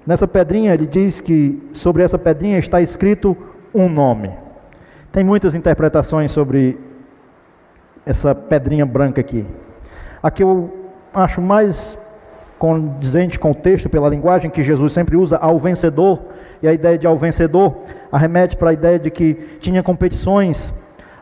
Nessa 0.05 0.27
pedrinha, 0.27 0.73
ele 0.73 0.85
diz 0.85 1.19
que 1.19 1.67
sobre 1.73 2.03
essa 2.03 2.17
pedrinha 2.17 2.59
está 2.59 2.79
escrito 2.79 3.35
um 3.73 3.89
nome. 3.89 4.31
Tem 5.11 5.23
muitas 5.23 5.55
interpretações 5.55 6.31
sobre 6.31 6.79
essa 8.05 8.35
pedrinha 8.35 8.85
branca 8.85 9.19
aqui. 9.19 9.45
A 10.21 10.29
que 10.29 10.43
eu 10.43 10.91
acho 11.13 11.41
mais 11.41 11.97
condizente 12.59 13.39
com 13.39 13.51
o 13.51 13.55
texto, 13.55 13.89
pela 13.89 14.09
linguagem 14.09 14.51
que 14.51 14.63
Jesus 14.63 14.93
sempre 14.93 15.15
usa, 15.15 15.37
ao 15.37 15.57
vencedor, 15.57 16.21
e 16.65 16.67
a 16.67 16.73
ideia 16.73 16.97
de 16.97 17.05
ao 17.05 17.15
vencedor 17.15 17.75
arremete 18.11 18.57
para 18.57 18.71
a 18.71 18.73
ideia 18.73 18.97
de 18.97 19.11
que 19.11 19.35
tinha 19.59 19.83
competições 19.83 20.73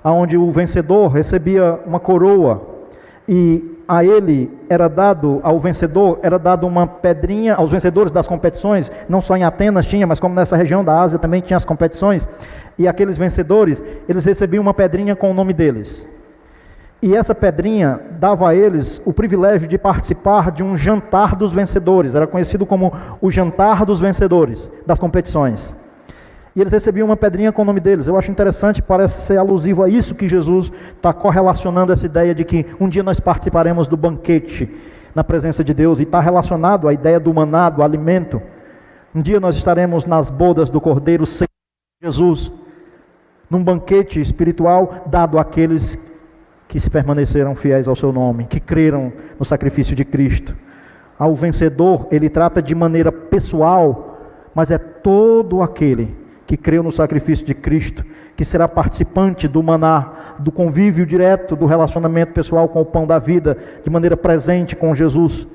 onde 0.01 0.37
o 0.37 0.49
vencedor 0.51 1.09
recebia 1.09 1.79
uma 1.85 1.99
coroa 1.99 2.61
e 3.27 3.71
a 3.85 4.05
ele 4.05 4.49
era 4.69 4.87
dado, 4.87 5.41
ao 5.43 5.59
vencedor, 5.59 6.19
era 6.23 6.39
dado 6.39 6.65
uma 6.65 6.87
pedrinha, 6.87 7.55
aos 7.55 7.69
vencedores 7.69 8.09
das 8.09 8.25
competições, 8.25 8.89
não 9.09 9.19
só 9.19 9.35
em 9.35 9.43
Atenas 9.43 9.85
tinha, 9.85 10.07
mas 10.07 10.17
como 10.17 10.33
nessa 10.33 10.55
região 10.55 10.81
da 10.81 10.97
Ásia 10.97 11.19
também 11.19 11.41
tinha 11.41 11.57
as 11.57 11.65
competições, 11.65 12.25
e 12.77 12.87
aqueles 12.87 13.17
vencedores, 13.17 13.83
eles 14.07 14.23
recebiam 14.23 14.61
uma 14.61 14.73
pedrinha 14.73 15.13
com 15.13 15.29
o 15.29 15.33
nome 15.33 15.51
deles. 15.51 16.05
E 17.03 17.13
essa 17.13 17.35
pedrinha 17.35 17.99
dava 18.17 18.47
a 18.47 18.55
eles 18.55 19.01
o 19.03 19.11
privilégio 19.11 19.67
de 19.67 19.77
participar 19.77 20.49
de 20.51 20.63
um 20.63 20.77
jantar 20.77 21.35
dos 21.35 21.51
vencedores, 21.51 22.15
era 22.15 22.25
conhecido 22.25 22.65
como 22.65 22.93
o 23.19 23.29
jantar 23.29 23.85
dos 23.85 23.99
vencedores 23.99 24.71
das 24.85 24.99
competições. 24.99 25.75
E 26.55 26.61
eles 26.61 26.71
recebiam 26.71 27.05
uma 27.05 27.17
pedrinha 27.17 27.51
com 27.51 27.61
o 27.61 27.65
nome 27.65 27.81
deles. 27.81 28.07
Eu 28.07 28.17
acho 28.17 28.31
interessante, 28.31 28.81
parece 28.81 29.19
ser 29.23 29.37
alusivo 29.37 29.83
a 29.83 29.89
isso 29.89 30.15
que 30.15 30.29
Jesus 30.29 30.71
está 30.95 31.11
correlacionando 31.11 31.91
essa 31.91 32.05
ideia 32.05 32.33
de 32.33 32.45
que 32.45 32.65
um 32.79 32.87
dia 32.87 33.03
nós 33.03 33.19
participaremos 33.19 33.85
do 33.85 33.97
banquete 33.97 34.73
na 35.13 35.25
presença 35.25 35.61
de 35.61 35.73
Deus, 35.73 35.99
e 35.99 36.03
está 36.03 36.21
relacionado 36.21 36.87
à 36.87 36.93
ideia 36.93 37.19
do 37.19 37.33
maná, 37.33 37.69
do 37.69 37.83
alimento. 37.83 38.41
Um 39.13 39.21
dia 39.21 39.41
nós 39.41 39.57
estaremos 39.57 40.05
nas 40.05 40.29
bodas 40.29 40.69
do 40.69 40.79
Cordeiro 40.79 41.25
sem 41.25 41.47
Jesus, 42.01 42.49
num 43.49 43.61
banquete 43.61 44.21
espiritual 44.21 45.03
dado 45.05 45.37
àqueles 45.37 45.97
que 45.97 46.12
se 46.79 46.89
permaneceram 46.89 47.55
fiéis 47.55 47.87
ao 47.87 47.95
seu 47.95 48.11
nome, 48.11 48.45
que 48.45 48.59
creram 48.59 49.13
no 49.37 49.45
sacrifício 49.45 49.95
de 49.95 50.03
Cristo. 50.03 50.55
Ao 51.17 51.33
vencedor, 51.35 52.07
ele 52.11 52.29
trata 52.29 52.61
de 52.61 52.73
maneira 52.73 53.11
pessoal, 53.11 54.17
mas 54.53 54.71
é 54.71 54.77
todo 54.77 55.61
aquele 55.61 56.15
que 56.45 56.57
creu 56.57 56.83
no 56.83 56.91
sacrifício 56.91 57.45
de 57.45 57.53
Cristo, 57.53 58.03
que 58.35 58.43
será 58.43 58.67
participante 58.67 59.47
do 59.47 59.61
maná, 59.63 60.35
do 60.39 60.51
convívio 60.51 61.05
direto, 61.05 61.55
do 61.55 61.65
relacionamento 61.65 62.33
pessoal 62.33 62.67
com 62.67 62.81
o 62.81 62.85
pão 62.85 63.05
da 63.07 63.19
vida, 63.19 63.57
de 63.83 63.89
maneira 63.89 64.17
presente 64.17 64.75
com 64.75 64.93
Jesus, 64.93 65.47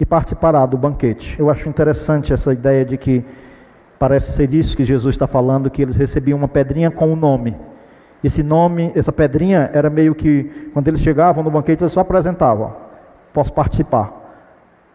e 0.00 0.06
participará 0.06 0.64
do 0.66 0.76
banquete. 0.76 1.36
Eu 1.38 1.50
acho 1.50 1.68
interessante 1.68 2.32
essa 2.32 2.52
ideia 2.52 2.84
de 2.84 2.96
que 2.96 3.24
parece 3.98 4.32
ser 4.32 4.52
isso 4.54 4.76
que 4.76 4.84
Jesus 4.84 5.14
está 5.14 5.26
falando, 5.26 5.70
que 5.70 5.82
eles 5.82 5.96
recebiam 5.96 6.38
uma 6.38 6.48
pedrinha 6.48 6.90
com 6.90 7.12
o 7.12 7.16
nome. 7.16 7.56
Esse 8.22 8.42
nome, 8.42 8.92
essa 8.94 9.12
pedrinha 9.12 9.70
era 9.72 9.88
meio 9.88 10.14
que, 10.14 10.70
quando 10.72 10.88
eles 10.88 11.00
chegavam 11.00 11.44
no 11.44 11.50
banquete, 11.50 11.82
eles 11.82 11.92
só 11.92 12.00
apresentavam: 12.00 12.74
posso 13.32 13.52
participar, 13.52 14.12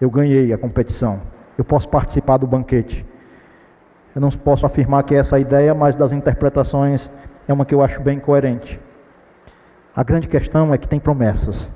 eu 0.02 0.10
ganhei 0.10 0.52
a 0.52 0.58
competição, 0.58 1.22
eu 1.58 1.64
posso 1.64 1.88
participar 1.88 2.38
do 2.38 2.48
banquete. 2.48 3.06
Eu 4.16 4.22
não 4.22 4.30
posso 4.30 4.66
afirmar 4.66 5.04
que 5.04 5.16
é 5.16 5.20
essa 5.20 5.38
a 5.38 5.40
ideia, 5.40 5.74
mas 5.74 5.96
das 5.96 6.12
interpretações 6.12 7.10
é 7.48 7.54
uma 7.54 7.66
que 7.66 7.74
eu 7.74 7.82
acho 7.82 8.02
bem 8.02 8.20
coerente. 8.20 8.80
A 9.96 10.04
grande 10.04 10.28
questão 10.28 10.74
é 10.74 10.78
que 10.78 10.88
tem 10.88 11.00
promessas 11.00 11.72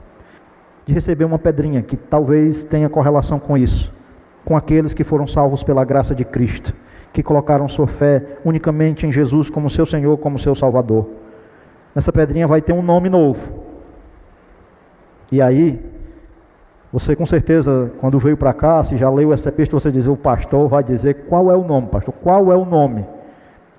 de 0.86 0.94
receber 0.94 1.26
uma 1.26 1.38
pedrinha 1.38 1.82
que 1.82 1.98
talvez 1.98 2.64
tenha 2.64 2.90
correlação 2.90 3.40
com 3.40 3.58
isso, 3.58 3.94
com 4.46 4.56
aqueles 4.56 4.94
que 4.94 5.04
foram 5.04 5.28
salvos 5.28 5.64
pela 5.64 5.84
graça 5.84 6.16
de 6.16 6.24
Cristo, 6.24 6.74
que 7.12 7.22
colocaram 7.22 7.68
sua 7.68 7.88
fé 7.88 8.38
unicamente 8.46 9.06
em 9.06 9.12
Jesus 9.12 9.50
como 9.50 9.70
seu 9.70 9.86
Senhor, 9.86 10.18
como 10.18 10.40
seu 10.40 10.56
Salvador. 10.56 11.10
Nessa 11.98 12.14
pedrinha 12.14 12.46
vai 12.46 12.62
ter 12.62 12.74
um 12.74 12.84
nome 12.84 13.10
novo. 13.10 13.64
E 15.32 15.42
aí, 15.42 15.84
você 16.94 17.16
com 17.16 17.26
certeza, 17.26 17.92
quando 18.00 18.20
veio 18.20 18.38
para 18.38 18.54
cá, 18.54 18.84
se 18.84 18.96
já 18.98 19.10
leu 19.10 19.34
essa 19.34 19.50
epístola, 19.50 19.80
você 19.80 19.92
diz, 19.92 20.06
o 20.06 20.16
pastor 20.16 20.68
vai 20.68 20.84
dizer 20.84 21.26
qual 21.26 21.50
é 21.50 21.56
o 21.56 21.64
nome, 21.64 21.88
pastor, 21.88 22.14
qual 22.22 22.52
é 22.52 22.56
o 22.56 22.66
nome? 22.66 23.04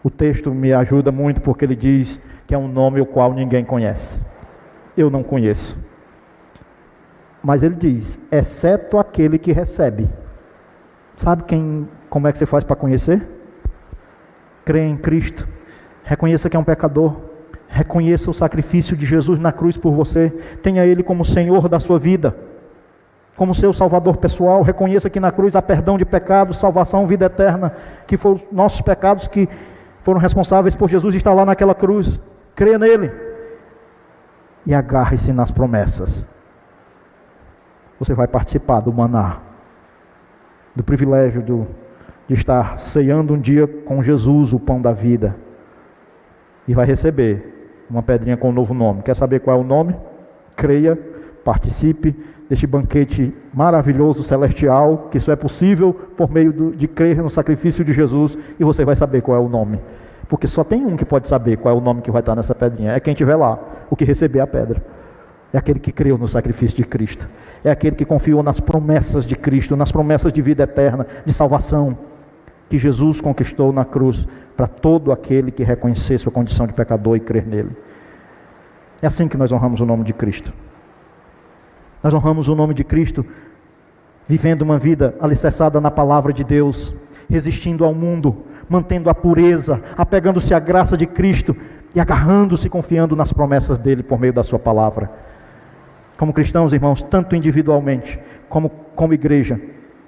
O 0.03 0.11
texto 0.11 0.53
me 0.53 0.73
ajuda 0.73 1.13
muito 1.13 1.41
porque 1.41 1.65
ele 1.65 1.77
diz 1.77 2.21
que 2.45 2.53
é 2.53 2.59
um 2.59 2.67
nome 2.67 3.01
o 3.01 3.07
qual 3.07 3.33
ninguém 3.33 3.65
conhece. 3.65 4.19
Eu 4.97 5.11
não 5.11 5.23
conheço. 5.23 5.79
Mas 7.41 7.63
ele 7.63 7.77
diz, 7.77 8.19
exceto 8.33 8.99
aquele 8.99 9.39
que 9.39 9.53
recebe. 9.53 10.11
Sabe 11.17 11.45
quem, 11.45 11.89
como 12.11 12.27
é 12.27 12.33
que 12.33 12.39
você 12.39 12.47
faz 12.47 12.65
para 12.65 12.75
conhecer? 12.75 13.25
Crê 14.65 14.81
em 14.81 14.97
Cristo. 14.97 15.47
Reconheça 16.03 16.51
que 16.51 16.57
é 16.57 16.59
um 16.59 16.65
pecador. 16.65 17.28
Reconheça 17.69 18.31
o 18.31 18.35
sacrifício 18.35 18.97
de 18.97 19.07
Jesus 19.07 19.39
na 19.39 19.53
cruz 19.53 19.77
por 19.77 19.93
você. 19.93 20.31
Tenha 20.63 20.85
Ele 20.85 21.03
como 21.03 21.25
Senhor 21.25 21.69
da 21.69 21.79
sua 21.79 21.99
vida 21.99 22.35
como 23.39 23.55
seu 23.55 23.73
salvador 23.73 24.17
pessoal, 24.17 24.63
reconheça 24.63 25.09
que 25.09 25.21
na 25.21 25.31
cruz 25.31 25.55
há 25.55 25.63
perdão 25.63 25.97
de 25.97 26.05
pecados, 26.05 26.59
salvação, 26.59 27.07
vida 27.07 27.27
eterna, 27.27 27.73
que 28.05 28.17
foram 28.17 28.41
nossos 28.51 28.81
pecados 28.81 29.29
que 29.29 29.49
foram 30.03 30.19
responsáveis 30.19 30.75
por 30.75 30.89
Jesus 30.89 31.15
estar 31.15 31.33
lá 31.33 31.47
naquela 31.47 31.73
cruz. 31.73 32.21
Creia 32.57 32.77
nele 32.77 33.13
e 34.67 34.75
agarre-se 34.75 35.33
nas 35.33 35.53
promessas. 35.53 36.27
Você 38.01 38.13
vai 38.13 38.27
participar 38.27 38.81
do 38.81 38.93
maná, 38.93 39.39
do 40.75 40.83
privilégio 40.83 41.41
do, 41.41 41.69
de 42.27 42.35
estar 42.35 42.77
ceando 42.77 43.35
um 43.35 43.39
dia 43.39 43.69
com 43.69 44.03
Jesus, 44.03 44.53
o 44.53 44.59
pão 44.59 44.83
da 44.83 44.93
vida, 44.93 45.37
e 46.67 46.75
vai 46.75 46.87
receber 46.87 47.58
uma 47.91 48.03
pedrinha 48.03 48.37
com 48.37 48.51
um 48.51 48.53
novo 48.53 48.75
nome. 48.75 49.03
Quer 49.03 49.15
saber 49.15 49.41
qual 49.41 49.57
é 49.57 49.61
o 49.61 49.65
nome? 49.65 49.97
Creia, 50.57 50.99
participe 51.45 52.15
deste 52.49 52.67
banquete 52.67 53.35
maravilhoso 53.53 54.23
celestial, 54.23 55.09
que 55.11 55.19
isso 55.19 55.31
é 55.31 55.37
possível 55.37 55.93
por 55.93 56.31
meio 56.31 56.53
do, 56.53 56.75
de 56.75 56.89
crer 56.89 57.23
no 57.23 57.31
sacrifício 57.31 57.85
de 57.85 57.93
Jesus, 57.93 58.39
e 58.59 58.65
você 58.65 58.85
vai 58.85 58.97
saber 58.97 59.21
qual 59.21 59.37
é 59.37 59.41
o 59.41 59.49
nome. 59.49 59.81
Porque 60.29 60.47
só 60.47 60.65
tem 60.65 60.85
um 60.85 60.97
que 60.97 61.05
pode 61.05 61.29
saber 61.29 61.57
qual 61.57 61.75
é 61.75 61.79
o 61.79 61.81
nome 61.81 62.03
que 62.03 62.11
vai 62.11 62.21
estar 62.21 62.35
nessa 62.35 62.55
pedrinha. 62.55 62.93
É 62.93 63.01
quem 63.01 63.13
estiver 63.13 63.37
lá, 63.37 63.59
o 63.91 63.97
que 63.97 64.05
receber 64.05 64.41
a 64.41 64.47
pedra. 64.47 64.83
É 65.53 65.59
aquele 65.59 65.79
que 65.79 65.91
creu 65.91 66.19
no 66.19 66.29
sacrifício 66.29 66.77
de 66.77 66.85
Cristo. 66.85 67.27
É 67.65 67.71
aquele 67.71 67.97
que 67.97 68.05
confiou 68.05 68.43
nas 68.43 68.61
promessas 68.61 69.25
de 69.25 69.35
Cristo, 69.35 69.75
nas 69.75 69.91
promessas 69.91 70.33
de 70.33 70.43
vida 70.43 70.65
eterna, 70.65 71.07
de 71.25 71.33
salvação, 71.33 71.97
que 72.69 72.79
Jesus 72.79 73.21
conquistou 73.21 73.73
na 73.73 73.85
cruz 73.85 74.27
para 74.59 74.67
todo 74.67 75.13
aquele 75.13 75.53
que 75.53 75.63
reconhecer 75.63 76.19
sua 76.19 76.33
condição 76.33 76.67
de 76.67 76.73
pecador 76.73 77.17
e 77.17 77.21
crer 77.21 77.47
nele. 77.47 77.77
É 79.01 79.07
assim 79.07 79.29
que 79.29 79.37
nós 79.37 79.53
honramos 79.53 79.81
o 79.81 79.87
nome 79.87 80.03
de 80.03 80.13
Cristo. 80.13 80.53
Nós 82.03 82.13
honramos 82.13 82.49
o 82.49 82.57
nome 82.57 82.75
de 82.75 82.83
Cristo, 82.83 83.25
vivendo 84.27 84.63
uma 84.63 84.77
vida 84.77 85.15
alicerçada 85.21 85.81
na 85.81 85.93
palavra 85.93 86.33
de 86.33 86.43
Deus, 86.43 86.93
resistindo 87.31 87.85
ao 87.85 87.95
mundo, 87.95 88.47
mantendo 88.69 89.09
a 89.09 89.15
pureza, 89.15 89.81
apegando-se 89.97 90.53
à 90.53 90.59
graça 90.59 90.97
de 90.97 91.07
Cristo 91.07 91.57
e 91.95 92.01
agarrando-se, 92.01 92.69
confiando 92.69 93.15
nas 93.15 93.33
promessas 93.33 93.79
dele 93.79 94.03
por 94.03 94.19
meio 94.19 94.33
da 94.33 94.43
sua 94.43 94.59
palavra. 94.59 95.09
Como 96.17 96.33
cristãos, 96.33 96.73
irmãos, 96.73 97.01
tanto 97.01 97.37
individualmente 97.37 98.19
como 98.49 98.71
como 98.97 99.15
igreja, 99.15 99.61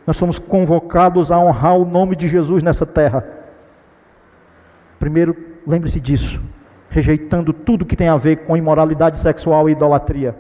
nós 0.05 0.16
somos 0.16 0.40
convocados 0.40 1.30
a 1.30 1.38
honrar 1.38 1.76
o 1.76 1.84
nome 1.84 2.16
de 2.16 2.26
Jesus 2.26 2.64
nessa 2.64 2.84
terra. 2.84 3.39
Primeiro, 5.01 5.36
lembre-se 5.66 5.98
disso, 5.98 6.40
rejeitando 6.88 7.53
tudo 7.53 7.84
que 7.84 7.96
tem 7.96 8.07
a 8.07 8.16
ver 8.16 8.46
com 8.46 8.57
imoralidade 8.57 9.18
sexual 9.18 9.68
e 9.68 9.72
idolatria 9.72 10.36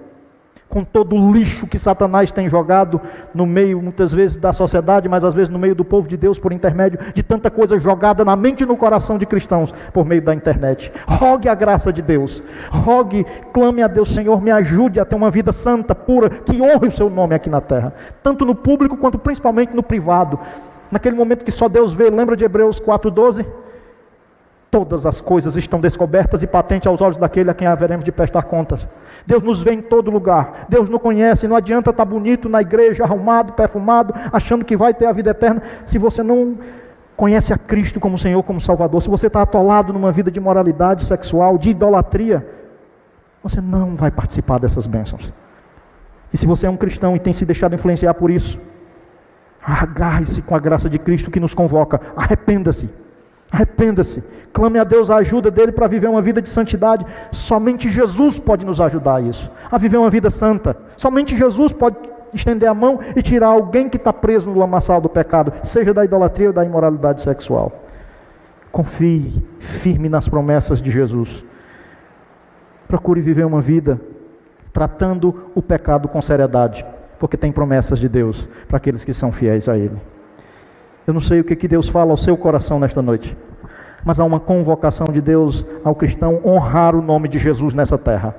com 0.70 0.84
todo 0.84 1.16
o 1.16 1.32
lixo 1.32 1.66
que 1.66 1.78
Satanás 1.78 2.30
tem 2.30 2.48
jogado 2.48 3.00
no 3.34 3.44
meio, 3.44 3.82
muitas 3.82 4.14
vezes, 4.14 4.36
da 4.36 4.52
sociedade, 4.52 5.08
mas 5.08 5.24
às 5.24 5.34
vezes 5.34 5.48
no 5.48 5.58
meio 5.58 5.74
do 5.74 5.84
povo 5.84 6.08
de 6.08 6.16
Deus, 6.16 6.38
por 6.38 6.52
intermédio 6.52 7.00
de 7.12 7.24
tanta 7.24 7.50
coisa 7.50 7.76
jogada 7.76 8.24
na 8.24 8.36
mente 8.36 8.62
e 8.62 8.66
no 8.66 8.76
coração 8.76 9.18
de 9.18 9.26
cristãos 9.26 9.74
por 9.92 10.06
meio 10.06 10.22
da 10.22 10.32
internet. 10.32 10.92
Rogue 11.06 11.48
a 11.48 11.54
graça 11.56 11.92
de 11.92 12.00
Deus, 12.00 12.40
rogue, 12.70 13.26
clame 13.52 13.82
a 13.82 13.88
Deus, 13.88 14.14
Senhor, 14.14 14.40
me 14.40 14.52
ajude 14.52 15.00
a 15.00 15.04
ter 15.04 15.16
uma 15.16 15.30
vida 15.30 15.50
santa, 15.50 15.92
pura, 15.92 16.30
que 16.30 16.62
honre 16.62 16.86
o 16.86 16.92
seu 16.92 17.10
nome 17.10 17.34
aqui 17.34 17.50
na 17.50 17.60
terra, 17.60 17.92
tanto 18.22 18.44
no 18.44 18.54
público 18.54 18.96
quanto 18.96 19.18
principalmente 19.18 19.74
no 19.74 19.82
privado. 19.82 20.38
Naquele 20.88 21.16
momento 21.16 21.44
que 21.44 21.52
só 21.52 21.68
Deus 21.68 21.92
vê, 21.92 22.10
lembra 22.10 22.36
de 22.36 22.44
Hebreus 22.44 22.80
4,12? 22.80 23.44
Todas 24.70 25.04
as 25.04 25.20
coisas 25.20 25.56
estão 25.56 25.80
descobertas 25.80 26.44
e 26.44 26.46
patentes 26.46 26.86
aos 26.86 27.00
olhos 27.00 27.16
daquele 27.16 27.50
a 27.50 27.54
quem 27.54 27.66
haveremos 27.66 28.04
de 28.04 28.12
prestar 28.12 28.42
contas. 28.42 28.88
Deus 29.26 29.42
nos 29.42 29.60
vê 29.60 29.72
em 29.72 29.82
todo 29.82 30.12
lugar. 30.12 30.66
Deus 30.68 30.88
nos 30.88 31.00
conhece. 31.00 31.48
Não 31.48 31.56
adianta 31.56 31.90
estar 31.90 32.04
bonito 32.04 32.48
na 32.48 32.60
igreja, 32.60 33.02
arrumado, 33.02 33.52
perfumado, 33.54 34.14
achando 34.32 34.64
que 34.64 34.76
vai 34.76 34.94
ter 34.94 35.06
a 35.06 35.12
vida 35.12 35.30
eterna, 35.30 35.60
se 35.84 35.98
você 35.98 36.22
não 36.22 36.56
conhece 37.16 37.52
a 37.52 37.58
Cristo 37.58 37.98
como 37.98 38.16
Senhor, 38.16 38.42
como 38.44 38.60
Salvador. 38.60 39.02
Se 39.02 39.08
você 39.08 39.26
está 39.26 39.42
atolado 39.42 39.92
numa 39.92 40.12
vida 40.12 40.30
de 40.30 40.38
moralidade 40.38 41.04
sexual, 41.04 41.58
de 41.58 41.70
idolatria, 41.70 42.46
você 43.42 43.60
não 43.60 43.96
vai 43.96 44.12
participar 44.12 44.60
dessas 44.60 44.86
bênçãos. 44.86 45.32
E 46.32 46.38
se 46.38 46.46
você 46.46 46.68
é 46.68 46.70
um 46.70 46.76
cristão 46.76 47.16
e 47.16 47.18
tem 47.18 47.32
se 47.32 47.44
deixado 47.44 47.74
influenciar 47.74 48.14
por 48.14 48.30
isso, 48.30 48.56
agarre-se 49.60 50.42
com 50.42 50.54
a 50.54 50.60
graça 50.60 50.88
de 50.88 50.98
Cristo 50.98 51.28
que 51.28 51.40
nos 51.40 51.54
convoca. 51.54 52.00
Arrependa-se 52.16 52.88
Arrependa-se. 53.50 54.22
Clame 54.52 54.78
a 54.78 54.84
Deus 54.84 55.10
a 55.10 55.16
ajuda 55.16 55.50
dele 55.50 55.72
para 55.72 55.86
viver 55.86 56.08
uma 56.08 56.22
vida 56.22 56.40
de 56.40 56.48
santidade. 56.48 57.04
Somente 57.30 57.88
Jesus 57.88 58.38
pode 58.38 58.64
nos 58.64 58.80
ajudar 58.80 59.16
a 59.16 59.20
isso, 59.20 59.50
a 59.70 59.78
viver 59.78 59.96
uma 59.96 60.10
vida 60.10 60.30
santa. 60.30 60.76
Somente 60.96 61.36
Jesus 61.36 61.72
pode 61.72 61.96
estender 62.32 62.68
a 62.68 62.74
mão 62.74 63.00
e 63.16 63.22
tirar 63.22 63.48
alguém 63.48 63.88
que 63.88 63.96
está 63.96 64.12
preso 64.12 64.50
no 64.50 64.58
lamaçal 64.58 65.00
do 65.00 65.08
pecado, 65.08 65.52
seja 65.64 65.92
da 65.92 66.04
idolatria 66.04 66.48
ou 66.48 66.52
da 66.52 66.64
imoralidade 66.64 67.22
sexual. 67.22 67.72
Confie 68.70 69.44
firme 69.58 70.08
nas 70.08 70.28
promessas 70.28 70.80
de 70.80 70.90
Jesus. 70.90 71.44
Procure 72.86 73.20
viver 73.20 73.44
uma 73.44 73.60
vida 73.60 74.00
tratando 74.72 75.50
o 75.54 75.62
pecado 75.62 76.06
com 76.06 76.22
seriedade, 76.22 76.84
porque 77.18 77.36
tem 77.36 77.50
promessas 77.50 77.98
de 77.98 78.08
Deus 78.08 78.48
para 78.68 78.76
aqueles 78.76 79.04
que 79.04 79.12
são 79.12 79.32
fiéis 79.32 79.68
a 79.68 79.76
Ele. 79.76 79.96
Eu 81.10 81.14
não 81.14 81.20
sei 81.20 81.40
o 81.40 81.44
que, 81.44 81.56
que 81.56 81.66
Deus 81.66 81.88
fala 81.88 82.12
ao 82.12 82.16
seu 82.16 82.36
coração 82.36 82.78
nesta 82.78 83.02
noite, 83.02 83.36
mas 84.04 84.20
há 84.20 84.24
uma 84.24 84.38
convocação 84.38 85.08
de 85.12 85.20
Deus 85.20 85.66
ao 85.82 85.92
cristão 85.92 86.40
honrar 86.44 86.94
o 86.94 87.02
nome 87.02 87.26
de 87.26 87.36
Jesus 87.36 87.74
nessa 87.74 87.98
terra, 87.98 88.32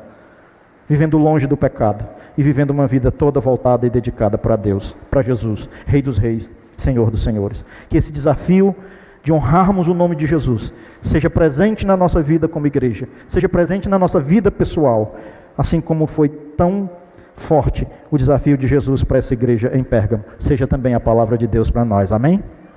vivendo 0.88 1.18
longe 1.18 1.46
do 1.46 1.58
pecado 1.58 2.08
e 2.38 2.42
vivendo 2.42 2.70
uma 2.70 2.88
vida 2.88 3.12
toda 3.12 3.42
voltada 3.42 3.86
e 3.86 3.90
dedicada 3.90 4.38
para 4.38 4.56
Deus, 4.56 4.96
para 5.10 5.22
Jesus, 5.22 5.70
Rei 5.86 6.02
dos 6.02 6.18
Reis, 6.18 6.50
Senhor 6.78 7.12
dos 7.12 7.26
Senhores. 7.26 7.66
Que 7.90 7.98
esse 7.98 8.10
desafio 8.10 8.74
de 9.22 9.34
honrarmos 9.34 9.90
o 9.90 9.94
nome 9.94 10.16
de 10.16 10.26
Jesus 10.26 10.74
seja 11.02 11.30
presente 11.30 11.86
na 11.86 11.98
nossa 11.98 12.22
vida 12.22 12.48
como 12.48 12.68
igreja, 12.68 13.06
seja 13.28 13.50
presente 13.50 13.90
na 13.90 14.00
nossa 14.00 14.18
vida 14.18 14.50
pessoal, 14.50 15.18
assim 15.58 15.82
como 15.82 16.08
foi 16.08 16.30
tão 16.30 16.90
forte 17.36 17.86
o 18.10 18.18
desafio 18.18 18.58
de 18.58 18.66
Jesus 18.66 19.04
para 19.04 19.18
essa 19.18 19.34
igreja 19.34 19.72
em 19.74 19.84
Pérgamo, 19.84 20.24
seja 20.40 20.66
também 20.66 20.94
a 20.94 21.02
palavra 21.02 21.38
de 21.38 21.48
Deus 21.48 21.70
para 21.70 21.84
nós. 21.84 22.14
Amém? 22.14 22.42